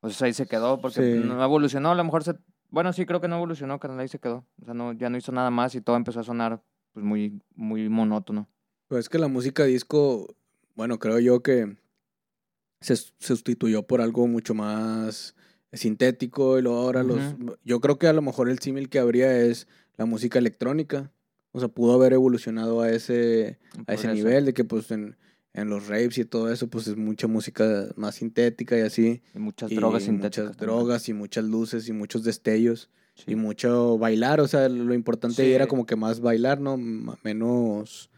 O 0.00 0.10
sea, 0.10 0.26
ahí 0.26 0.32
se 0.32 0.46
quedó 0.46 0.80
porque 0.80 1.14
Sí. 1.20 1.26
no 1.26 1.42
evolucionó, 1.42 1.90
a 1.90 1.94
lo 1.94 2.04
mejor 2.04 2.24
se... 2.24 2.34
Bueno, 2.70 2.92
sí, 2.92 3.06
creo 3.06 3.20
que 3.20 3.28
no 3.28 3.36
evolucionó, 3.36 3.78
carnal, 3.80 4.00
ahí 4.00 4.08
se 4.08 4.18
quedó. 4.18 4.44
O 4.60 4.64
sea, 4.64 4.74
no, 4.74 4.92
ya 4.92 5.08
no 5.10 5.16
hizo 5.16 5.32
nada 5.32 5.50
más 5.50 5.74
y 5.74 5.80
todo 5.80 5.96
empezó 5.96 6.20
a 6.20 6.24
sonar 6.24 6.62
pues 6.92 7.04
muy, 7.04 7.40
muy 7.54 7.88
monótono. 7.88 8.48
Pues 8.88 9.00
es 9.00 9.08
que 9.08 9.18
la 9.18 9.28
música 9.28 9.64
disco, 9.64 10.34
bueno, 10.74 10.98
creo 10.98 11.18
yo 11.18 11.42
que 11.42 11.76
se 12.80 12.96
sustituyó 12.96 13.82
por 13.84 14.00
algo 14.00 14.26
mucho 14.28 14.54
más 14.54 15.34
sintético 15.72 16.58
y 16.58 16.62
luego 16.62 16.78
ahora 16.78 17.02
los... 17.02 17.20
Yo 17.64 17.80
creo 17.80 17.98
que 17.98 18.06
a 18.06 18.12
lo 18.12 18.22
mejor 18.22 18.48
el 18.48 18.58
símil 18.58 18.88
que 18.88 18.98
habría 18.98 19.36
es 19.36 19.66
la 19.96 20.04
música 20.06 20.38
electrónica. 20.38 21.10
O 21.52 21.60
sea, 21.60 21.68
pudo 21.68 21.94
haber 21.94 22.12
evolucionado 22.12 22.82
a 22.82 22.90
ese, 22.90 23.58
a 23.86 23.94
ese 23.94 24.12
nivel 24.12 24.44
de 24.44 24.54
que 24.54 24.64
pues 24.64 24.90
en, 24.90 25.16
en 25.54 25.68
los 25.70 25.88
raves 25.88 26.18
y 26.18 26.24
todo 26.24 26.52
eso 26.52 26.68
pues 26.68 26.86
es 26.88 26.96
mucha 26.96 27.26
música 27.26 27.88
más 27.96 28.16
sintética 28.16 28.76
y 28.78 28.82
así. 28.82 29.22
Y 29.34 29.38
muchas 29.38 29.72
y 29.72 29.74
drogas 29.76 30.04
sintéticas. 30.04 30.44
Muchas 30.46 30.56
también. 30.58 30.76
drogas 30.78 31.08
y 31.08 31.12
muchas 31.14 31.44
luces 31.44 31.88
y 31.88 31.92
muchos 31.92 32.22
destellos 32.24 32.90
Sí. 33.14 33.32
y 33.32 33.34
mucho 33.34 33.98
bailar, 33.98 34.40
o 34.40 34.46
sea, 34.46 34.68
lo 34.68 34.94
importante 34.94 35.52
era 35.52 35.66
como 35.66 35.86
que 35.86 35.96
más 35.96 36.20
bailar, 36.20 36.60
¿no? 36.60 36.76
Menos, 37.24 38.10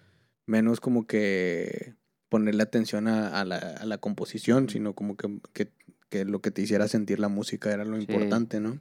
menos 0.46 0.80
como 0.80 1.06
que 1.06 1.94
ponerle 2.28 2.62
atención 2.62 3.08
a, 3.08 3.40
a 3.40 3.44
la, 3.44 3.56
a 3.56 3.86
la 3.86 3.98
composición, 3.98 4.68
sino 4.68 4.94
como 4.94 5.16
que, 5.16 5.40
que, 5.52 5.68
que 6.10 6.24
lo 6.24 6.40
que 6.40 6.50
te 6.50 6.62
hiciera 6.62 6.86
sentir 6.86 7.18
la 7.18 7.28
música 7.28 7.72
era 7.72 7.84
lo 7.84 7.96
Sí. 7.96 8.02
importante, 8.02 8.60
¿no? 8.60 8.78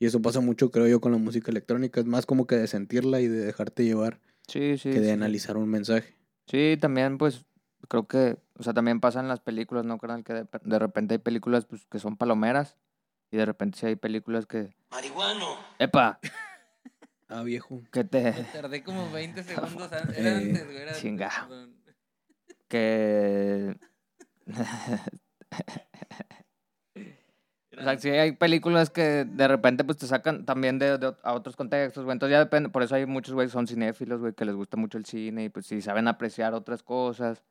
Y 0.00 0.06
eso 0.06 0.22
pasa 0.22 0.40
mucho, 0.40 0.70
creo 0.70 0.86
yo, 0.86 1.00
con 1.00 1.12
la 1.12 1.18
música 1.18 1.50
electrónica, 1.50 2.00
es 2.00 2.06
más 2.06 2.24
como 2.24 2.46
que 2.46 2.56
de 2.56 2.66
sentirla 2.66 3.20
y 3.20 3.28
de 3.28 3.44
dejarte 3.44 3.84
llevar 3.84 4.20
Sí, 4.46 4.78
sí. 4.78 4.90
que 4.90 5.00
de 5.00 5.12
analizar 5.12 5.56
un 5.56 5.68
mensaje. 5.68 6.14
Sí, 6.46 6.78
también 6.80 7.18
pues 7.18 7.44
creo 7.86 8.06
que, 8.08 8.38
o 8.58 8.62
sea, 8.62 8.74
también 8.74 9.00
pasa 9.00 9.20
en 9.20 9.28
las 9.28 9.40
películas, 9.40 9.84
¿no, 9.84 9.98
carnal? 9.98 10.24
Que 10.24 10.32
de, 10.34 10.46
de 10.62 10.78
repente 10.78 11.14
hay 11.14 11.18
películas 11.18 11.64
pues 11.66 11.86
que 11.86 11.98
son 11.98 12.16
palomeras 12.16 12.76
y 13.30 13.36
de 13.36 13.46
repente 13.46 13.78
sí 13.78 13.86
hay 13.86 13.96
películas 13.96 14.46
que... 14.46 14.74
Marihuano. 14.90 15.56
¡Epa! 15.78 16.18
Ah, 17.30 17.42
viejo. 17.42 17.82
Que 17.92 18.04
te... 18.04 18.32
Tardé 18.54 18.82
como 18.82 19.10
20 19.12 19.42
segundos. 19.44 19.92
an- 19.92 20.14
Eh, 20.16 20.28
antes, 20.48 20.64
güey. 20.64 20.76
Era 20.78 20.86
antes, 20.92 21.02
chingado. 21.02 21.46
perdón. 21.48 21.74
que... 22.68 23.76
O 27.78 27.82
sea, 27.82 27.98
sí 27.98 28.08
hay 28.10 28.32
películas 28.32 28.90
que 28.90 29.24
de 29.24 29.46
repente 29.46 29.84
pues 29.84 29.98
te 29.98 30.06
sacan 30.06 30.44
también 30.44 30.78
de, 30.78 31.14
a 31.22 31.32
otros 31.34 31.54
contextos, 31.54 32.04
güey. 32.04 32.14
Entonces 32.14 32.32
ya 32.32 32.38
depende, 32.40 32.70
por 32.70 32.82
eso 32.82 32.94
hay 32.94 33.06
muchos 33.06 33.34
güeyes 33.34 33.52
que 33.52 33.58
son 33.58 33.66
cinéfilos, 33.68 34.20
güey, 34.20 34.32
que 34.32 34.44
les 34.44 34.54
gusta 34.56 34.76
mucho 34.76 34.98
el 34.98 35.04
cine 35.04 35.44
y 35.44 35.48
pues 35.48 35.66
si 35.66 35.80
saben 35.82 36.08
apreciar 36.08 36.54
otras 36.54 36.82
cosas, 36.82 37.44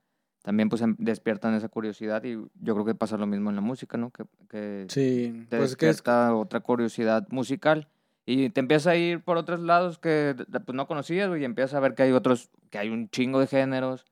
también 0.44 0.70
pues 0.70 0.82
em- 0.82 0.96
despiertan 1.00 1.54
esa 1.56 1.70
curiosidad 1.70 2.24
y 2.24 2.34
yo 2.62 2.74
creo 2.74 2.86
que 2.86 2.96
pasa 2.96 3.18
lo 3.18 3.28
mismo 3.28 3.50
en 3.50 3.56
la 3.56 3.62
música, 3.62 3.98
¿no? 3.98 4.12
Que, 4.12 4.24
que 4.50 4.86
Sí, 4.90 5.46
te 5.50 5.58
pues 5.58 5.72
es 5.72 5.78
que 5.78 5.90
es, 5.90 5.98
despierta 5.98 6.36
otra 6.36 6.60
curiosidad 6.62 7.28
musical 7.30 7.90
y 8.26 8.50
te 8.50 8.60
empiezas 8.60 8.88
a 8.88 8.96
ir 8.96 9.24
por 9.24 9.38
otros 9.38 9.60
lados 9.62 10.00
que 10.00 10.36
pues 10.66 10.76
no 10.76 10.88
conocías, 10.88 11.30
y 11.38 11.44
empiezas 11.46 11.74
a 11.76 11.80
ver 11.80 11.96
que 11.96 12.04
hay 12.04 12.12
otros, 12.12 12.50
que 12.70 12.78
hay 12.78 12.90
un 12.90 13.10
chingo 13.10 13.40
de 13.40 13.48
géneros, 13.48 14.06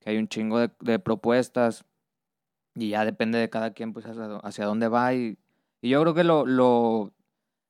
que 0.00 0.10
hay 0.10 0.18
un 0.18 0.28
chingo 0.28 0.58
de, 0.60 0.70
de 0.80 0.98
propuestas 0.98 1.84
Y 2.76 2.90
ya 2.90 3.04
depende 3.04 3.38
de 3.38 3.50
cada 3.50 3.72
quien, 3.72 3.92
pues, 3.92 4.06
hacia, 4.06 4.36
hacia 4.38 4.66
dónde 4.66 4.88
va. 4.88 5.14
Y, 5.14 5.38
y 5.80 5.90
yo 5.90 6.00
creo 6.02 6.14
que 6.14 6.24
lo, 6.24 6.44
lo... 6.46 7.12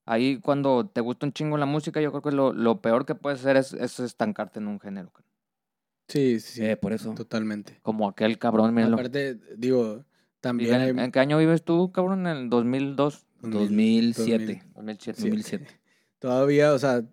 Ahí 0.06 0.40
cuando 0.40 0.86
te 0.88 1.00
gusta 1.02 1.26
un 1.26 1.32
chingo 1.32 1.56
la 1.58 1.66
música, 1.66 2.00
yo 2.00 2.10
creo 2.10 2.22
que 2.22 2.32
lo, 2.32 2.52
lo 2.52 2.80
peor 2.80 3.06
que 3.06 3.14
puedes 3.14 3.40
hacer 3.40 3.56
es, 3.56 3.72
es 3.74 4.00
estancarte 4.00 4.60
en 4.60 4.68
un 4.68 4.80
género. 4.80 5.10
carnal. 5.10 5.33
Sí, 6.08 6.40
sí, 6.40 6.54
sí. 6.54 6.64
Eh, 6.64 6.76
por 6.76 6.92
eso. 6.92 7.14
Totalmente. 7.14 7.78
Como 7.82 8.08
aquel 8.08 8.38
cabrón, 8.38 8.74
míralo. 8.74 8.94
Aparte, 8.94 9.38
digo, 9.56 10.04
también 10.40 10.74
en, 10.74 10.80
hay... 10.98 11.04
¿En 11.04 11.12
qué 11.12 11.20
año 11.20 11.38
vives 11.38 11.62
tú, 11.62 11.92
cabrón? 11.92 12.26
En 12.26 12.36
el 12.36 12.50
2002, 12.50 13.26
2007. 13.42 14.62
2007. 14.74 15.22
2007. 15.22 15.66
Todavía, 16.18 16.72
o 16.72 16.78
sea, 16.78 17.04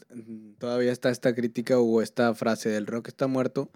todavía 0.57 0.91
está 0.91 1.09
esta 1.09 1.35
crítica 1.35 1.79
o 1.79 2.01
esta 2.01 2.33
frase 2.33 2.69
del 2.69 2.87
rock 2.87 3.09
está 3.09 3.27
muerto, 3.27 3.69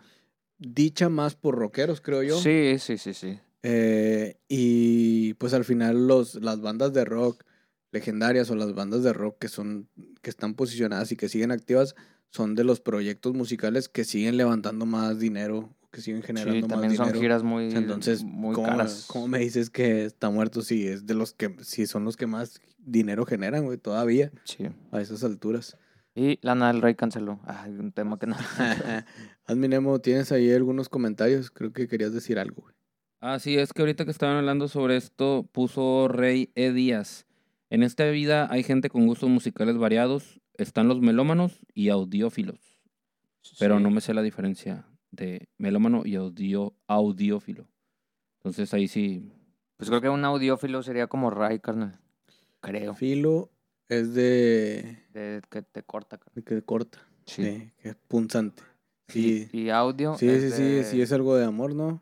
dicha 0.57 1.09
más 1.09 1.35
por 1.35 1.55
rockeros, 1.55 1.99
creo 1.99 2.23
yo. 2.23 2.39
Sí, 2.39 2.77
sí, 2.79 2.97
sí, 2.97 3.13
sí. 3.13 3.39
Eh, 3.61 4.37
y 4.47 5.33
pues 5.33 5.53
al 5.53 5.65
final 5.65 6.07
los, 6.07 6.35
las 6.35 6.61
bandas 6.61 6.93
de 6.93 7.03
rock 7.03 7.43
legendarias 7.91 8.49
o 8.51 8.55
las 8.55 8.73
bandas 8.73 9.03
de 9.03 9.11
rock 9.11 9.39
que 9.39 9.47
son, 9.47 9.89
que 10.21 10.29
están 10.29 10.53
posicionadas 10.53 11.11
y 11.11 11.17
que 11.17 11.29
siguen 11.29 11.51
activas, 11.51 11.95
son 12.31 12.55
de 12.55 12.63
los 12.63 12.79
proyectos 12.81 13.33
musicales 13.33 13.87
que 13.89 14.03
siguen 14.03 14.37
levantando 14.37 14.85
más 14.85 15.19
dinero, 15.19 15.69
que 15.91 16.01
siguen 16.01 16.21
generando 16.23 16.53
Sí, 16.55 16.61
más 16.61 16.69
también 16.69 16.95
son 16.95 17.13
giras 17.13 17.43
muy, 17.43 17.71
Entonces, 17.73 18.23
muy 18.23 18.53
¿cómo, 18.53 18.67
caras. 18.67 19.05
cómo 19.07 19.27
me 19.27 19.39
dices 19.39 19.69
que 19.69 20.05
está 20.05 20.29
muerto 20.29 20.61
si 20.61 20.87
es 20.87 21.05
de 21.05 21.13
los 21.13 21.33
que, 21.33 21.55
si 21.61 21.87
son 21.87 22.03
los 22.03 22.17
que 22.17 22.27
más 22.27 22.59
dinero 22.77 23.25
generan, 23.25 23.63
güey, 23.65 23.77
todavía, 23.77 24.31
Sí. 24.43 24.67
a 24.91 24.99
esas 25.01 25.23
alturas? 25.23 25.77
Y 26.13 26.39
Lana 26.41 26.67
del 26.71 26.81
Rey 26.81 26.95
canceló. 26.95 27.39
Ay, 27.45 27.71
un 27.71 27.91
tema 27.91 28.17
que 28.17 28.27
no. 28.27 28.35
Adminemo, 29.45 29.99
¿tienes 29.99 30.31
ahí 30.31 30.51
algunos 30.51 30.89
comentarios? 30.89 31.51
Creo 31.51 31.73
que 31.73 31.87
querías 31.87 32.13
decir 32.13 32.39
algo, 32.39 32.61
güey. 32.63 32.75
Ah, 33.21 33.39
sí, 33.39 33.57
es 33.57 33.73
que 33.73 33.81
ahorita 33.81 34.05
que 34.05 34.11
estaban 34.11 34.37
hablando 34.37 34.67
sobre 34.67 34.97
esto, 34.97 35.47
puso 35.51 36.07
Rey 36.07 36.51
E. 36.55 36.71
Díaz. 36.71 37.25
En 37.69 37.83
esta 37.83 38.05
vida 38.09 38.47
hay 38.51 38.63
gente 38.63 38.89
con 38.89 39.07
gustos 39.07 39.29
musicales 39.29 39.77
variados. 39.77 40.39
Están 40.57 40.87
los 40.87 41.01
melómanos 41.01 41.59
y 41.73 41.89
audiófilos. 41.89 42.59
Pero 43.59 43.79
no 43.79 43.89
me 43.91 44.01
sé 44.01 44.13
la 44.13 44.21
diferencia 44.21 44.87
de 45.11 45.47
melómano 45.57 46.01
y 46.05 46.15
audio, 46.15 46.75
audiófilo. 46.87 47.67
Entonces 48.39 48.73
ahí 48.73 48.87
sí. 48.87 49.31
Pues 49.77 49.89
creo 49.89 50.01
que 50.01 50.09
un 50.09 50.23
audiófilo 50.25 50.81
sería 50.83 51.07
como 51.07 51.29
Ray, 51.29 51.59
carnal. 51.59 51.99
Creo. 52.61 52.95
Filo 52.95 53.51
es 53.87 54.13
de, 54.13 55.03
De 55.13 55.41
que 55.49 55.61
te 55.61 55.83
corta, 55.83 56.17
carnal. 56.17 56.33
de 56.35 56.43
que 56.43 56.61
corta, 56.63 56.99
Sí. 57.25 57.43
sí, 57.43 57.71
que 57.81 57.89
es 57.89 57.95
punzante. 58.07 58.63
Sí, 59.09 59.47
Y 59.51 59.69
audio. 59.69 60.15
sí, 60.17 60.27
sí, 60.27 60.35
es 60.47 60.55
sí, 60.55 60.63
de- 60.63 60.83
sí, 60.83 61.01
es 61.01 61.11
algo 61.13 61.35
de 61.35 61.45
amor, 61.45 61.75
¿no? 61.75 62.01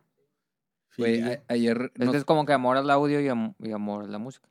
Güey, 0.97 1.21
ayer. 1.49 1.91
Es 1.95 1.99
nos- 2.05 2.11
que 2.11 2.17
es 2.17 2.23
como 2.25 2.45
que 2.45 2.53
amor 2.53 2.77
al 2.77 2.89
audio 2.89 3.19
y, 3.19 3.27
am- 3.27 3.55
y 3.59 3.71
amor 3.71 4.05
a 4.05 4.07
la 4.07 4.19
música. 4.19 4.47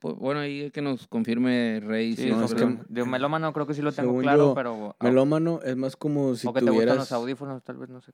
Pues, 0.00 0.16
bueno, 0.16 0.40
ahí 0.40 0.70
que 0.70 0.80
nos 0.82 1.06
confirme 1.06 1.80
Rey. 1.80 2.16
Sí, 2.16 2.22
si 2.24 2.30
no, 2.30 2.48
que- 2.48 2.78
de 2.88 3.02
un 3.02 3.10
melómano 3.10 3.52
creo 3.52 3.66
que 3.66 3.74
sí 3.74 3.82
lo 3.82 3.92
tengo 3.92 4.10
Según 4.10 4.22
claro, 4.22 4.48
yo, 4.48 4.54
pero... 4.54 4.96
Melómano 5.00 5.60
es 5.62 5.76
más 5.76 5.94
como 5.96 6.34
si 6.34 6.46
o 6.48 6.52
que 6.52 6.60
te 6.62 6.70
gustan 6.70 6.96
los 6.96 7.12
audífonos, 7.12 7.62
tal 7.62 7.76
vez, 7.76 7.88
no 7.90 8.00
sé. 8.00 8.12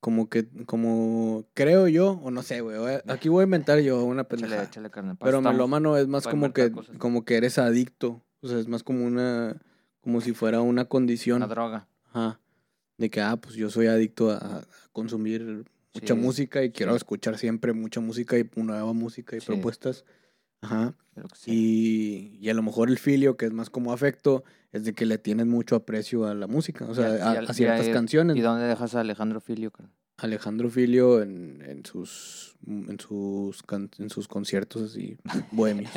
como 0.00 0.28
que 0.28 0.48
como 0.66 1.44
creo 1.54 1.86
yo 1.88 2.12
o 2.22 2.30
no 2.30 2.42
sé, 2.42 2.60
güey. 2.60 2.76
Aquí 3.08 3.28
voy 3.28 3.42
a 3.42 3.44
inventar 3.44 3.80
yo 3.80 4.02
una 4.04 4.22
Échale, 4.22 4.40
pendejada. 4.42 4.64
échale, 4.64 4.90
Pero 4.90 5.10
estamos. 5.38 5.52
melómano 5.52 5.96
es 5.96 6.08
más 6.08 6.26
como 6.26 6.52
que 6.52 6.72
cosas. 6.72 6.96
como 6.98 7.24
que 7.24 7.36
eres 7.36 7.58
adicto, 7.58 8.22
o 8.40 8.48
sea, 8.48 8.58
es 8.58 8.68
más 8.68 8.82
como 8.82 9.04
una 9.04 9.56
como 10.00 10.20
si 10.20 10.32
fuera 10.32 10.60
una 10.60 10.86
condición. 10.86 11.36
Una 11.36 11.46
droga. 11.46 11.86
Ajá. 12.12 12.40
De 12.98 13.10
que, 13.10 13.20
ah, 13.20 13.36
pues 13.36 13.54
yo 13.54 13.70
soy 13.70 13.86
adicto 13.86 14.30
a, 14.30 14.36
a 14.36 14.62
consumir 14.92 15.64
mucha 15.94 16.14
Sí, 16.14 16.20
música 16.20 16.62
y 16.64 16.70
quiero 16.72 16.92
sí. 16.92 16.96
escuchar 16.96 17.38
siempre 17.38 17.72
mucha 17.72 18.00
música 18.00 18.36
y 18.38 18.48
nueva 18.56 18.92
música 18.92 19.36
y 19.36 19.40
Sí. 19.40 19.46
propuestas. 19.46 20.04
Ajá. 20.62 20.94
creo 21.14 21.28
que 21.28 21.36
sí. 21.36 21.50
Y, 22.40 22.46
y 22.46 22.48
a 22.50 22.54
lo 22.54 22.62
mejor 22.62 22.88
el 22.88 22.98
filio, 22.98 23.36
que 23.36 23.46
es 23.46 23.52
más 23.52 23.68
como 23.70 23.92
afecto, 23.92 24.42
es 24.72 24.84
de 24.84 24.94
que 24.94 25.04
le 25.06 25.18
tienes 25.18 25.46
mucho 25.46 25.76
aprecio 25.76 26.26
a 26.26 26.34
la 26.34 26.46
música, 26.46 26.86
o 26.86 26.94
sea, 26.94 27.16
Y 27.18 27.20
a- 27.38 27.42
y 27.42 27.54
ciertas 27.54 27.88
canciones. 27.88 28.36
¿Y 28.36 28.40
dónde 28.40 28.64
dejas 28.66 28.94
a 28.94 29.00
Alejandro 29.00 29.40
Filio? 29.40 29.70
Alejandro 30.18 30.70
Filio 30.70 31.20
en, 31.20 31.62
en 31.66 31.84
sus 31.84 32.56
en 32.66 32.98
sus 33.00 33.62
en 33.98 34.08
sus 34.10 34.28
conciertos 34.28 34.82
así 34.82 35.18
bohemios. 35.52 35.90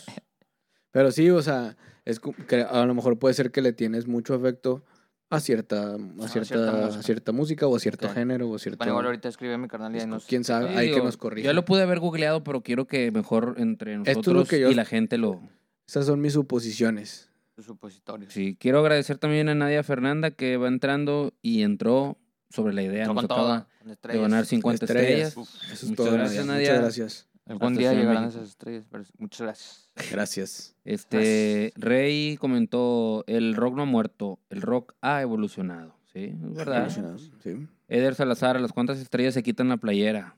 Pero 0.91 1.11
sí, 1.11 1.29
o 1.29 1.41
sea, 1.41 1.75
es 2.05 2.19
que 2.19 2.61
a 2.63 2.85
lo 2.85 2.93
mejor 2.95 3.19
puede 3.19 3.33
ser 3.33 3.51
que 3.51 3.61
le 3.61 3.73
tienes 3.73 4.07
mucho 4.07 4.33
afecto 4.33 4.83
a 5.29 5.39
cierta 5.39 5.93
a 5.93 5.95
A 5.95 6.27
cierta, 6.27 6.45
cierta 6.45 6.69
a 6.71 6.85
música. 6.85 7.03
cierta 7.03 7.31
música 7.31 7.67
o 7.67 7.75
a 7.75 7.79
cierto 7.79 8.09
género 8.09 8.49
o 8.49 8.55
a 8.55 8.59
cierto 8.59 8.77
Bueno, 8.77 8.93
igual 8.93 9.05
ahorita 9.07 9.27
escribe 9.29 9.57
mi 9.57 9.67
carnal 9.67 9.91
y 9.93 9.95
ahí 9.97 10.01
es- 10.03 10.07
nos... 10.07 10.25
quién 10.25 10.43
sabe, 10.43 10.69
Sí, 10.69 10.75
hay 10.77 10.91
que 10.91 11.01
nos 11.01 11.17
corrija. 11.17 11.45
Ya 11.47 11.53
lo 11.53 11.65
pude 11.65 11.81
haber 11.81 11.99
googleado, 11.99 12.43
pero 12.43 12.61
quiero 12.61 12.85
que 12.87 13.11
mejor 13.11 13.55
entre 13.57 13.95
Esto 13.95 14.09
es 14.11 14.15
lo 14.15 14.21
nosotros 14.21 14.49
que 14.49 14.59
yo- 14.59 14.69
y 14.71 14.75
la 14.75 14.85
gente 14.85 15.17
lo. 15.17 15.41
Esas 15.87 16.05
son 16.05 16.21
mis 16.21 16.33
suposiciones. 16.33 17.29
sus 17.55 17.65
supositorios. 17.67 18.33
Sí, 18.33 18.57
quiero 18.59 18.79
agradecer 18.79 19.17
también 19.17 19.47
a 19.49 19.55
Nadia 19.55 19.81
Fernanda 19.83 20.31
que 20.31 20.57
va 20.57 20.67
entrando 20.67 21.33
y 21.41 21.61
entró 21.63 22.17
sobre 22.49 22.73
la 22.73 22.83
idea. 22.83 23.05
Nos 23.05 23.15
con 23.15 23.27
todo, 23.27 23.39
acaba 23.53 23.67
con 24.01 24.11
de 24.11 24.19
ganar 24.19 24.45
50 24.45 24.85
Estrellas. 24.85 25.27
estrellas. 25.29 25.37
Uf, 25.37 25.63
Eso 25.63 25.73
es 25.73 25.83
Muchas 25.83 25.95
todo, 26.05 26.11
gracias, 26.15 26.45
Nadia. 26.45 26.53
Nadia. 26.53 26.69
Muchas 26.71 26.81
gracias. 26.97 27.27
Algún 27.45 27.67
Hasta 27.73 27.79
día 27.79 27.93
llegarán 27.93 28.25
esas 28.25 28.49
estrellas, 28.49 28.85
pero 28.89 29.03
muchas 29.17 29.41
gracias. 29.41 29.89
Gracias. 30.11 30.75
Este, 30.83 31.71
Rey 31.75 32.37
comentó, 32.37 33.23
el 33.27 33.55
rock 33.55 33.75
no 33.75 33.83
ha 33.83 33.85
muerto, 33.85 34.39
el 34.49 34.61
rock 34.61 34.93
ha 35.01 35.21
evolucionado. 35.21 35.95
Sí, 36.11 36.33
es 36.33 36.53
verdad. 36.53 36.81
Emocionados, 36.83 37.31
Sí. 37.43 37.67
Eder 37.87 38.15
Salazar, 38.15 38.55
¿a 38.57 38.59
las 38.59 38.71
cuántas 38.73 38.99
estrellas 38.99 39.33
se 39.33 39.43
quitan 39.43 39.69
la 39.69 39.77
playera? 39.77 40.35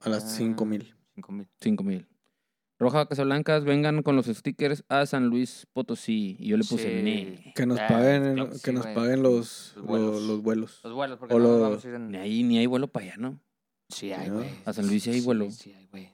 A 0.00 0.08
las 0.08 0.24
Ah, 0.24 0.28
5000. 0.28 0.94
Cinco 1.14 1.32
mil. 1.32 1.48
Cinco 1.60 1.84
mil. 1.84 2.06
Roja 2.78 3.06
Casablancas, 3.06 3.64
vengan 3.64 4.02
con 4.02 4.16
los 4.16 4.26
stickers 4.26 4.82
a 4.88 5.06
San 5.06 5.26
Luis 5.28 5.68
Potosí. 5.72 6.34
Y 6.40 6.48
yo 6.48 6.56
le 6.56 6.64
puse 6.64 7.02
Sí. 7.04 7.52
Que 7.54 7.66
nos 7.66 7.78
Ah, 7.78 7.86
paguen, 7.86 8.34
claro 8.34 8.50
que 8.50 8.56
sí, 8.58 8.72
nos 8.72 8.82
güey. 8.82 8.94
paguen 8.96 9.22
los, 9.22 9.74
Los 9.76 9.86
vuelos. 9.86 10.10
los, 10.14 10.22
los 10.24 10.42
vuelos. 10.42 10.80
Los 10.82 10.92
vuelos, 10.94 11.18
porque 11.18 11.34
O 11.34 11.38
no 11.38 11.60
vamos 11.60 11.84
a 11.84 11.88
ir 11.88 11.94
en... 11.94 12.10
Ni 12.10 12.16
ahí, 12.18 12.42
ni 12.42 12.58
hay 12.58 12.66
vuelo 12.66 12.88
para 12.88 13.06
allá, 13.06 13.16
¿no? 13.18 13.38
Sí 13.90 14.12
hay, 14.12 14.28
¿no? 14.30 14.38
güey. 14.38 14.48
A 14.64 14.72
San 14.72 14.88
Luis 14.88 15.04
sí 15.04 15.10
hay 15.10 15.20
vuelo. 15.20 15.48
Sí 15.52 15.72
hay, 15.72 15.86
güey. 15.92 16.10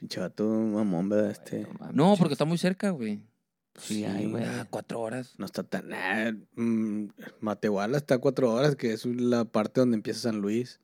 Pinche 0.00 0.20
vato 0.20 0.44
mamón, 0.48 1.08
¿verdad? 1.08 1.30
Este, 1.30 1.66
No 1.92 2.14
porque 2.18 2.34
está 2.34 2.44
muy 2.44 2.58
cerca, 2.58 2.90
güey. 2.90 3.20
Sí 3.78 4.04
hay, 4.04 4.26
güey. 4.30 4.44
Ah, 4.44 4.66
cuatro 4.68 5.00
horas. 5.00 5.34
No 5.38 5.46
está 5.46 5.62
tan. 5.62 5.88
Nah, 5.88 6.32
mm, 6.56 7.08
Matehuala 7.40 7.96
está 7.96 8.16
a 8.16 8.18
cuatro 8.18 8.52
horas, 8.52 8.76
que 8.76 8.92
es 8.92 9.06
la 9.06 9.44
parte 9.46 9.80
donde 9.80 9.96
empieza 9.96 10.20
San 10.30 10.40
Luis. 10.40 10.80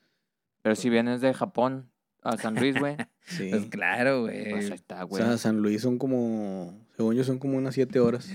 Pero 0.63 0.75
si 0.75 0.89
vienes 0.89 1.21
de 1.21 1.35
Japón 1.35 1.91
a 2.23 2.37
San 2.39 2.55
Luis, 2.55 2.79
güey, 2.79 2.97
Sí. 3.27 3.49
Pues 3.51 3.67
claro, 3.67 4.23
güey. 4.23 4.51
pues 4.51 4.71
ahí 4.71 4.77
está, 4.77 5.05
o 5.05 5.09
güey. 5.09 5.23
sea, 5.23 5.37
San 5.37 5.59
Luis 5.61 5.83
son 5.83 5.99
como. 5.99 6.75
Según 6.97 7.15
yo, 7.15 7.25
son 7.25 7.39
como 7.39 7.59
unas 7.59 7.75
siete 7.75 8.01
horas. 8.01 8.29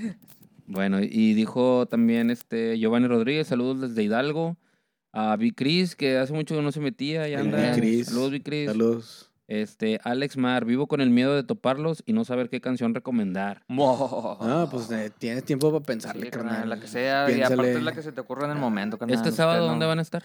Bueno, 0.68 1.00
y 1.02 1.34
dijo 1.34 1.88
también 1.88 2.30
este 2.30 2.78
Giovanni 2.78 3.08
Rodríguez, 3.08 3.48
saludos 3.48 3.82
desde 3.82 4.04
Hidalgo. 4.04 4.56
A 5.12 5.36
Vi 5.36 5.52
Cris, 5.52 5.96
que 5.96 6.18
hace 6.18 6.34
mucho 6.34 6.56
que 6.56 6.62
no 6.62 6.72
se 6.72 6.80
metía, 6.80 7.28
ya 7.28 7.40
anda. 7.40 7.76
Saludos, 7.76 8.32
Vi 8.32 8.40
Cris. 8.42 8.70
Saludos. 8.70 9.32
Este, 9.48 10.00
Alex 10.04 10.38
Mar, 10.38 10.64
vivo 10.66 10.88
con 10.88 11.02
el 11.02 11.10
miedo 11.10 11.36
de 11.36 11.44
toparlos 11.44 12.02
y 12.06 12.14
no 12.14 12.24
saber 12.24 12.50
qué 12.50 12.62
canción 12.62 12.94
recomendar. 12.94 13.64
Ah, 13.70 14.68
pues 14.72 14.90
eh, 14.92 15.12
tienes 15.18 15.44
tiempo 15.44 15.72
para 15.72 15.84
pensarle, 15.84 16.26
Sí, 16.26 16.32
carnal, 16.32 16.70
la 16.70 16.80
que 16.80 16.88
sea, 16.88 17.30
y 17.30 17.42
aparte 17.42 17.74
es 17.74 17.84
la 17.84 17.92
que 17.92 18.02
se 18.02 18.12
te 18.12 18.22
ocurra 18.22 18.46
en 18.46 18.52
el 18.52 18.58
momento, 18.58 18.98
carnal. 18.98 19.16
Este 19.16 19.30
Usted 19.30 19.38
sábado, 19.44 19.66
no- 19.66 19.72
¿dónde 19.72 19.86
van 19.86 20.00
a 20.00 20.02
estar? 20.02 20.24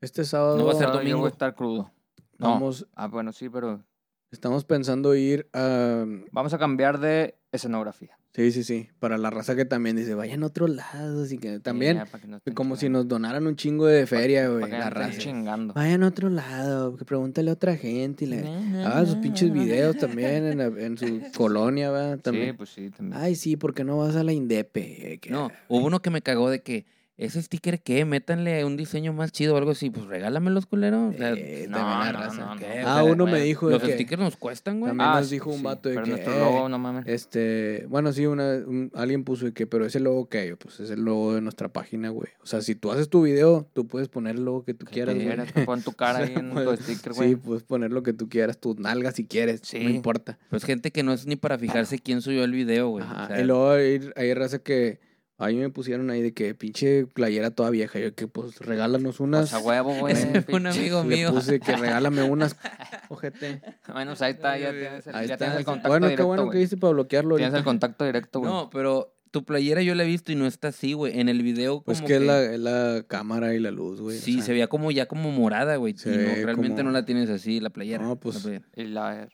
Este 0.00 0.24
sábado 0.24 0.56
No 0.58 0.64
va 0.66 0.72
a 0.72 0.76
ser 0.76 0.88
Yo 0.88 0.94
domingo. 0.94 1.18
voy 1.18 1.26
a 1.28 1.30
estar 1.32 1.54
crudo. 1.54 1.90
No. 2.38 2.50
vamos, 2.50 2.86
Ah, 2.94 3.06
bueno, 3.08 3.32
sí, 3.32 3.48
pero 3.48 3.82
estamos 4.30 4.64
pensando 4.64 5.14
ir 5.14 5.48
a. 5.54 6.04
vamos 6.32 6.52
a 6.54 6.58
cambiar 6.58 6.98
de 6.98 7.38
escenografía. 7.52 8.18
Sí, 8.36 8.52
sí, 8.52 8.64
sí. 8.64 8.88
Para 9.00 9.16
la 9.16 9.30
raza 9.30 9.56
que 9.56 9.64
también 9.64 9.96
dice, 9.96 10.14
vayan 10.14 10.42
a 10.42 10.46
otro 10.46 10.68
lado. 10.68 11.22
Así 11.24 11.38
que 11.38 11.54
Sí, 11.54 11.60
también, 11.62 11.98
que 12.20 12.28
no 12.28 12.38
como 12.54 12.76
si 12.76 12.90
nos 12.90 13.08
donaran 13.08 13.46
un 13.46 13.56
chingo 13.56 13.86
de 13.86 14.06
feria, 14.06 14.48
güey. 14.50 14.70
La 14.70 14.90
raza. 14.90 15.18
chingando. 15.18 15.72
Vayan 15.72 16.02
a 16.02 16.08
otro 16.08 16.28
lado, 16.28 16.94
que 16.98 17.06
pregúntale 17.06 17.48
a 17.48 17.54
otra 17.54 17.76
gente. 17.78 18.26
Y 18.26 18.28
le... 18.28 18.46
Hagan 18.84 19.06
sus 19.06 19.16
pinches 19.16 19.50
videos 19.50 19.96
también 19.96 20.44
en, 20.44 20.58
la- 20.58 20.66
en 20.66 20.98
su 20.98 21.22
colonia. 21.34 22.14
Sí, 22.16 22.20
También. 22.22 22.56
pues 22.58 22.68
sí, 22.68 22.90
también. 22.90 23.18
Ay, 23.18 23.36
sí, 23.36 23.56
porque 23.56 23.84
no 23.84 23.96
vas 23.96 24.14
a 24.16 24.22
la 24.22 24.34
Indepe? 24.34 25.18
Que- 25.22 25.30
No, 25.30 25.50
hubo 25.68 25.86
uno 25.86 26.00
que 26.02 26.10
me 26.10 26.20
cagó 26.20 26.50
de 26.50 26.60
que, 26.60 26.84
¿ese 27.18 27.42
sticker 27.42 27.80
qué? 27.80 28.04
Métanle 28.04 28.64
un 28.64 28.76
diseño 28.76 29.12
más 29.12 29.32
chido 29.32 29.54
o 29.54 29.56
algo 29.56 29.70
así. 29.70 29.90
Pues 29.90 30.06
regálamelos, 30.06 30.66
culero. 30.66 31.08
O 31.08 31.12
sea, 31.12 31.32
Eh, 31.32 31.66
no, 31.68 31.78
no, 31.78 32.12
raza. 32.12 32.44
no, 32.44 32.54
no. 32.54 32.60
¿qué? 32.60 32.80
Ah, 32.84 33.00
O 33.00 33.04
sea, 33.04 33.12
uno 33.12 33.26
me 33.26 33.40
dijo 33.40 33.70
los 33.70 33.82
que... 33.82 33.94
stickers 33.94 34.20
nos 34.20 34.36
cuestan, 34.36 34.80
güey. 34.80 34.90
También 34.90 35.08
Ah, 35.10 35.20
nos 35.20 35.30
dijo 35.30 35.50
un 35.50 35.58
sí, 35.58 35.62
vato 35.62 35.88
de 35.88 35.94
pero 35.94 36.04
que, 36.04 36.10
nuestro 36.10 36.34
eh, 36.34 36.38
logo, 36.40 36.68
no 36.68 36.78
mames. 36.78 37.06
Este, 37.06 37.86
bueno, 37.88 38.12
sí, 38.12 38.26
una, 38.26 38.44
un- 38.66 38.90
alguien 38.94 39.24
puso 39.24 39.46
de 39.46 39.52
que, 39.52 39.66
pero 39.66 39.86
ese 39.86 40.00
logo 40.00 40.28
que 40.28 40.46
yo, 40.48 40.56
pues 40.58 40.80
es 40.80 40.90
el 40.90 41.00
logo 41.04 41.34
de 41.34 41.40
nuestra 41.40 41.68
página, 41.72 42.10
güey. 42.10 42.28
O 42.42 42.46
sea, 42.46 42.60
si 42.60 42.74
tú 42.74 42.92
haces 42.92 43.08
tu 43.08 43.22
video, 43.22 43.66
tú 43.72 43.86
puedes 43.86 44.08
poner 44.08 44.36
el 44.36 44.44
logo 44.44 44.64
que 44.64 44.74
tú 44.74 44.84
Que 44.86 44.92
quieras, 45.04 45.14
güey. 45.54 45.66
Pon 45.66 45.82
tu 45.82 45.92
cara 45.96 46.18
ahí 46.18 46.34
en 46.36 46.50
tu 46.50 46.54
Puedes- 46.54 46.80
sticker, 46.80 47.12
güey. 47.14 47.30
Sí, 47.30 47.36
puedes 47.36 47.62
poner 47.62 47.92
lo 47.92 48.02
que 48.02 48.12
tú 48.12 48.28
quieras, 48.28 48.58
tus 48.58 48.78
nalgas 48.78 49.14
si 49.14 49.24
quieres, 49.26 49.62
no 49.72 49.88
importa. 49.88 50.38
Pues 50.50 50.64
gente 50.64 50.90
que 50.90 51.02
no 51.02 51.12
es 51.12 51.26
ni 51.26 51.36
para 51.36 51.58
fijarse 51.58 51.98
quién 51.98 52.20
subió 52.20 52.44
el 52.44 52.52
video, 52.52 52.88
güey. 52.90 53.04
Ajá, 53.04 53.24
O 53.24 53.26
sea, 53.28 53.40
y 53.40 53.44
luego 53.44 53.70
hay, 53.70 54.10
hay 54.16 54.34
raza 54.34 54.58
que, 54.58 55.00
ahí 55.38 55.56
me 55.56 55.68
pusieron 55.70 56.10
ahí 56.10 56.22
de 56.22 56.32
que 56.32 56.54
pinche 56.54 57.06
playera 57.06 57.50
toda 57.50 57.70
vieja, 57.70 57.98
yo 57.98 58.14
que 58.14 58.26
pues 58.28 58.58
regálanos 58.60 59.20
unas. 59.20 59.50
Pues 59.50 59.54
a 59.54 59.58
huevo, 59.66 59.94
güey. 59.94 60.14
Ese 60.14 60.42
fue 60.42 60.56
un 60.56 60.66
amigo 60.66 61.02
Le 61.04 61.16
mío. 61.16 61.32
puse 61.32 61.60
que 61.60 61.76
regálame 61.76 62.22
unas, 62.22 62.56
ojete. 63.08 63.60
Bueno, 63.92 64.12
pues 64.12 64.22
ahí 64.22 64.32
está, 64.32 64.58
ya 64.58 64.70
tienes 64.70 65.06
el, 65.06 65.14
Ahí 65.14 65.26
ya 65.28 65.34
está. 65.34 65.44
tienes 65.44 65.58
el 65.58 65.64
contacto 65.64 65.88
Bueno, 65.88 66.06
qué 66.06 66.10
directo, 66.10 66.26
bueno 66.26 66.42
que 66.44 66.48
güey. 66.56 66.62
hice 66.64 66.76
para 66.76 66.92
bloquearlo 66.92 67.36
Tienes 67.36 67.54
el 67.54 67.64
contacto 67.64 68.04
directo, 68.04 68.40
güey. 68.40 68.50
No, 68.52 68.70
pero 68.70 69.12
tu 69.32 69.44
playera 69.44 69.82
yo 69.82 69.94
la 69.94 70.04
he 70.04 70.06
visto 70.06 70.32
y 70.32 70.34
no 70.36 70.46
está 70.46 70.68
así, 70.68 70.94
güey. 70.94 71.20
En 71.20 71.28
el 71.28 71.42
video 71.42 71.74
como 71.74 71.84
Pues 71.84 72.00
que, 72.00 72.16
es 72.16 72.22
la, 72.22 72.42
es 72.42 72.58
la 72.60 73.04
cámara 73.06 73.52
y 73.54 73.60
la 73.60 73.70
luz, 73.70 74.00
güey. 74.00 74.16
o 74.16 74.20
Sí, 74.20 74.36
sea, 74.36 74.44
se 74.44 74.52
veía 74.52 74.68
como 74.68 74.90
ya 74.90 75.06
como 75.06 75.30
morada, 75.30 75.76
güey. 75.76 75.94
Y 75.94 76.08
no, 76.08 76.14
realmente 76.14 76.68
como- 76.80 76.84
no 76.84 76.90
la 76.92 77.04
tienes 77.04 77.28
así, 77.28 77.60
la 77.60 77.68
playera. 77.70 78.02
No, 78.02 78.16
pues, 78.16 78.36
la 78.36 78.40
playera. 78.42 78.64
Y 78.76 78.84
la... 78.84 79.28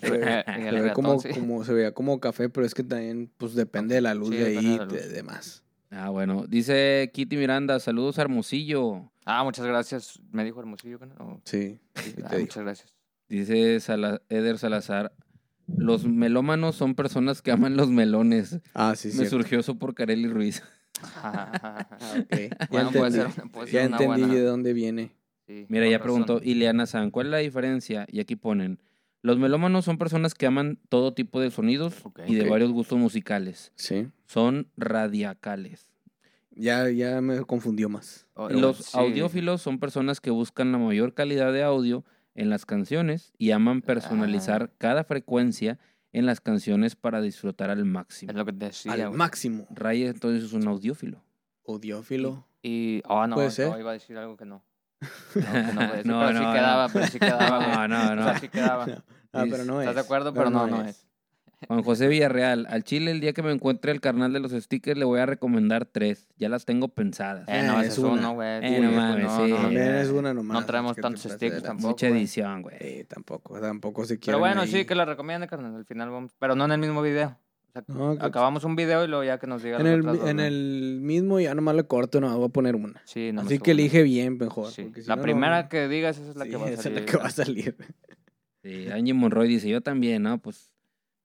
Se 0.00 0.10
ve, 0.10 0.44
se 0.88 0.92
como, 0.92 1.20
sí. 1.20 1.28
como, 1.30 1.64
se 1.64 1.72
veía 1.72 1.92
como 1.92 2.20
café, 2.20 2.48
pero 2.48 2.66
es 2.66 2.74
que 2.74 2.82
también, 2.82 3.30
pues 3.38 3.54
depende 3.54 3.94
de 3.94 4.00
la 4.00 4.14
luz 4.14 4.30
Sí, 4.30 4.36
de 4.36 4.46
ahí 4.58 4.78
y 4.82 4.94
de, 4.94 5.08
de 5.08 5.22
más. 5.22 5.62
Ah, 5.90 6.10
bueno. 6.10 6.44
Dice 6.48 7.10
Kitty 7.14 7.36
Miranda, 7.36 7.80
saludos 7.80 8.18
a 8.18 8.22
Hermosillo. 8.22 9.10
Ah, 9.24 9.42
muchas 9.44 9.64
gracias. 9.66 10.20
Me 10.32 10.44
dijo 10.44 10.60
Hermosillo, 10.60 10.98
¿no? 11.18 11.40
Sí. 11.44 11.78
sí. 11.94 12.02
Sí 12.02 12.12
te 12.12 12.22
Ah, 12.24 12.28
digo. 12.30 12.40
muchas 12.42 12.62
gracias. 12.62 12.94
Dice 13.28 13.80
Sala- 13.80 14.20
Eder 14.28 14.58
Salazar, 14.58 15.12
los 15.66 16.06
melómanos 16.06 16.76
son 16.76 16.94
personas 16.94 17.42
que 17.42 17.50
aman 17.52 17.76
los 17.76 17.90
melones. 17.90 18.58
Ah, 18.74 18.94
sí, 18.96 19.10
sí. 19.12 19.18
Me 19.18 19.26
surgió 19.26 19.60
eso 19.60 19.74
por 19.78 19.94
Carely 19.94 20.28
Ruiz. 20.28 20.62
Ya 22.30 22.66
bueno, 22.70 22.90
puede 22.90 23.06
entendí, 23.06 23.32
ser, 23.32 23.50
puede 23.50 23.66
ya 23.70 23.72
ser 23.82 23.90
entendí 23.92 24.06
buena. 24.22 24.34
de 24.34 24.42
dónde 24.42 24.72
viene. 24.72 25.12
Sí, 25.46 25.64
Mira, 25.68 25.88
ya 25.88 26.00
preguntó 26.00 26.40
Ileana 26.42 26.86
San, 26.86 27.10
¿cuál 27.10 27.26
es 27.26 27.30
la 27.32 27.38
diferencia? 27.38 28.06
Y 28.10 28.20
aquí 28.20 28.36
ponen, 28.36 28.80
los 29.22 29.38
melómanos 29.38 29.84
son 29.84 29.98
personas 29.98 30.34
que 30.34 30.46
aman 30.46 30.78
todo 30.88 31.12
tipo 31.14 31.40
de 31.40 31.50
sonidos 31.50 31.94
y 32.26 32.34
de 32.36 32.48
varios 32.48 32.70
gustos 32.72 32.98
musicales. 32.98 33.72
Sí. 33.74 34.08
Son 34.26 34.68
radiacales. 34.76 35.90
Ya, 36.50 36.88
ya 36.90 37.20
me 37.20 37.40
confundió 37.44 37.88
más. 37.88 38.26
Oh, 38.34 38.48
Los 38.48 38.78
sí. 38.78 38.98
audiófilos 38.98 39.62
son 39.62 39.78
personas 39.78 40.20
que 40.20 40.30
buscan 40.30 40.72
la 40.72 40.78
mayor 40.78 41.14
calidad 41.14 41.52
de 41.52 41.62
audio 41.62 42.04
en 42.34 42.50
las 42.50 42.66
canciones 42.66 43.32
y 43.38 43.50
aman 43.52 43.80
personalizar 43.82 44.70
Ah. 44.70 44.74
cada 44.78 45.04
frecuencia 45.04 45.78
en 46.12 46.26
las 46.26 46.40
canciones 46.40 46.96
para 46.96 47.20
disfrutar 47.20 47.70
al 47.70 47.84
máximo. 47.84 48.30
Es 48.32 48.36
lo 48.36 48.44
que 48.44 48.52
te 48.52 48.66
decía, 48.66 48.92
Al 48.92 49.06
güey. 49.06 49.12
máximo. 49.18 49.66
Ray 49.70 50.04
entonces 50.04 50.44
es 50.44 50.52
un 50.52 50.66
audiófilo. 50.66 51.22
Audiófilo. 51.66 52.46
Y, 52.62 53.02
oh, 53.06 53.26
no, 53.26 53.34
Puede 53.36 53.48
no, 53.48 53.52
ser. 53.52 53.78
iba 53.78 53.90
a 53.90 53.94
decir 53.94 54.16
algo 54.16 54.36
que 54.36 54.44
no. 54.44 54.62
No, 55.34 55.42
que 55.42 55.72
no 55.74 55.86
decir, 55.92 56.04
No, 56.06 56.20
pero 56.20 56.32
no, 56.32 56.38
sí 56.38 56.44
no. 56.44 56.52
quedaba, 56.52 56.88
pero 56.88 57.06
sí 57.06 57.18
quedaba. 57.18 57.66
No, 57.66 57.88
no, 57.88 58.14
no. 58.16 58.22
O 58.22 58.24
sea, 58.24 58.38
sí 58.38 58.48
quedaba. 58.48 58.86
Ah, 59.32 59.44
pero 59.50 59.64
no 59.64 59.80
es. 59.80 59.88
¿Estás 59.88 59.94
de 59.94 60.00
acuerdo? 60.00 60.32
Pero, 60.34 60.50
no, 60.50 60.66
no 60.66 60.82
es. 60.84 61.04
Juan 61.66 61.82
José 61.82 62.06
Villarreal, 62.06 62.66
al 62.70 62.84
chile 62.84 63.10
el 63.10 63.18
día 63.20 63.32
que 63.32 63.42
me 63.42 63.50
encuentre 63.50 63.90
el 63.90 64.00
carnal 64.00 64.32
de 64.32 64.38
los 64.38 64.52
stickers 64.52 64.96
le 64.96 65.04
voy 65.04 65.18
a 65.18 65.26
recomendar 65.26 65.86
tres. 65.86 66.28
Ya 66.36 66.48
las 66.48 66.64
tengo 66.64 66.86
pensadas. 66.86 67.48
Eh, 67.48 67.64
no, 67.66 67.80
Eh, 67.82 67.86
es 67.86 67.92
es 67.94 67.98
una. 67.98 68.12
uno, 68.12 68.34
güey. 68.34 68.48
Eh, 68.48 68.60
Sí, 68.76 68.80
no 68.80 68.90
pues, 68.90 68.96
mames, 68.96 69.32
sí. 69.32 69.54
También 69.62 69.84
ya. 69.86 70.00
es 70.00 70.08
una 70.10 70.32
nomás. 70.34 70.60
No 70.60 70.66
traemos 70.66 70.96
es 70.96 71.02
tantos 71.02 71.22
stickers 71.22 71.62
tampoco. 71.64 71.88
Mucha 71.88 72.06
edición, 72.08 72.62
güey. 72.62 72.76
Eh, 72.78 73.06
tampoco, 73.08 73.60
tampoco 73.60 74.04
se 74.04 74.18
quiere. 74.20 74.26
Pero 74.26 74.38
bueno, 74.38 74.66
sí, 74.66 74.84
que 74.84 74.94
la 74.94 75.04
recomiende, 75.04 75.48
carnal. 75.48 75.74
Al 75.74 75.84
final 75.84 76.10
vamos. 76.10 76.30
Pero 76.38 76.54
no 76.54 76.64
en 76.64 76.70
el 76.72 76.78
mismo 76.78 77.02
video. 77.02 77.36
No, 77.86 78.10
acabamos 78.20 78.64
un 78.64 78.76
video 78.76 79.04
y 79.04 79.08
luego 79.08 79.24
ya 79.24 79.38
que 79.38 79.46
nos 79.46 79.62
diga 79.62 79.78
En 79.78 79.86
el, 79.86 80.00
otras 80.00 80.18
dos, 80.18 80.28
en 80.28 80.36
¿no? 80.38 80.42
el 80.42 80.98
mismo 81.00 81.38
ya 81.40 81.54
nomás 81.54 81.76
le 81.76 81.84
corto, 81.84 82.20
no, 82.20 82.36
voy 82.36 82.46
a 82.46 82.48
poner 82.50 82.74
una. 82.76 83.00
Sí, 83.04 83.30
no 83.32 83.42
me 83.42 83.46
Así 83.46 83.58
que 83.58 83.70
elige 83.72 84.02
bien 84.02 84.36
mejor. 84.38 84.70
Sí. 84.70 84.82
porque 84.84 85.02
si 85.02 85.08
La 85.08 85.16
no, 85.16 85.20
no- 85.20 85.22
primera 85.24 85.68
que 85.68 85.88
digas, 85.88 86.18
esa 86.18 86.30
es 86.30 86.36
la 86.36 86.44
Sí, 86.44 86.50
que 86.50 86.56
va 86.56 86.66
a 86.66 86.70
esa 86.70 86.82
salir. 86.82 86.98
es 86.98 87.04
la 87.04 87.10
que 87.10 87.16
va 87.18 87.26
a 87.26 87.30
salir. 87.30 87.76
Sí, 88.62 88.88
Angie 88.90 89.14
Monroy 89.14 89.48
dice, 89.48 89.68
yo 89.68 89.80
también, 89.80 90.22
¿no? 90.24 90.38
Pues 90.38 90.70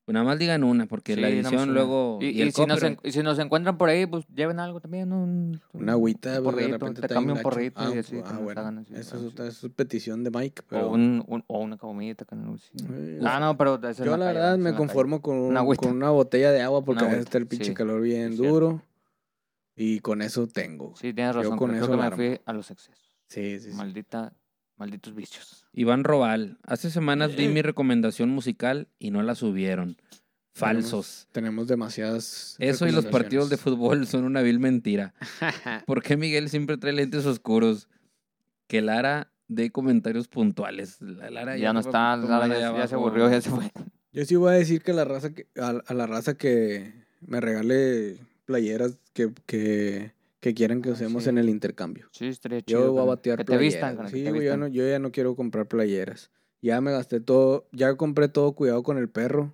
nada 0.07 0.25
más 0.25 0.37
digan 0.37 0.63
una, 0.65 0.85
porque 0.85 1.15
Sí, 1.15 1.21
la 1.21 1.29
edición 1.29 1.73
luego... 1.73 2.19
Y, 2.21 2.25
y 2.25 2.41
y 2.43 2.51
si 2.51 2.65
nos, 2.65 2.81
y 3.03 3.11
si 3.13 3.23
nos 3.23 3.39
encuentran 3.39 3.77
por 3.77 3.87
ahí, 3.87 4.05
pues 4.05 4.25
lleven 4.35 4.59
algo 4.59 4.81
también, 4.81 5.07
¿no? 5.07 5.23
Un, 5.23 5.61
Una 5.71 5.93
agüita, 5.93 6.39
un 6.39 6.43
pues, 6.43 6.55
de 6.57 6.61
porrito, 6.63 6.77
repente 6.77 7.01
te 7.07 7.13
cambio 7.13 7.35
un 7.35 7.41
porrito 7.41 7.79
Ah, 7.79 7.91
y 7.95 7.99
así. 7.99 8.17
ah, 8.23 8.35
que 8.35 8.43
bueno. 8.43 8.59
hagan 8.61 8.77
así, 8.79 8.93
eso 8.95 9.31
es 9.47 9.69
petición 9.75 10.23
de 10.25 10.31
Mike. 10.31 10.63
Pero... 10.67 10.89
O, 10.89 10.93
un, 10.93 11.23
un- 11.27 11.43
o 11.47 11.59
una 11.61 11.77
comidita, 11.77 12.25
carnal, 12.25 12.59
sí. 12.59 12.71
Eh, 12.91 13.19
Ah, 13.23 13.39
no, 13.39 13.55
pero... 13.57 13.79
Yo 13.79 14.17
la 14.17 14.25
calle, 14.25 14.33
verdad 14.39 14.57
me 14.57 14.73
conformo 14.75 15.21
con, 15.21 15.37
un- 15.37 15.55
Una 15.57 15.63
con 15.75 15.91
una 15.95 16.09
botella 16.09 16.51
de 16.51 16.61
agua 16.61 16.83
porque 16.83 17.05
a 17.05 17.07
veces 17.07 17.21
está 17.25 17.37
el 17.37 17.47
pinche 17.47 17.67
sí, 17.67 17.73
calor 17.73 18.01
bien 18.01 18.35
duro. 18.35 18.81
Y 19.75 20.01
con 20.01 20.21
eso 20.21 20.47
tengo. 20.47 20.93
Sí, 20.97 21.13
tienes 21.13 21.33
Yo 21.35 21.41
razón. 21.43 21.57
con 21.57 21.69
creo 21.71 21.83
eso 21.83 21.91
que 21.91 21.97
me 21.97 22.11
fui 22.11 22.39
a 22.45 22.53
los 22.53 22.69
excesos. 22.69 23.15
Sí, 23.27 23.59
sí, 23.59 23.71
sí. 23.71 23.77
Maldita... 23.77 24.33
Malditos 24.83 25.15
vicios. 25.15 25.65
Iván 25.71 26.03
Robal, 26.03 26.57
hace 26.63 26.89
semanas 26.89 27.37
di 27.37 27.45
Eh. 27.45 27.49
mi 27.49 27.61
recomendación 27.61 28.27
musical 28.29 28.89
y 28.99 29.11
no 29.11 29.23
la 29.23 29.33
subieron. 29.33 29.95
Falsos. 30.53 31.29
Tenemos 31.31 31.69
demasiadas. 31.69 32.57
Eso 32.59 32.85
y 32.85 32.91
los 32.91 33.05
partidos 33.05 33.49
de 33.49 33.55
fútbol 33.55 34.05
son 34.07 34.25
una 34.25 34.41
vil 34.41 34.59
mentira. 34.59 35.13
¿Por 35.87 36.03
qué 36.03 36.17
Miguel 36.17 36.49
siempre 36.49 36.75
trae 36.77 36.91
lentes 36.91 37.25
oscuros? 37.25 37.87
Que 38.67 38.81
Lara 38.81 39.31
dé 39.47 39.71
comentarios 39.71 40.27
puntuales. 40.27 41.01
La 41.01 41.29
Lara 41.29 41.55
Ya 41.57 41.71
no 41.71 41.79
está, 41.79 42.17
Lara 42.17 42.47
ya, 42.49 42.75
ya 42.77 42.85
se 42.87 42.95
aburrió, 42.95 43.29
ya 43.31 43.39
se 43.39 43.49
fue. 43.49 43.71
Yo 44.11 44.25
sí 44.25 44.35
voy 44.35 44.49
a 44.51 44.57
decir 44.57 44.81
que 44.83 44.91
la 44.91 45.05
raza 45.05 45.33
que, 45.33 45.47
a, 45.57 45.69
a 45.85 45.93
la 45.93 46.07
raza 46.07 46.33
que 46.35 46.93
me 47.21 47.39
regale 47.39 48.17
playeras 48.43 48.97
que, 49.13 49.31
que, 49.45 50.11
que 50.43 50.53
quieran 50.53 50.81
que 50.81 50.91
usemos 50.91 51.23
sí. 51.23 51.29
en 51.29 51.37
el 51.37 51.47
intercambio. 51.49 52.07
Sí, 52.11 52.27
estaría 52.27 52.61
chido. 52.61 52.81
Yo 52.87 52.91
voy 52.91 53.01
a 53.01 53.05
batear 53.05 53.37
Que 53.37 53.45
te 53.45 53.53
playeras. 53.53 53.73
vistan, 53.73 53.95
carnal, 53.95 54.11
que 54.11 54.17
sí, 54.17 54.23
te 54.25 54.29
güey, 54.31 54.41
yo, 54.43 54.51
vistan. 54.51 54.59
no, 54.59 54.67
yo 54.67 54.85
ya 54.87 54.99
no 54.99 55.11
quiero 55.13 55.35
comprar 55.37 55.67
playeras. 55.67 56.31
Ya 56.61 56.81
me 56.81 56.91
gasté 56.91 57.21
todo, 57.21 57.67
ya 57.71 57.95
compré 57.95 58.27
todo 58.27 58.51
cuidado 58.53 58.83
con 58.83 58.97
el 58.97 59.09
perro. 59.09 59.53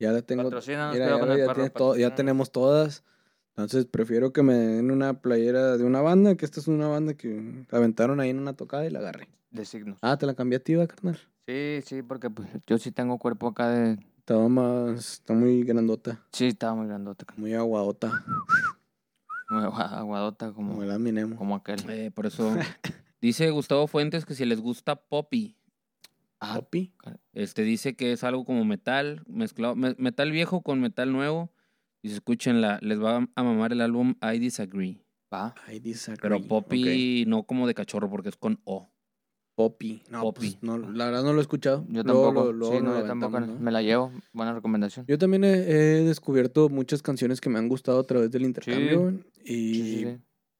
Ya 0.00 0.12
la 0.12 0.22
tengo. 0.22 0.44
Mira, 0.44 0.94
ya, 0.94 1.18
con 1.20 1.30
el 1.32 1.38
ya 1.38 1.46
perro, 1.46 1.70
todo- 1.70 1.96
ya 1.96 2.14
tenemos 2.14 2.52
todas. 2.52 3.04
Entonces 3.50 3.84
prefiero 3.86 4.32
que 4.32 4.42
me 4.42 4.54
den 4.54 4.90
una 4.90 5.20
playera 5.20 5.76
de 5.76 5.84
una 5.84 6.00
banda, 6.00 6.36
que 6.36 6.44
esta 6.46 6.60
es 6.60 6.68
una 6.68 6.86
banda 6.88 7.14
que 7.14 7.64
aventaron 7.70 8.18
ahí 8.20 8.30
en 8.30 8.38
una 8.38 8.54
tocada 8.54 8.86
y 8.86 8.90
la 8.90 9.00
agarré. 9.00 9.28
De 9.50 9.64
signos. 9.66 9.98
Ah, 10.00 10.16
te 10.16 10.24
la 10.26 10.34
cambié 10.34 10.56
a 10.58 10.62
ti, 10.62 10.74
carnal. 10.86 11.18
Sí, 11.46 11.80
sí, 11.84 12.02
porque 12.02 12.30
pues, 12.30 12.48
yo 12.66 12.78
sí 12.78 12.92
tengo 12.92 13.18
cuerpo 13.18 13.48
acá 13.48 13.68
de... 13.70 13.98
Estaba 14.18 14.48
más, 14.48 15.14
está 15.14 15.32
muy 15.32 15.64
grandota, 15.64 16.22
Sí, 16.32 16.48
estaba 16.48 16.74
muy 16.74 16.86
grandote. 16.86 17.24
carnal. 17.24 17.40
muy 17.40 17.54
aguadota, 17.54 18.24
aguadota 19.48 20.52
como, 20.52 20.70
como 20.70 20.82
el 20.82 20.90
Aminemo. 20.90 21.36
como 21.36 21.54
aquel. 21.56 21.78
Eh, 21.88 22.10
por 22.10 22.26
eso 22.26 22.54
dice 23.20 23.50
Gustavo 23.50 23.86
Fuentes 23.86 24.24
que 24.24 24.34
si 24.34 24.44
les 24.44 24.60
gusta 24.60 24.96
Poppy, 24.96 25.56
Ah, 26.40 26.54
Poppy. 26.56 26.92
este 27.32 27.62
dice 27.62 27.96
que 27.96 28.12
es 28.12 28.22
algo 28.22 28.44
como 28.44 28.64
metal, 28.64 29.22
mezclado, 29.26 29.74
me- 29.74 29.96
metal 29.98 30.30
viejo 30.30 30.62
con 30.62 30.80
metal 30.80 31.12
nuevo. 31.12 31.50
Y 32.00 32.10
la, 32.60 32.78
les 32.80 33.02
va 33.02 33.26
a 33.34 33.42
mamar 33.42 33.72
el 33.72 33.80
álbum 33.80 34.14
I 34.22 34.38
Disagree. 34.38 35.02
va. 35.34 35.52
I 35.68 35.80
disagree. 35.80 36.20
Pero. 36.22 36.40
Poppy 36.46 37.24
no 37.26 37.42
como 37.42 37.66
de 37.66 37.74
cachorro 37.74 38.08
porque 38.08 38.28
es 38.28 38.36
con 38.36 38.60
O. 38.64 38.88
Poppy. 39.58 40.04
No, 40.08 40.20
Poppy. 40.20 40.52
pues, 40.52 40.62
no, 40.62 40.78
la 40.78 41.06
verdad 41.06 41.24
no 41.24 41.32
lo 41.32 41.40
he 41.40 41.42
escuchado. 41.42 41.84
Yo 41.88 42.04
Luego 42.04 42.26
tampoco. 42.26 42.46
lo- 42.46 42.52
luego 42.52 42.76
sí, 42.76 42.80
no, 42.80 43.00
yo 43.00 43.06
tampoco. 43.08 43.40
Me 43.40 43.72
la 43.72 43.82
llevo. 43.82 44.12
Buena 44.32 44.52
recomendación. 44.54 45.04
Yo 45.08 45.18
también 45.18 45.42
he, 45.42 45.52
he 45.54 46.04
descubierto 46.04 46.68
muchas 46.68 47.02
canciones 47.02 47.40
que 47.40 47.50
me 47.50 47.58
han 47.58 47.68
gustado 47.68 47.98
a 47.98 48.04
través 48.04 48.30
del 48.30 48.42
intercambio. 48.42 49.00
güey, 49.02 49.14
Y 49.44 49.74
Sí, 49.74 49.82
sí, 49.82 50.04
sí. 50.04 50.18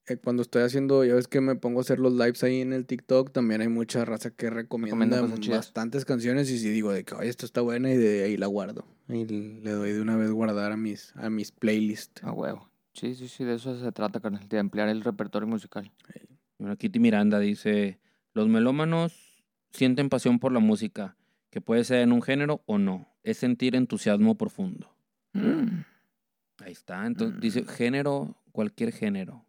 eh, 0.08 0.16
cuando 0.16 0.42
estoy 0.42 0.62
haciendo, 0.62 1.04
ya 1.04 1.14
ves 1.14 1.28
que 1.28 1.40
me 1.40 1.54
pongo 1.54 1.78
a 1.78 1.82
hacer 1.82 2.00
los 2.00 2.12
lives 2.12 2.42
ahí 2.42 2.60
en 2.60 2.72
el 2.72 2.86
TikTok, 2.86 3.30
también 3.30 3.60
hay 3.60 3.68
mucha 3.68 4.04
raza 4.04 4.30
que 4.32 4.50
recomienda 4.50 5.22
bastantes 5.22 6.04
canciones 6.04 6.50
y 6.50 6.58
si 6.58 6.68
digo 6.70 6.92
de 6.92 7.04
que, 7.04 7.14
oye, 7.14 7.28
esto 7.28 7.46
está 7.46 7.60
buena 7.60 7.92
y 7.92 7.96
de 7.96 8.24
ahí 8.24 8.36
la 8.36 8.48
guardo. 8.48 8.84
Y 9.08 9.24
le 9.26 9.70
doy 9.70 9.92
de 9.92 10.00
una 10.00 10.16
vez 10.16 10.32
guardar 10.32 10.72
a 10.72 10.76
mis, 10.76 11.12
a 11.14 11.30
mis 11.30 11.52
playlists. 11.52 12.24
A 12.24 12.32
huevo. 12.32 12.68
Sí, 12.94 13.14
sí, 13.14 13.28
sí, 13.28 13.44
de 13.44 13.54
eso 13.54 13.78
se 13.78 13.92
trata, 13.92 14.18
carnal. 14.18 14.48
De 14.48 14.58
ampliar 14.58 14.88
el 14.88 15.02
repertorio 15.02 15.46
musical. 15.46 15.88
Bueno, 16.58 16.76
Kitty 16.76 16.98
Miranda 16.98 17.38
dice, 17.38 18.00
los 18.38 18.46
melómanos 18.48 19.42
sienten 19.72 20.08
pasión 20.08 20.38
por 20.38 20.52
la 20.52 20.60
música, 20.60 21.16
que 21.50 21.60
puede 21.60 21.82
ser 21.82 22.02
en 22.02 22.12
un 22.12 22.22
género 22.22 22.62
o 22.66 22.78
no. 22.78 23.08
Es 23.24 23.38
sentir 23.38 23.74
entusiasmo 23.74 24.36
profundo. 24.36 24.94
Ahí 25.34 26.72
está. 26.72 27.04
Entonces 27.04 27.36
Mm. 27.36 27.40
dice 27.40 27.64
género, 27.64 28.36
cualquier 28.52 28.92
género. 28.92 29.44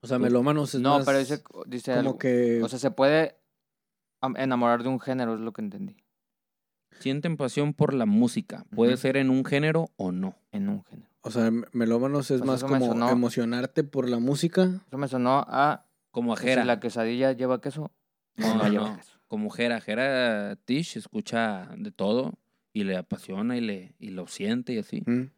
O 0.00 0.06
sea, 0.06 0.18
melómanos 0.18 0.74
es 0.74 0.80
No, 0.80 0.96
más 0.96 1.04
pero 1.06 1.18
dice, 1.18 1.42
dice 1.66 1.90
como 1.92 2.00
algo. 2.00 2.18
que... 2.18 2.62
O 2.62 2.68
sea, 2.68 2.78
se 2.78 2.90
puede 2.90 3.36
am- 4.22 4.36
enamorar 4.38 4.82
de 4.82 4.88
un 4.88 4.98
género, 4.98 5.34
es 5.34 5.40
lo 5.40 5.52
que 5.52 5.60
entendí. 5.60 5.96
Sienten 7.00 7.36
pasión 7.36 7.74
por 7.74 7.92
la 7.94 8.06
música. 8.06 8.64
Puede 8.74 8.96
ser 8.96 9.16
en 9.18 9.28
un 9.28 9.44
género 9.44 9.90
o 9.96 10.10
no. 10.10 10.36
En 10.52 10.68
un 10.70 10.84
género. 10.84 11.08
O 11.20 11.30
sea, 11.30 11.50
melómanos 11.72 12.30
es 12.30 12.42
más 12.44 12.64
como 12.64 12.86
sonó. 12.86 13.10
emocionarte 13.10 13.84
por 13.84 14.08
la 14.08 14.18
música. 14.18 14.80
Eso 14.88 14.96
me 14.98 15.06
sonó 15.08 15.44
a... 15.46 15.86
Como 16.10 16.34
que 16.34 16.40
si 16.42 16.46
Jera. 16.48 16.64
la 16.64 16.80
quesadilla 16.80 17.32
lleva 17.32 17.60
queso. 17.60 17.90
No, 18.36 18.68
no. 18.70 18.98
Como 19.28 19.50
Jera. 19.50 19.80
Jera 19.80 20.56
Tish 20.64 20.96
escucha 20.96 21.68
de 21.76 21.90
todo 21.90 22.34
y 22.72 22.84
le 22.84 22.96
apasiona 22.96 23.56
y, 23.56 23.60
le, 23.60 23.94
y 23.98 24.10
lo 24.10 24.26
siente 24.26 24.72
y 24.74 24.78
así. 24.78 25.02
Mm. 25.06 25.30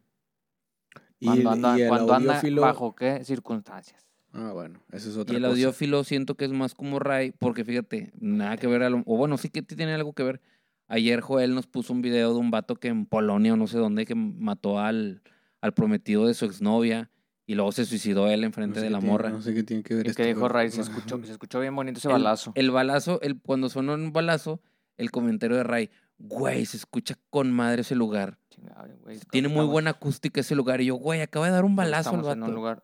Y, 1.19 1.25
Cuando 1.27 1.41
el- 1.41 1.47
anda, 1.55 1.77
y 1.77 1.81
el 1.83 1.87
cuando 1.89 2.13
anda 2.13 2.41
bajo 2.59 2.95
qué 2.95 3.23
circunstancias. 3.23 4.05
Ah, 4.33 4.51
bueno, 4.51 4.81
eso 4.91 5.09
es 5.09 5.15
Y 5.15 5.19
otra 5.19 5.37
el 5.37 5.43
cosa. 5.43 5.51
audiófilo 5.51 6.03
siento 6.03 6.35
que 6.35 6.43
es 6.45 6.51
más 6.51 6.73
como 6.73 6.99
Ray, 6.99 7.31
porque 7.39 7.63
fíjate, 7.63 8.11
nada 8.19 8.57
que 8.57 8.67
ver, 8.67 8.83
a 8.83 8.89
lo- 8.89 9.03
o 9.05 9.15
bueno, 9.17 9.37
sí 9.37 9.49
que 9.49 9.61
tiene 9.61 9.93
algo 9.93 10.11
que 10.13 10.23
ver. 10.23 10.41
Ayer 10.87 11.21
Joel 11.21 11.55
nos 11.55 11.67
puso 11.67 11.93
un 11.93 12.01
video 12.01 12.33
de 12.33 12.39
un 12.39 12.51
vato 12.51 12.75
que 12.75 12.89
en 12.89 13.05
Polonia 13.05 13.53
o 13.53 13.57
no 13.57 13.65
sé 13.67 13.77
dónde, 13.77 14.05
que 14.05 14.13
mató 14.13 14.77
al, 14.79 15.21
al 15.61 15.73
prometido 15.73 16.27
de 16.27 16.33
su 16.33 16.45
exnovia 16.45 17.09
y 17.45 17.55
luego 17.55 17.71
se 17.71 17.85
suicidó 17.85 18.27
él 18.27 18.41
No 18.41 18.47
enfrente 18.47 18.79
sé 18.79 18.85
de 18.85 18.89
la 18.91 18.99
tiene- 18.99 19.11
morra. 19.11 19.29
No 19.29 19.41
sé 19.41 19.53
qué 19.53 19.63
tiene 19.63 19.83
que 19.83 19.95
ver 19.95 20.07
esto 20.07 20.17
que 20.21 20.27
dijo 20.27 20.47
Ray, 20.47 20.71
se 20.71 20.81
escuchó, 20.81 21.19
se 21.23 21.31
escuchó 21.31 21.59
bien 21.59 21.75
bonito 21.75 21.99
ese 21.99 22.07
El- 22.07 22.13
balazo. 22.13 22.51
El 22.55 22.71
balazo, 22.71 23.19
el, 23.21 23.39
cuando 23.41 23.69
sonó 23.69 23.93
un 23.93 24.11
balazo, 24.13 24.61
el 24.97 25.11
comentario 25.11 25.57
de 25.57 25.63
Ray. 25.63 25.89
Güey, 26.17 26.65
se 26.65 26.77
escucha 26.77 27.15
con 27.29 27.51
madre 27.51 27.81
ese 27.81 27.93
lugar. 27.95 28.39
Chingada, 28.49 28.87
güey, 29.03 29.19
Tiene 29.31 29.49
muy 29.49 29.65
buena 29.65 29.91
acústica 29.91 30.39
ese 30.39 30.55
lugar. 30.55 30.79
Y 30.81 30.85
yo, 30.85 30.95
güey, 30.95 31.21
acaba 31.21 31.45
de 31.47 31.51
dar 31.51 31.65
un 31.65 31.75
balazo 31.75 32.09
al 32.11 32.15
estamos 32.15 32.33
en 32.33 32.41
un 32.43 32.47
vato. 32.49 32.53
lugar 32.55 32.83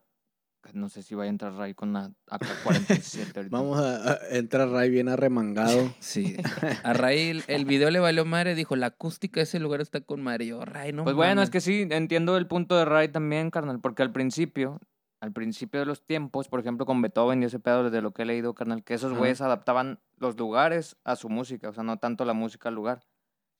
no 0.74 0.88
sé 0.88 1.02
si 1.02 1.14
vaya 1.14 1.28
a 1.28 1.30
entrar 1.30 1.52
Ray 1.54 1.74
con 1.74 1.90
una 1.90 2.12
AK-47 2.28 3.36
ahorita. 3.36 3.56
Vamos 3.56 3.78
a, 3.80 4.12
a 4.12 4.18
entrar 4.30 4.68
Ray 4.68 4.90
bien 4.90 5.08
arremangado. 5.08 5.92
Sí. 6.00 6.36
A 6.84 6.92
Ray 6.92 7.28
el, 7.30 7.44
el 7.48 7.64
video 7.64 7.90
le 7.90 7.98
valió 8.00 8.24
madre. 8.24 8.54
Dijo, 8.54 8.76
la 8.76 8.86
acústica 8.86 9.40
de 9.40 9.44
ese 9.44 9.58
lugar 9.58 9.80
está 9.80 10.00
con 10.00 10.22
madre. 10.22 10.46
Yo, 10.46 10.64
Ray, 10.64 10.92
no 10.92 11.04
Pues 11.04 11.16
bueno, 11.16 11.36
mames". 11.36 11.44
es 11.48 11.50
que 11.50 11.60
sí, 11.60 11.86
entiendo 11.90 12.36
el 12.36 12.46
punto 12.46 12.76
de 12.76 12.84
Ray 12.84 13.08
también, 13.08 13.50
carnal, 13.50 13.80
porque 13.80 14.02
al 14.02 14.12
principio, 14.12 14.80
al 15.20 15.32
principio 15.32 15.80
de 15.80 15.86
los 15.86 16.04
tiempos, 16.06 16.48
por 16.48 16.60
ejemplo, 16.60 16.86
con 16.86 17.02
Beethoven 17.02 17.42
y 17.42 17.46
ese 17.46 17.58
pedo 17.58 17.90
de 17.90 18.02
lo 18.02 18.12
que 18.12 18.22
he 18.22 18.26
leído, 18.26 18.54
carnal, 18.54 18.82
que 18.84 18.94
esos 18.94 19.12
güeyes 19.12 19.40
adaptaban 19.40 20.00
los 20.18 20.36
lugares 20.38 20.96
a 21.04 21.16
su 21.16 21.28
música, 21.28 21.68
o 21.68 21.72
sea, 21.72 21.82
no 21.84 21.98
tanto 21.98 22.24
la 22.24 22.32
música 22.32 22.68
al 22.68 22.74
lugar, 22.76 23.02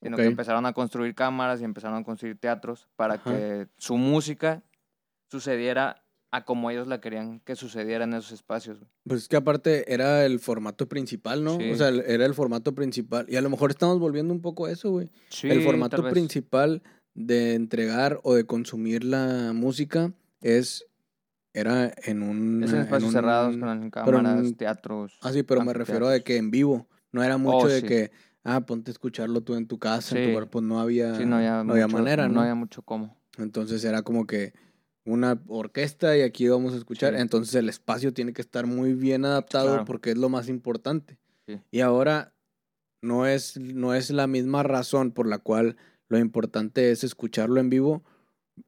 sino 0.01 0.17
que 0.17 0.25
empezaron 0.25 0.67
a 0.67 0.73
construir 0.73 1.15
cámaras 1.15 1.61
y 1.61 1.65
empezaron 1.65 1.99
a 1.99 2.05
construir 2.05 2.37
teatros 2.39 2.89
para 2.97 3.15
Ajá. 3.15 3.31
que 3.31 3.69
su 3.79 3.97
música 3.97 4.63
sucediera 5.31 6.05
a 6.33 6.45
como 6.45 6.71
ellos 6.71 6.89
la 6.89 7.01
querían 7.01 7.41
que 7.41 7.55
sucediera 7.57 8.05
en 8.05 8.15
esos 8.15 8.33
espacios. 8.33 8.79
güey. 8.79 8.91
Pues 9.07 9.23
es 9.23 9.29
que 9.29 9.37
aparte 9.37 9.93
era 9.93 10.25
el 10.25 10.41
formato 10.41 10.89
principal, 10.89 11.45
¿no? 11.45 11.59
Sí. 11.59 11.71
O 11.71 11.77
sea, 11.77 11.89
era 11.89 12.25
el 12.27 12.35
formato 12.35 12.75
principal. 12.75 13.27
Y 13.29 13.37
a 13.37 13.43
lo 13.43 13.51
mejor 13.51 13.71
estamos 13.71 13.99
volviendo 14.01 14.33
un 14.33 14.41
poco 14.41 14.67
a 14.67 14.73
eso, 14.73 14.91
güey. 14.91 15.11
Sí, 15.29 15.49
el 15.51 15.63
formato 15.63 16.03
principal 16.09 16.83
de 17.15 17.55
entregar 17.55 18.19
o 18.25 18.35
de 18.35 18.45
consumir 18.47 19.05
la 19.05 19.53
música 19.55 20.13
es 20.41 20.87
era 21.53 21.93
en 22.05 22.23
un 22.23 22.65
Es 22.65 22.73
en 22.73 22.81
espacios 22.81 23.09
un- 23.09 23.13
cerrados, 23.13 23.57
con 23.59 23.69
en 23.69 23.91
cámaras, 23.91 24.41
un- 24.43 24.55
teatros. 24.55 25.19
Ah, 25.21 25.33
sí, 25.33 25.43
pero 25.43 25.63
me 25.63 25.75
refiero 25.75 26.07
a 26.09 26.13
de 26.13 26.23
que 26.25 26.39
en 26.39 26.51
vivo. 26.51 26.89
No 27.13 27.23
era 27.23 27.37
mucho 27.37 27.67
Oh, 27.67 27.69
de 27.69 27.81
sí. 27.83 27.87
que, 27.87 28.11
ah, 28.43 28.63
ponte 28.65 28.91
a 28.91 28.93
escucharlo 28.93 29.43
tú 29.43 29.55
en 29.55 29.67
tu 29.67 29.79
casa, 29.79 30.19
en 30.19 30.29
tu 30.29 30.33
cuerpo. 30.33 30.63
No 30.63 30.81
había, 30.81 31.15
Sí, 31.15 31.27
no 31.27 31.37
había, 31.37 31.63
no 31.63 31.75
había 31.75 31.87
mucho- 31.89 31.99
manera, 31.99 32.27
¿no? 32.27 32.35
No 32.37 32.41
había 32.41 32.55
mucho 32.55 32.81
cómo. 32.81 33.19
Entonces 33.37 33.85
era 33.85 34.01
como 34.01 34.27
que 34.27 34.55
una 35.05 35.43
orquesta 35.49 36.17
y 36.17 36.23
aquí 36.23 36.49
vamos 36.49 36.75
a 36.75 36.77
escuchar. 36.77 37.15
Sí. 37.15 37.21
Entonces 37.21 37.55
el 37.57 37.69
espacio 37.69 38.13
tiene 38.13 38.33
que 38.33 38.43
estar 38.43 38.67
muy 38.67 38.95
bien 38.95 39.25
adaptado 39.25 39.69
Claro. 39.69 39.85
porque 39.85 40.11
es 40.13 40.19
lo 40.19 40.29
más 40.29 40.49
importante. 40.49 41.19
Sí. 41.47 41.59
Y 41.71 41.81
ahora 41.81 42.35
no 43.03 43.27
es, 43.27 43.59
no 43.59 43.95
es 43.95 44.11
la 44.11 44.27
misma 44.27 44.63
razón 44.63 45.11
por 45.11 45.27
la 45.27 45.39
cual 45.39 45.77
lo 46.09 46.19
importante 46.19 46.91
es 46.93 47.03
escucharlo 47.05 47.59
en 47.61 47.69
vivo. 47.71 48.03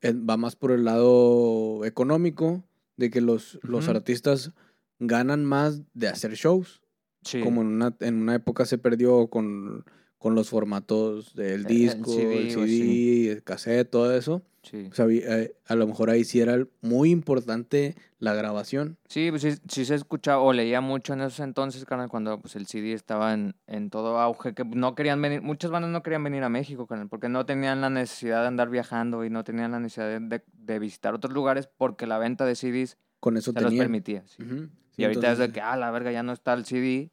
Eh, 0.01 0.13
Va 0.13 0.37
más 0.37 0.57
por 0.57 0.73
el 0.73 0.85
lado 0.85 1.85
económico, 1.85 2.65
de 2.97 3.11
que 3.11 3.21
los, 3.21 3.59
los 3.63 3.89
artistas 3.89 4.53
ganan 4.99 5.45
más 5.45 5.83
de 5.95 6.09
hacer 6.09 6.35
shows. 6.35 6.81
Sí. 7.23 7.41
Como 7.43 7.61
en 7.63 7.69
una, 7.69 7.97
en 8.01 8.17
una 8.23 8.35
época 8.35 8.65
se 8.67 8.79
perdió 8.79 9.29
con, 9.29 9.85
con 10.19 10.35
los 10.35 10.49
formatos 10.51 11.35
del 11.35 11.47
El- 11.47 11.61
el 11.61 11.65
disco, 11.67 12.11
el 12.13 12.17
CD, 12.17 12.51
CD, 12.51 12.57
o 12.61 12.65
así. 12.65 13.29
el 13.29 13.43
cassette, 13.43 13.91
todo 13.91 14.15
eso. 14.17 14.43
Sí. 14.65 14.89
O 14.91 14.95
sea, 14.95 15.07
eh, 15.09 15.55
a 15.67 15.75
lo 15.77 15.87
mejor 15.87 16.11
ahí 16.11 16.25
sí 16.25 16.41
era 16.41 16.57
muy 16.81 17.11
importante 17.11 17.95
la 18.19 18.35
grabación. 18.35 18.99
Sí, 19.09 19.31
pues 19.31 19.43
sí, 19.43 19.51
sí 19.69 19.85
se 19.85 19.95
escuchaba 19.95 20.43
o 20.43 20.53
leía 20.53 20.81
mucho 20.81 21.13
en 21.13 21.21
esos 21.21 21.41
entonces, 21.41 21.85
carnal, 21.85 22.09
cuando 22.09 22.41
pues 22.41 22.57
el 22.57 22.67
CD 22.67 22.93
estaba 22.93 23.33
en, 23.35 23.55
en 23.67 23.91
todo 23.91 24.19
auge, 24.19 24.55
que 24.55 24.65
no 24.65 24.95
querían 24.95 25.21
venir, 25.23 25.43
muchas 25.43 25.71
bandas 25.71 25.91
no 25.91 26.03
querían 26.03 26.25
venir 26.25 26.43
a 26.43 26.49
México, 26.49 26.87
carnal, 26.87 27.09
porque 27.09 27.29
no 27.29 27.47
tenían 27.47 27.81
la 27.81 27.91
necesidad 27.91 28.41
de 28.43 28.49
andar 28.49 28.71
viajando 28.71 29.25
y 29.25 29.31
no 29.31 29.45
tenían 29.45 29.73
la 29.73 29.79
necesidad 29.81 30.09
de, 30.09 30.21
de- 30.21 30.45
de 30.53 30.79
visitar 30.79 31.15
otros 31.15 31.33
lugares 31.33 31.69
porque 31.77 32.07
la 32.07 32.19
venta 32.19 32.45
de 32.47 32.55
CDs 32.57 32.97
Con 33.21 33.37
eso 33.37 33.53
se 33.53 33.61
los 33.61 33.75
permitía. 33.75 34.25
sí. 34.27 34.43
Y 34.43 34.69
Sí, 34.97 35.05
ahorita 35.05 35.33
es 35.33 35.39
de 35.39 35.51
que, 35.53 35.61
ah, 35.61 35.77
la 35.77 35.91
verga, 35.91 36.13
ya 36.13 36.23
no 36.23 36.33
está 36.33 36.55
el 36.55 36.65
CD, 36.65 37.11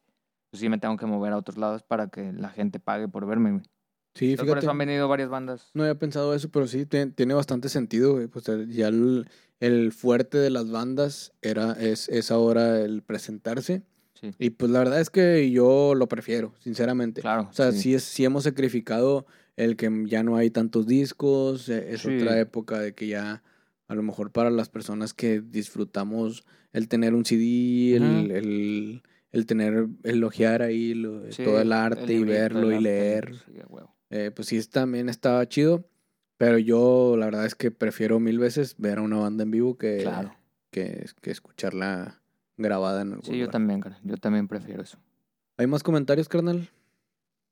pues 0.51 0.59
sí 0.61 0.69
me 0.69 0.77
tengo 0.77 0.97
que 0.97 1.05
mover 1.07 1.33
a 1.33 1.37
otros 1.37 1.57
lados 1.57 1.83
para 1.83 2.07
que 2.07 2.31
la 2.31 2.49
gente 2.49 2.79
pague 2.79 3.07
por 3.07 3.25
verme. 3.25 3.61
Sí, 4.13 4.31
Entonces, 4.31 4.37
por 4.39 4.47
fíjate. 4.57 4.59
eso 4.65 4.71
han 4.71 4.77
venido 4.77 5.07
varias 5.07 5.29
bandas. 5.29 5.71
No 5.73 5.83
había 5.83 5.95
pensado 5.95 6.33
eso, 6.33 6.49
pero 6.49 6.67
sí, 6.67 6.85
tiene, 6.85 7.11
tiene 7.11 7.33
bastante 7.33 7.69
sentido, 7.69 8.13
güey. 8.13 8.27
Pues 8.27 8.47
eh, 8.49 8.65
ya 8.69 8.89
el, 8.89 9.27
el 9.59 9.91
fuerte 9.93 10.37
de 10.37 10.49
las 10.49 10.69
bandas 10.69 11.31
era, 11.41 11.73
es, 11.73 12.09
es 12.09 12.29
ahora 12.31 12.79
el 12.81 13.03
presentarse. 13.03 13.83
Sí, 14.13 14.31
Y 14.37 14.49
pues 14.51 14.69
la 14.69 14.79
verdad 14.79 14.99
es 15.01 15.09
que 15.09 15.49
yo 15.49 15.95
lo 15.95 16.07
prefiero, 16.07 16.53
sinceramente. 16.59 17.21
claro. 17.21 17.47
O 17.49 17.53
sea, 17.53 17.71
sí. 17.71 17.79
sí, 17.79 17.93
es, 17.95 18.03
sí 18.03 18.23
hemos 18.25 18.43
sacrificado 18.43 19.25
el 19.55 19.75
que 19.77 19.89
ya 20.07 20.23
no 20.23 20.35
hay 20.37 20.49
tantos 20.51 20.85
discos, 20.87 21.69
eh, 21.69 21.93
es 21.93 22.01
Sí. 22.01 22.15
otra 22.15 22.39
época 22.39 22.79
de 22.79 22.93
que 22.93 23.07
ya 23.07 23.41
a 23.87 23.95
lo 23.95 24.03
mejor 24.03 24.31
para 24.31 24.49
las 24.51 24.69
personas 24.69 25.13
que 25.13 25.41
disfrutamos 25.41 26.45
el 26.73 26.87
tener 26.87 27.13
un 27.15 27.25
CD, 27.25 27.95
el, 27.95 28.03
Ujú. 28.25 28.35
el, 28.35 29.01
el 29.31 29.45
tener, 29.45 29.87
el 30.03 30.23
ojear 30.23 30.61
ahí 30.61 30.93
lo- 30.93 31.31
Sí, 31.31 31.43
todo 31.43 31.59
el 31.61 31.71
arte 31.73 32.13
y 32.13 32.23
verlo 32.23 32.67
el 32.67 32.73
y 32.73 32.75
arte, 32.75 32.83
leer, 32.83 33.35
sí, 33.45 33.59
a 33.59 33.67
huevo. 33.67 33.95
Eh, 34.11 34.29
pues 34.35 34.47
sí 34.49 34.61
también 34.69 35.09
estaba 35.09 35.47
chido, 35.47 35.83
pero 36.37 36.57
yo 36.59 37.15
la 37.17 37.25
verdad 37.25 37.45
es 37.45 37.55
que 37.55 37.71
prefiero 37.71 38.19
mil 38.19 38.37
veces 38.37 38.75
ver 38.77 38.99
a 38.99 39.01
una 39.01 39.17
banda 39.17 39.43
en 39.43 39.51
vivo 39.51 39.77
que, 39.77 39.99
Claro. 40.03 40.35
que, 40.69 41.05
que 41.21 41.31
escucharla 41.31 42.21
grabada 42.57 43.01
en 43.01 43.13
algún 43.13 43.25
Sí, 43.25 43.37
yo 43.37 43.49
también, 43.49 43.79
carnal, 43.81 44.01
yo 44.03 44.17
también 44.17 44.47
prefiero 44.47 44.83
eso. 44.83 44.99
¿Hay 45.57 45.65
más 45.67 45.81
comentarios, 45.83 46.29
carnal? 46.29 46.69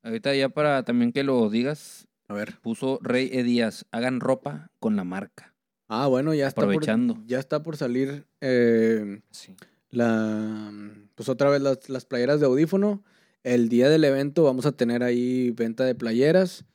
Ahorita 0.03 0.33
ya 0.35 0.49
para 0.49 0.83
también 0.83 1.11
que 1.11 1.23
lo 1.23 1.49
digas, 1.49 2.07
A 2.27 2.33
ver. 2.33 2.59
puso 2.61 2.99
Rey 3.01 3.29
E. 3.33 3.43
Díaz, 3.43 3.85
hagan 3.91 4.19
ropa 4.19 4.69
con 4.79 4.95
la 4.95 5.03
marca. 5.03 5.53
Ah, 5.87 6.05
bueno, 6.07 6.33
ya 6.35 6.47
está, 6.47 6.61
por, 6.61 6.65
Aprovechando. 6.65 7.17
ya 7.25 7.39
está 7.39 7.63
por 7.63 7.75
salir 7.75 8.25
eh, 8.41 9.21
Sí. 9.31 9.55
la, 9.89 10.71
pues 11.15 11.29
otra 11.29 11.49
vez 11.49 11.61
las, 11.61 11.89
las 11.89 12.05
playeras 12.05 12.39
de 12.39 12.45
audífono. 12.45 13.03
El 13.43 13.69
día 13.69 13.89
del 13.89 14.03
evento 14.03 14.43
vamos 14.43 14.65
a 14.65 14.73
tener 14.73 15.01
ahí 15.01 15.51
venta 15.51 15.85
de 15.85 15.95
playeras. 15.95 16.65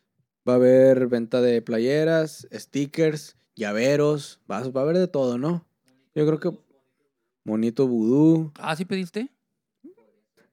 Va 0.48 0.54
a 0.54 0.56
haber 0.56 1.08
venta 1.08 1.42
de 1.42 1.60
playeras, 1.60 2.48
stickers, 2.52 3.36
llaveros. 3.54 4.40
Va, 4.50 4.66
va 4.70 4.80
a 4.80 4.84
haber 4.84 4.96
de 4.96 5.08
todo, 5.08 5.36
¿no? 5.36 5.66
Yo 6.14 6.26
creo 6.26 6.40
que 6.40 6.58
monito 7.44 7.86
vudú. 7.86 8.50
Ah, 8.58 8.74
¿sí 8.76 8.86
pediste? 8.86 9.30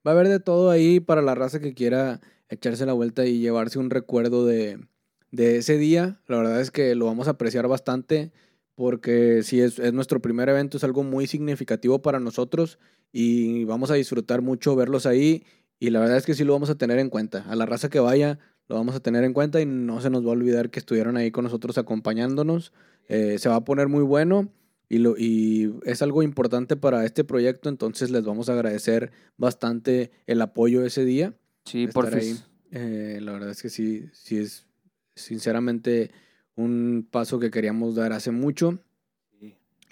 Va 0.06 0.12
a 0.12 0.14
haber 0.14 0.28
de 0.28 0.42
todo 0.42 0.70
ahí 0.70 1.00
para 1.00 1.22
la 1.22 1.34
raza 1.34 1.62
que 1.62 1.74
quiera 1.74 2.20
echarse 2.50 2.86
la 2.86 2.94
vuelta 2.94 3.26
y 3.26 3.40
llevarse 3.40 3.80
un 3.80 3.90
recuerdo 3.90 4.46
de, 4.46 4.86
de 5.32 5.58
ese 5.58 5.78
día. 5.78 6.20
La 6.28 6.38
verdad 6.38 6.60
es 6.60 6.72
que 6.72 6.94
lo 6.96 7.06
vamos 7.06 7.28
a 7.28 7.32
apreciar 7.32 7.70
bastante 7.70 8.34
porque 8.76 9.44
si 9.44 9.62
es, 9.62 9.80
es 9.80 9.94
nuestro 9.94 10.22
primer 10.22 10.50
evento, 10.50 10.76
es 10.76 10.84
algo 10.84 11.04
muy 11.04 11.28
significativo 11.28 12.02
para 12.02 12.20
nosotros 12.20 12.80
y 13.14 13.64
vamos 13.66 13.92
a 13.92 13.96
disfrutar 13.96 14.42
mucho 14.42 14.76
verlos 14.76 15.06
ahí 15.06 15.46
y 15.82 15.90
la 15.90 16.00
verdad 16.00 16.18
es 16.18 16.28
que 16.28 16.36
sí 16.36 16.44
lo 16.44 16.54
vamos 16.54 16.70
a 16.70 16.76
tener 16.76 17.00
en 17.00 17.10
cuenta. 17.10 17.44
A 17.50 17.56
la 17.56 17.66
raza 17.66 17.90
que 17.90 18.00
vaya 18.00 18.38
lo 18.68 18.76
vamos 18.76 18.94
a 18.94 19.00
tener 19.00 19.24
en 19.24 19.34
cuenta 19.34 19.60
y 19.60 19.66
no 19.66 20.00
se 20.00 20.12
nos 20.12 20.24
va 20.24 20.30
a 20.30 20.34
olvidar 20.34 20.70
que 20.70 20.78
estuvieron 20.78 21.18
ahí 21.18 21.32
con 21.32 21.44
nosotros 21.44 21.80
acompañándonos. 21.80 22.72
Eh, 23.08 23.40
se 23.40 23.50
va 23.50 23.56
a 23.56 23.66
poner 23.66 23.88
muy 23.88 24.04
bueno 24.04 24.54
y, 24.88 25.00
lo, 25.00 25.16
y 25.18 25.74
es 25.84 26.04
algo 26.04 26.22
importante 26.22 26.76
para 26.76 27.04
este 27.04 27.24
proyecto, 27.24 27.68
entonces 27.68 28.12
les 28.12 28.24
vamos 28.24 28.48
a 28.48 28.54
agradecer 28.54 29.12
bastante 29.38 30.12
el 30.28 30.44
apoyo 30.44 30.86
ese 30.86 31.04
día. 31.04 31.34
Sí, 31.66 31.88
por 31.88 32.12
fin. 32.12 32.38
Eh, 32.70 33.18
la 33.20 33.32
verdad 33.32 33.50
es 33.50 33.64
que 33.64 33.70
sí, 33.70 34.06
sí 34.14 34.38
es 34.38 34.68
sinceramente 35.16 36.12
un 36.56 37.08
paso 37.10 37.40
que 37.40 37.50
queríamos 37.50 37.96
dar 37.96 38.14
hace 38.14 38.30
mucho 38.30 38.78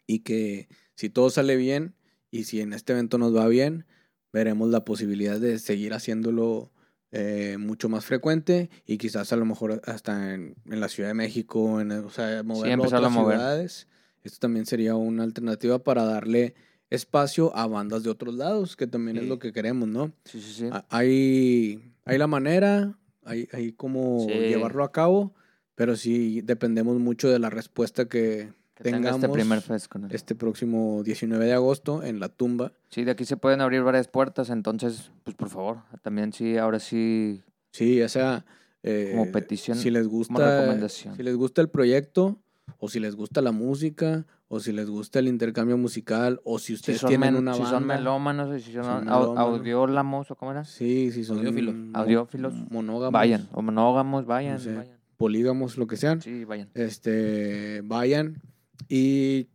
y 0.05 0.19
que 0.19 0.69
si 0.93 1.09
todo 1.09 1.31
sale 1.31 1.55
bien 1.55 1.95
y 2.29 2.43
si 2.43 2.61
en 2.61 2.73
este 2.73 2.93
evento 2.93 3.17
nos 3.17 3.35
va 3.35 3.47
bien, 3.47 3.87
veremos 4.33 4.69
la 4.69 4.85
posibilidad 4.85 5.39
de 5.39 5.59
seguir 5.59 5.93
haciéndolo 5.93 6.71
eh, 7.11 7.57
mucho 7.59 7.89
más 7.89 8.05
frecuente 8.05 8.69
y 8.85 8.97
quizás 8.97 9.33
a 9.33 9.35
lo 9.35 9.45
mejor 9.45 9.81
hasta 9.85 10.33
en, 10.35 10.55
en 10.65 10.79
la 10.79 10.89
Ciudad 10.89 11.09
de 11.09 11.15
México, 11.15 11.81
en, 11.81 11.91
o 11.91 12.09
sea, 12.09 12.43
moverlo 12.43 12.69
a 12.69 12.73
empezarlo 12.73 13.07
a 13.07 13.09
otras 13.09 13.23
mover. 13.23 13.37
ciudades. 13.37 13.87
Esto 14.23 14.37
también 14.39 14.65
sería 14.65 14.95
una 14.95 15.23
alternativa 15.23 15.79
para 15.83 16.03
darle 16.03 16.53
espacio 16.91 17.55
a 17.55 17.67
bandas 17.67 18.03
de 18.03 18.09
otros 18.09 18.35
lados, 18.35 18.75
que 18.75 18.85
también 18.87 19.17
es 19.17 19.23
Sí. 19.23 19.29
lo 19.29 19.39
que 19.39 19.53
queremos, 19.53 19.87
¿no? 19.87 20.11
Sí, 20.25 20.41
sí, 20.41 20.53
sí. 20.53 20.69
Ah, 20.71 20.85
Hay, 20.89 21.93
hay 22.05 22.17
la 22.17 22.27
manera, 22.27 22.97
hay, 23.23 23.47
hay 23.53 23.71
cómo 23.73 24.25
Sí. 24.27 24.33
llevarlo 24.47 24.83
a 24.83 24.91
cabo, 24.91 25.33
pero 25.75 25.95
sí 25.95 26.41
dependemos 26.41 26.99
mucho 26.99 27.29
de 27.29 27.39
la 27.39 27.49
respuesta 27.49 28.05
que 28.09 28.51
que 28.83 28.89
este 28.89 29.01
tengamos 29.01 29.29
primer 29.31 29.61
fest 29.61 29.87
con 29.87 30.05
él. 30.05 30.11
este 30.13 30.35
próximo 30.35 31.03
19 31.03 31.45
de 31.45 31.53
agosto 31.53 32.01
en 32.03 32.19
la 32.19 32.29
tumba. 32.29 32.71
Sí, 32.89 33.03
de 33.03 33.11
aquí 33.11 33.25
se 33.25 33.37
pueden 33.37 33.61
abrir 33.61 33.81
varias 33.83 34.07
puertas, 34.07 34.49
entonces, 34.49 35.11
pues 35.23 35.35
por 35.35 35.49
favor, 35.49 35.77
también 36.01 36.33
sí, 36.33 36.57
ahora 36.57 36.79
sí, 36.79 37.41
Sí, 37.71 37.97
ya 37.97 38.09
sea 38.09 38.45
eh, 38.81 39.09
Como 39.15 39.31
petición, 39.31 39.77
si 39.77 39.91
les 39.91 40.07
gusta, 40.07 40.57
recomendación. 40.59 41.15
si 41.15 41.21
les 41.23 41.35
gusta 41.35 41.61
el 41.61 41.69
proyecto, 41.69 42.37
o 42.79 42.87
si 42.89 42.99
les 42.99 43.15
gusta 43.15 43.41
la 43.41 43.51
música, 43.51 44.25
o 44.47 44.59
si 44.61 44.71
les 44.71 44.89
gusta 44.89 45.19
el 45.19 45.27
intercambio 45.27 45.77
musical, 45.77 46.39
o 46.45 46.57
si 46.57 46.67
si 46.67 46.73
ustedes 46.75 47.01
son, 47.01 47.09
tienen 47.09 47.33
men- 47.33 47.41
una 47.43 47.53
si 47.53 47.59
banda. 47.61 47.77
son 47.77 47.85
melómanos, 47.85 48.63
si 48.63 48.71
son, 48.71 48.83
Son 48.85 48.99
melómanos. 49.05 49.37
audiólamos, 49.37 50.31
o 50.31 50.35
cómo 50.35 50.51
era, 50.51 50.63
Sí, 50.65 51.11
si 51.11 51.23
son 51.25 51.37
Audiófilos. 51.39 51.75
Audiófilos. 51.93 52.53
monógamos, 52.71 53.11
vayan, 53.13 53.47
o 53.51 53.61
monógamos, 53.61 54.25
vayan, 54.25 54.59
sé. 54.59 54.73
vayan. 54.75 54.97
polígamos, 55.17 55.77
lo 55.77 55.85
que 55.85 55.97
sean. 55.97 56.21
Sí, 56.21 56.45
vayan. 56.45 56.69
este, 56.73 57.81
vayan 57.83 58.41
y 58.87 59.47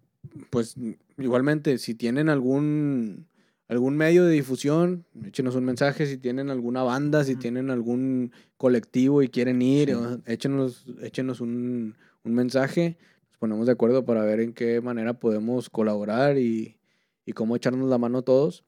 pues 0.51 0.77
igualmente 1.19 1.79
si 1.79 1.95
tienen 1.95 2.29
algún 2.29 3.27
algún 3.69 3.97
medio 3.97 4.25
de 4.27 4.33
difusión, 4.33 5.07
échenos 5.25 5.55
un 5.55 5.65
mensaje 5.65 6.07
si 6.07 6.19
tienen 6.19 6.51
alguna 6.51 6.83
banda, 6.83 7.25
si 7.25 7.35
tienen 7.35 7.71
algún 7.71 8.31
colectivo 8.59 9.23
y 9.23 9.29
quieren 9.29 9.63
ir, 9.63 9.89
Sí. 9.89 9.95
o- 9.95 10.21
échenos, 10.27 10.85
échenos 11.01 11.41
un, 11.41 11.95
un 12.25 12.35
mensaje, 12.35 12.99
nos 13.31 13.39
ponemos 13.39 13.67
de 13.67 13.73
acuerdo 13.73 14.05
para 14.05 14.23
ver 14.23 14.41
en 14.41 14.53
qué 14.53 14.83
manera 14.83 15.15
podemos 15.15 15.71
colaborar 15.71 16.37
y, 16.37 16.77
y 17.25 17.33
cómo 17.33 17.57
echarnos 17.57 17.89
la 17.89 17.97
mano 17.97 18.21
todos. 18.23 18.65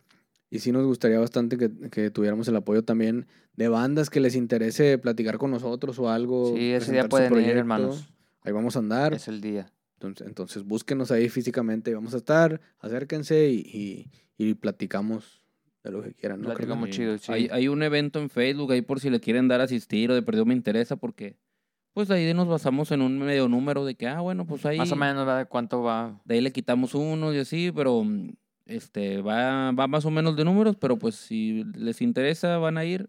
Y 0.51 0.61
sí 0.61 0.73
nos 0.73 0.87
gustaría 0.87 1.19
bastante 1.19 1.59
que, 1.59 1.71
que 1.91 2.11
tuviéramos 2.11 2.49
el 2.49 2.57
apoyo 2.57 2.83
también 2.83 3.27
de 3.55 3.69
bandas 3.69 4.09
que 4.09 4.21
les 4.21 4.35
interese 4.35 4.97
platicar 4.97 5.37
con 5.37 5.51
nosotros 5.51 5.99
o 5.99 6.09
algo. 6.09 6.55
Sí, 6.57 6.71
ese 6.71 6.93
día 6.93 7.07
pueden 7.09 7.35
ir, 7.35 7.51
hermanos. 7.57 8.09
Ahí 8.43 8.53
vamos 8.53 8.77
a 8.77 8.79
andar. 8.79 9.13
Es 9.13 9.29
el 9.29 9.41
día. 9.43 9.71
Entonces, 9.97 10.27
entonces 10.27 10.65
búsquenos 10.65 11.11
ahí 11.11 11.29
físicamente. 11.29 11.95
Vamos 11.95 12.15
a 12.15 12.19
estar, 12.19 12.61
acérquense 12.81 13.51
y, 13.51 13.61
y, 13.61 14.11
y 14.37 14.55
platicamos 14.55 15.43
de 15.83 15.91
lo 15.91 16.03
que 16.03 16.15
quieran. 16.15 16.43
¿no? 16.43 16.49
Platicamos. 16.49 16.91
chido, 16.91 17.17
sí. 17.19 17.33
Hay, 17.33 17.49
hay 17.51 17.69
un 17.69 17.83
evento 17.83 18.21
en 18.21 18.29
Facebook 18.29 18.73
ahí 18.73 18.83
por 18.83 19.01
si 19.01 19.09
le 19.09 19.21
quieren 19.21 19.49
dar 19.49 19.61
a 19.61 19.65
asistir 19.65 20.11
o 20.11 20.15
de 20.15 20.23
perdido 20.23 20.45
me 20.45 20.55
interesa 20.55 20.97
porque 20.97 21.39
pues 21.95 22.11
ahí 22.11 22.35
nos 22.35 22.47
basamos 22.47 22.93
en 22.93 23.01
un 23.01 23.19
medio 23.19 23.49
número 23.49 23.87
de 23.87 23.95
que, 23.95 24.07
ah, 24.07 24.21
bueno, 24.21 24.47
pues 24.47 24.67
ahí, 24.67 24.77
Más 24.77 24.93
o 24.93 24.97
menos, 24.97 25.25
¿verdad? 25.25 25.49
¿Cuánto 25.49 25.83
va? 25.83 26.21
de 26.27 26.35
ahí 26.35 26.41
le 26.43 26.53
quitamos 26.53 26.95
uno 26.95 27.33
y 27.33 27.39
así, 27.39 27.73
pero 27.75 28.05
mm, 28.05 28.35
este 28.67 29.23
va, 29.23 29.73
va 29.73 29.87
más 29.87 30.05
o 30.05 30.11
menos 30.11 30.37
de 30.37 30.45
números, 30.45 30.77
pero 30.77 30.99
pues 30.99 31.15
si 31.15 31.65
les 31.75 32.03
interesa 32.03 32.59
van 32.59 32.77
a 32.77 32.85
ir, 32.85 33.09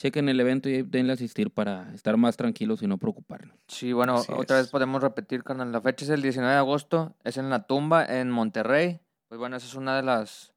chequen 0.00 0.28
el 0.30 0.40
evento 0.40 0.68
y 0.70 0.82
denle 0.82 1.12
a 1.12 1.14
asistir 1.14 1.50
para 1.50 1.92
estar 1.94 2.16
más 2.16 2.36
tranquilos 2.38 2.82
y 2.82 2.86
no 2.86 2.96
preocuparnos. 2.96 3.58
Sí, 3.68 3.92
bueno, 3.92 4.14
Así 4.16 4.32
otra 4.34 4.56
vez 4.56 4.64
es. 4.66 4.70
podemos 4.72 5.02
repetir, 5.02 5.44
carnal. 5.44 5.70
La 5.72 5.80
fecha 5.82 6.04
es 6.06 6.10
el 6.10 6.22
19 6.22 6.52
de 6.54 6.58
agosto, 6.58 7.14
es 7.22 7.36
en 7.36 7.50
la 7.50 7.66
tumba 7.66 8.04
en 8.06 8.30
Monterrey. 8.30 9.00
Pues 9.28 9.38
bueno, 9.38 9.56
esa 9.56 9.66
es 9.66 9.74
una 9.74 9.94
de 9.94 10.02
las 10.02 10.54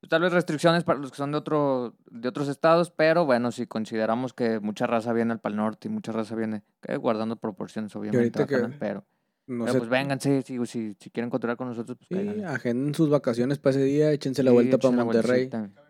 pues, 0.00 0.08
tal 0.08 0.22
vez 0.22 0.32
restricciones 0.32 0.84
para 0.84 0.98
los 0.98 1.10
que 1.10 1.18
son 1.18 1.32
de 1.32 1.38
otro 1.38 1.94
de 2.10 2.28
otros 2.28 2.48
estados, 2.48 2.90
pero 2.90 3.26
bueno, 3.26 3.52
si 3.52 3.66
consideramos 3.66 4.32
que 4.32 4.58
mucha 4.58 4.86
raza 4.86 5.12
viene 5.12 5.32
al 5.32 5.40
Pal 5.40 5.54
Norte 5.56 5.88
y 5.88 5.90
mucha 5.90 6.10
raza 6.12 6.34
viene 6.34 6.62
eh, 6.86 6.96
guardando 6.96 7.36
proporciones, 7.36 7.94
obviamente, 7.94 8.38
ahorita 8.38 8.56
¿verdad, 8.56 8.70
que- 8.70 8.78
pero, 8.78 9.04
No 9.46 9.64
pero 9.64 9.72
sé, 9.74 9.78
pues 9.80 9.90
vénganse, 9.90 10.42
si, 10.42 10.58
si, 10.66 10.94
si 10.98 11.10
quieren 11.10 11.28
controlar 11.30 11.56
con 11.58 11.68
nosotros, 11.68 11.98
pues 11.98 12.08
sí, 12.08 12.42
agenden 12.42 12.94
sus 12.94 13.10
vacaciones 13.10 13.58
para 13.58 13.76
ese 13.76 13.84
día, 13.84 14.10
échense 14.12 14.42
la 14.42 14.50
Sí, 14.50 14.54
vuelta 14.54 14.78
para 14.78 14.88
échense 14.88 14.96
la 14.96 15.04
Monterrey. 15.04 15.48
vueltecita. 15.48 15.87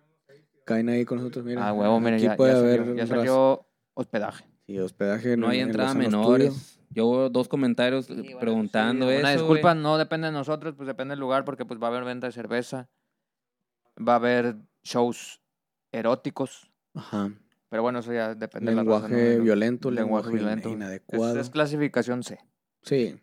Caen 0.68 0.90
ahí 0.90 1.06
con 1.06 1.16
nosotros, 1.16 1.46
miren. 1.46 1.62
Ah, 1.62 1.72
huevo, 1.72 1.98
miren, 1.98 2.14
aquí 2.16 2.24
ya, 2.24 2.36
puede 2.36 2.52
ya 2.52 2.58
haber 2.58 2.78
salió, 2.80 2.94
ya 2.94 3.06
salió 3.06 3.66
hospedaje. 3.94 4.44
Sí, 4.66 4.78
hospedaje. 4.78 5.34
No 5.38 5.46
en- 5.46 5.52
hay 5.52 5.60
en 5.60 5.68
entrada 5.68 5.94
Lozano 5.94 6.04
menores. 6.18 6.52
Studio. 6.54 6.84
Yo 6.90 7.30
dos 7.30 7.48
comentarios 7.48 8.04
Sí, 8.04 8.14
bueno, 8.14 8.38
preguntando 8.38 9.06
sí, 9.06 9.12
eso. 9.12 9.20
Una 9.20 9.32
disculpa, 9.32 9.74
no 9.74 9.96
depende 9.96 10.26
de 10.26 10.32
nosotros, 10.34 10.74
pues 10.76 10.86
depende 10.86 11.12
del 11.12 11.20
lugar, 11.20 11.46
porque 11.46 11.64
pues 11.64 11.80
va 11.80 11.86
a 11.86 11.90
haber 11.90 12.04
venta 12.04 12.26
de 12.26 12.32
cerveza, 12.34 12.90
va 14.06 14.12
a 14.12 14.16
haber 14.16 14.56
shows 14.82 15.40
eróticos, 15.90 16.70
Ajá. 16.94 17.30
pero 17.70 17.82
bueno, 17.82 18.00
eso 18.00 18.12
ya 18.12 18.34
depende 18.34 18.70
de 18.70 18.76
la 18.76 18.82
raza, 18.84 19.08
Lenguaje 19.08 19.40
violento, 19.40 19.90
Lenguaje 19.90 20.28
lenguaje, 20.28 20.44
violento. 20.44 20.68
Es, 20.68 20.74
inadecuado. 20.74 21.40
es 21.40 21.48
clasificación 21.50 22.22
C. 22.22 22.38
Sí. 22.82 23.16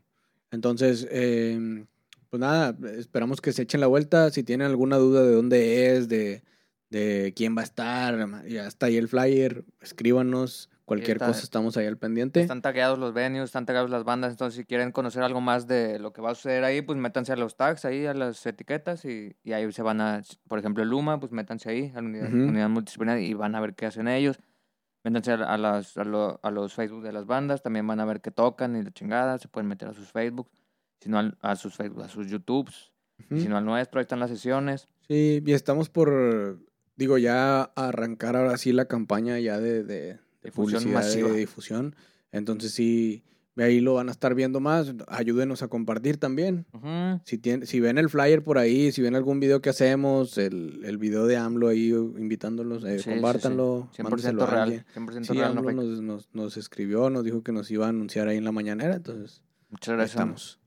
Entonces, 0.51 1.07
eh, 1.11 1.85
pues 2.29 2.39
nada, 2.39 2.75
esperamos 2.97 3.39
que 3.39 3.51
se 3.51 3.61
echen 3.63 3.81
la 3.81 3.87
vuelta. 3.87 4.29
Si 4.31 4.43
tienen 4.43 4.67
alguna 4.67 4.97
duda 4.97 5.21
de 5.23 5.31
dónde 5.31 5.95
es, 5.95 6.07
de, 6.09 6.43
de 6.89 7.33
quién 7.35 7.55
va 7.57 7.61
a 7.61 7.65
estar, 7.65 8.45
ya 8.47 8.67
está 8.67 8.85
ahí 8.87 8.97
el 8.97 9.07
flyer, 9.07 9.65
escríbanos. 9.81 10.69
Cualquier 10.85 11.17
está. 11.17 11.25
cosa 11.27 11.41
estamos 11.41 11.75
ahí 11.77 11.87
al 11.87 11.97
pendiente. 11.97 12.41
Están 12.41 12.61
tagueados 12.61 12.99
los 12.99 13.11
venues, 13.11 13.45
están 13.45 13.65
tagueados 13.65 13.89
las 13.89 14.03
bandas, 14.03 14.29
entonces 14.33 14.55
si 14.59 14.65
quieren 14.65 14.91
conocer 14.91 15.23
algo 15.23 15.41
más 15.41 15.65
de 15.65 15.97
lo 15.97 16.13
que 16.13 16.21
va 16.21 16.29
a 16.29 16.35
suceder 16.35 16.63
ahí, 16.63 16.83
pues 16.83 16.99
métanse 16.99 17.33
a 17.33 17.35
los 17.35 17.57
tags 17.57 17.85
ahí, 17.85 18.05
a 18.05 18.13
las 18.13 18.45
etiquetas 18.45 19.03
y, 19.03 19.35
y 19.43 19.53
ahí 19.53 19.71
se 19.71 19.81
van 19.81 19.99
a, 19.99 20.21
por 20.47 20.59
ejemplo, 20.59 20.83
el 20.83 20.89
Luma, 20.89 21.19
pues 21.19 21.31
métanse 21.31 21.71
ahí, 21.71 21.91
a 21.95 22.01
la 22.03 22.07
unidad, 22.07 22.69
multidisciplinaria 22.69 23.25
y 23.27 23.33
van 23.33 23.55
a 23.55 23.61
ver 23.61 23.73
qué 23.73 23.87
hacen 23.87 24.07
ellos. 24.07 24.37
Métanse 25.03 25.31
a, 25.31 25.35
a 25.53 25.57
las, 25.57 25.97
a, 25.97 26.03
lo- 26.03 26.39
a 26.43 26.51
los 26.51 26.75
Facebook 26.75 27.01
de 27.01 27.13
las 27.13 27.25
bandas, 27.25 27.63
también 27.63 27.87
van 27.87 27.99
a 27.99 28.05
ver 28.05 28.21
qué 28.21 28.29
tocan 28.29 28.75
y 28.75 28.83
la 28.83 28.91
chingada, 28.91 29.39
se 29.39 29.47
pueden 29.47 29.67
meter 29.67 29.87
a 29.87 29.93
sus 29.93 30.11
Facebook, 30.11 30.51
si 30.99 31.09
no 31.09 31.17
al- 31.17 31.35
a 31.41 31.55
sus 31.55 31.73
Facebook, 31.75 32.03
a 32.03 32.09
sus 32.09 32.27
YouTubes, 32.29 32.91
si 33.35 33.47
no 33.47 33.57
al 33.57 33.65
nuestro, 33.65 33.97
ahí 33.99 34.03
están 34.03 34.19
las 34.19 34.29
sesiones. 34.29 34.87
Sí, 35.07 35.41
y 35.43 35.53
estamos 35.53 35.89
por, 35.89 36.59
digo, 36.95 37.17
ya 37.17 37.63
arrancar 37.75 38.35
ahora 38.35 38.57
sí 38.57 38.71
la 38.71 38.85
campaña 38.85 39.39
ya 39.39 39.59
de, 39.59 39.83
de, 39.83 40.19
de 40.43 40.51
publicidad, 40.51 40.93
masiva. 40.93 41.29
de 41.29 41.37
difusión. 41.37 41.95
Entonces 42.31 42.71
sí, 42.71 43.23
ahí 43.57 43.79
lo 43.79 43.93
van 43.93 44.09
a 44.09 44.11
estar 44.11 44.35
viendo 44.35 44.59
más. 44.59 44.93
Ayúdenos 45.07 45.61
a 45.63 45.67
compartir 45.69 46.17
también. 46.17 46.65
Si, 47.23 47.37
tiene, 47.37 47.65
si 47.65 47.79
ven 47.79 47.97
el 47.97 48.09
flyer 48.09 48.43
por 48.43 48.57
ahí, 48.57 48.91
si 48.91 49.01
ven 49.01 49.15
algún 49.15 49.39
video 49.39 49.61
que 49.61 49.69
hacemos, 49.69 50.37
el, 50.37 50.81
el 50.83 50.97
video 50.97 51.25
de 51.27 51.37
AMLO 51.37 51.69
ahí 51.69 51.89
invitándolos, 51.89 52.83
eh, 52.83 52.97
Sí, 52.97 52.97
sí, 52.97 53.03
sí. 53.03 53.09
compártanlo. 53.11 53.89
100% 53.95 54.03
mándenselo 54.03 54.43
a 54.43 54.47
real, 54.47 54.61
alguien. 54.63 54.85
100% 54.95 55.23
Sí, 55.25 55.33
real, 55.33 55.55
no 55.55 55.59
AMLO 55.61 55.71
nos, 55.83 56.01
nos, 56.01 56.29
nos 56.33 56.57
escribió, 56.57 57.09
nos 57.09 57.23
dijo 57.23 57.41
que 57.43 57.51
nos 57.53 57.71
iba 57.71 57.85
a 57.85 57.89
anunciar 57.89 58.27
ahí 58.27 58.37
en 58.37 58.43
la 58.43 58.51
mañanera, 58.51 58.95
entonces 58.95 59.41
Muchas 59.69 59.95
gracias. 59.95 60.15
estamos. 60.15 60.59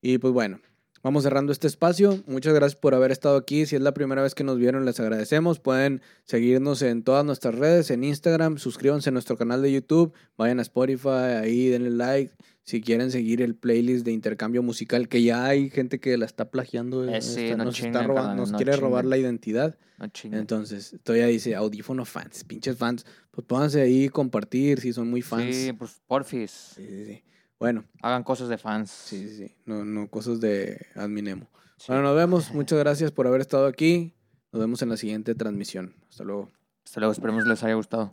Y 0.00 0.18
pues 0.18 0.32
bueno, 0.32 0.60
vamos 1.02 1.22
cerrando 1.24 1.52
este 1.52 1.66
espacio. 1.66 2.22
Muchas 2.26 2.54
gracias 2.54 2.80
por 2.80 2.94
haber 2.94 3.10
estado 3.12 3.36
aquí. 3.36 3.66
Si 3.66 3.76
es 3.76 3.82
la 3.82 3.92
primera 3.94 4.22
vez 4.22 4.34
que 4.34 4.44
nos 4.44 4.58
vieron, 4.58 4.84
les 4.84 4.98
agradecemos. 5.00 5.58
Pueden 5.60 6.00
seguirnos 6.24 6.82
en 6.82 7.02
todas 7.02 7.24
nuestras 7.24 7.54
redes, 7.54 7.90
en 7.90 8.04
Instagram, 8.04 8.58
suscríbanse 8.58 9.10
a 9.10 9.12
nuestro 9.12 9.36
canal 9.36 9.62
de 9.62 9.72
YouTube, 9.72 10.12
vayan 10.36 10.58
a 10.58 10.62
Spotify, 10.62 11.08
ahí 11.42 11.68
denle 11.68 11.90
like. 11.90 12.32
Si 12.64 12.80
quieren 12.80 13.10
seguir 13.10 13.42
el 13.42 13.56
playlist 13.56 14.04
de 14.04 14.12
intercambio 14.12 14.62
musical, 14.62 15.08
que 15.08 15.20
ya 15.24 15.44
hay 15.46 15.68
gente 15.68 15.98
que 15.98 16.16
la 16.16 16.26
está 16.26 16.48
plagiando, 16.50 17.04
Eh, 17.08 17.20
sí, 17.20 17.46
está- 17.46 17.56
no 17.56 17.64
nos, 17.64 17.74
está 17.74 17.86
chinguen, 17.88 18.06
roba- 18.08 18.20
carnal, 18.20 18.36
nos 18.36 18.52
no 18.52 18.58
quiere 18.58 18.76
robar 18.76 19.04
la 19.04 19.18
identidad. 19.18 19.76
No. 19.98 20.36
Entonces, 20.38 20.96
todavía 21.02 21.26
dice 21.26 21.54
audífono 21.56 22.04
fans, 22.04 22.44
pinches 22.44 22.76
fans. 22.76 23.04
Pues 23.32 23.44
pónganse 23.46 23.80
ahí, 23.80 24.08
compartir 24.08 24.80
si 24.80 24.92
son 24.92 25.10
muy 25.10 25.22
fans. 25.22 25.54
Sí, 25.56 25.72
pues 25.72 26.00
porfis. 26.06 26.50
Sí, 26.76 26.86
sí, 26.88 27.04
sí. 27.04 27.22
Bueno, 27.62 27.84
Hagan 28.02 28.24
cosas 28.24 28.48
de 28.48 28.58
fans. 28.58 28.90
sí, 28.90 29.28
sí, 29.28 29.36
sí. 29.36 29.54
No, 29.66 29.84
no 29.84 30.08
cosas 30.08 30.40
de 30.40 30.86
adminemo. 30.96 31.48
Sí. 31.76 31.86
Bueno, 31.88 32.02
nos 32.02 32.16
vemos. 32.16 32.52
Muchas 32.52 32.78
gracias 32.78 33.10
por 33.12 33.26
haber 33.26 33.40
estado 33.40 33.66
aquí. 33.66 34.14
Nos 34.52 34.60
vemos 34.60 34.82
en 34.82 34.88
la 34.88 34.96
siguiente 34.96 35.34
transmisión. 35.34 35.94
Hasta 36.10 36.24
luego. 36.24 36.50
Hasta 36.84 37.00
luego, 37.00 37.12
esperemos 37.12 37.46
les 37.46 37.62
haya 37.62 37.74
gustado. 37.74 38.12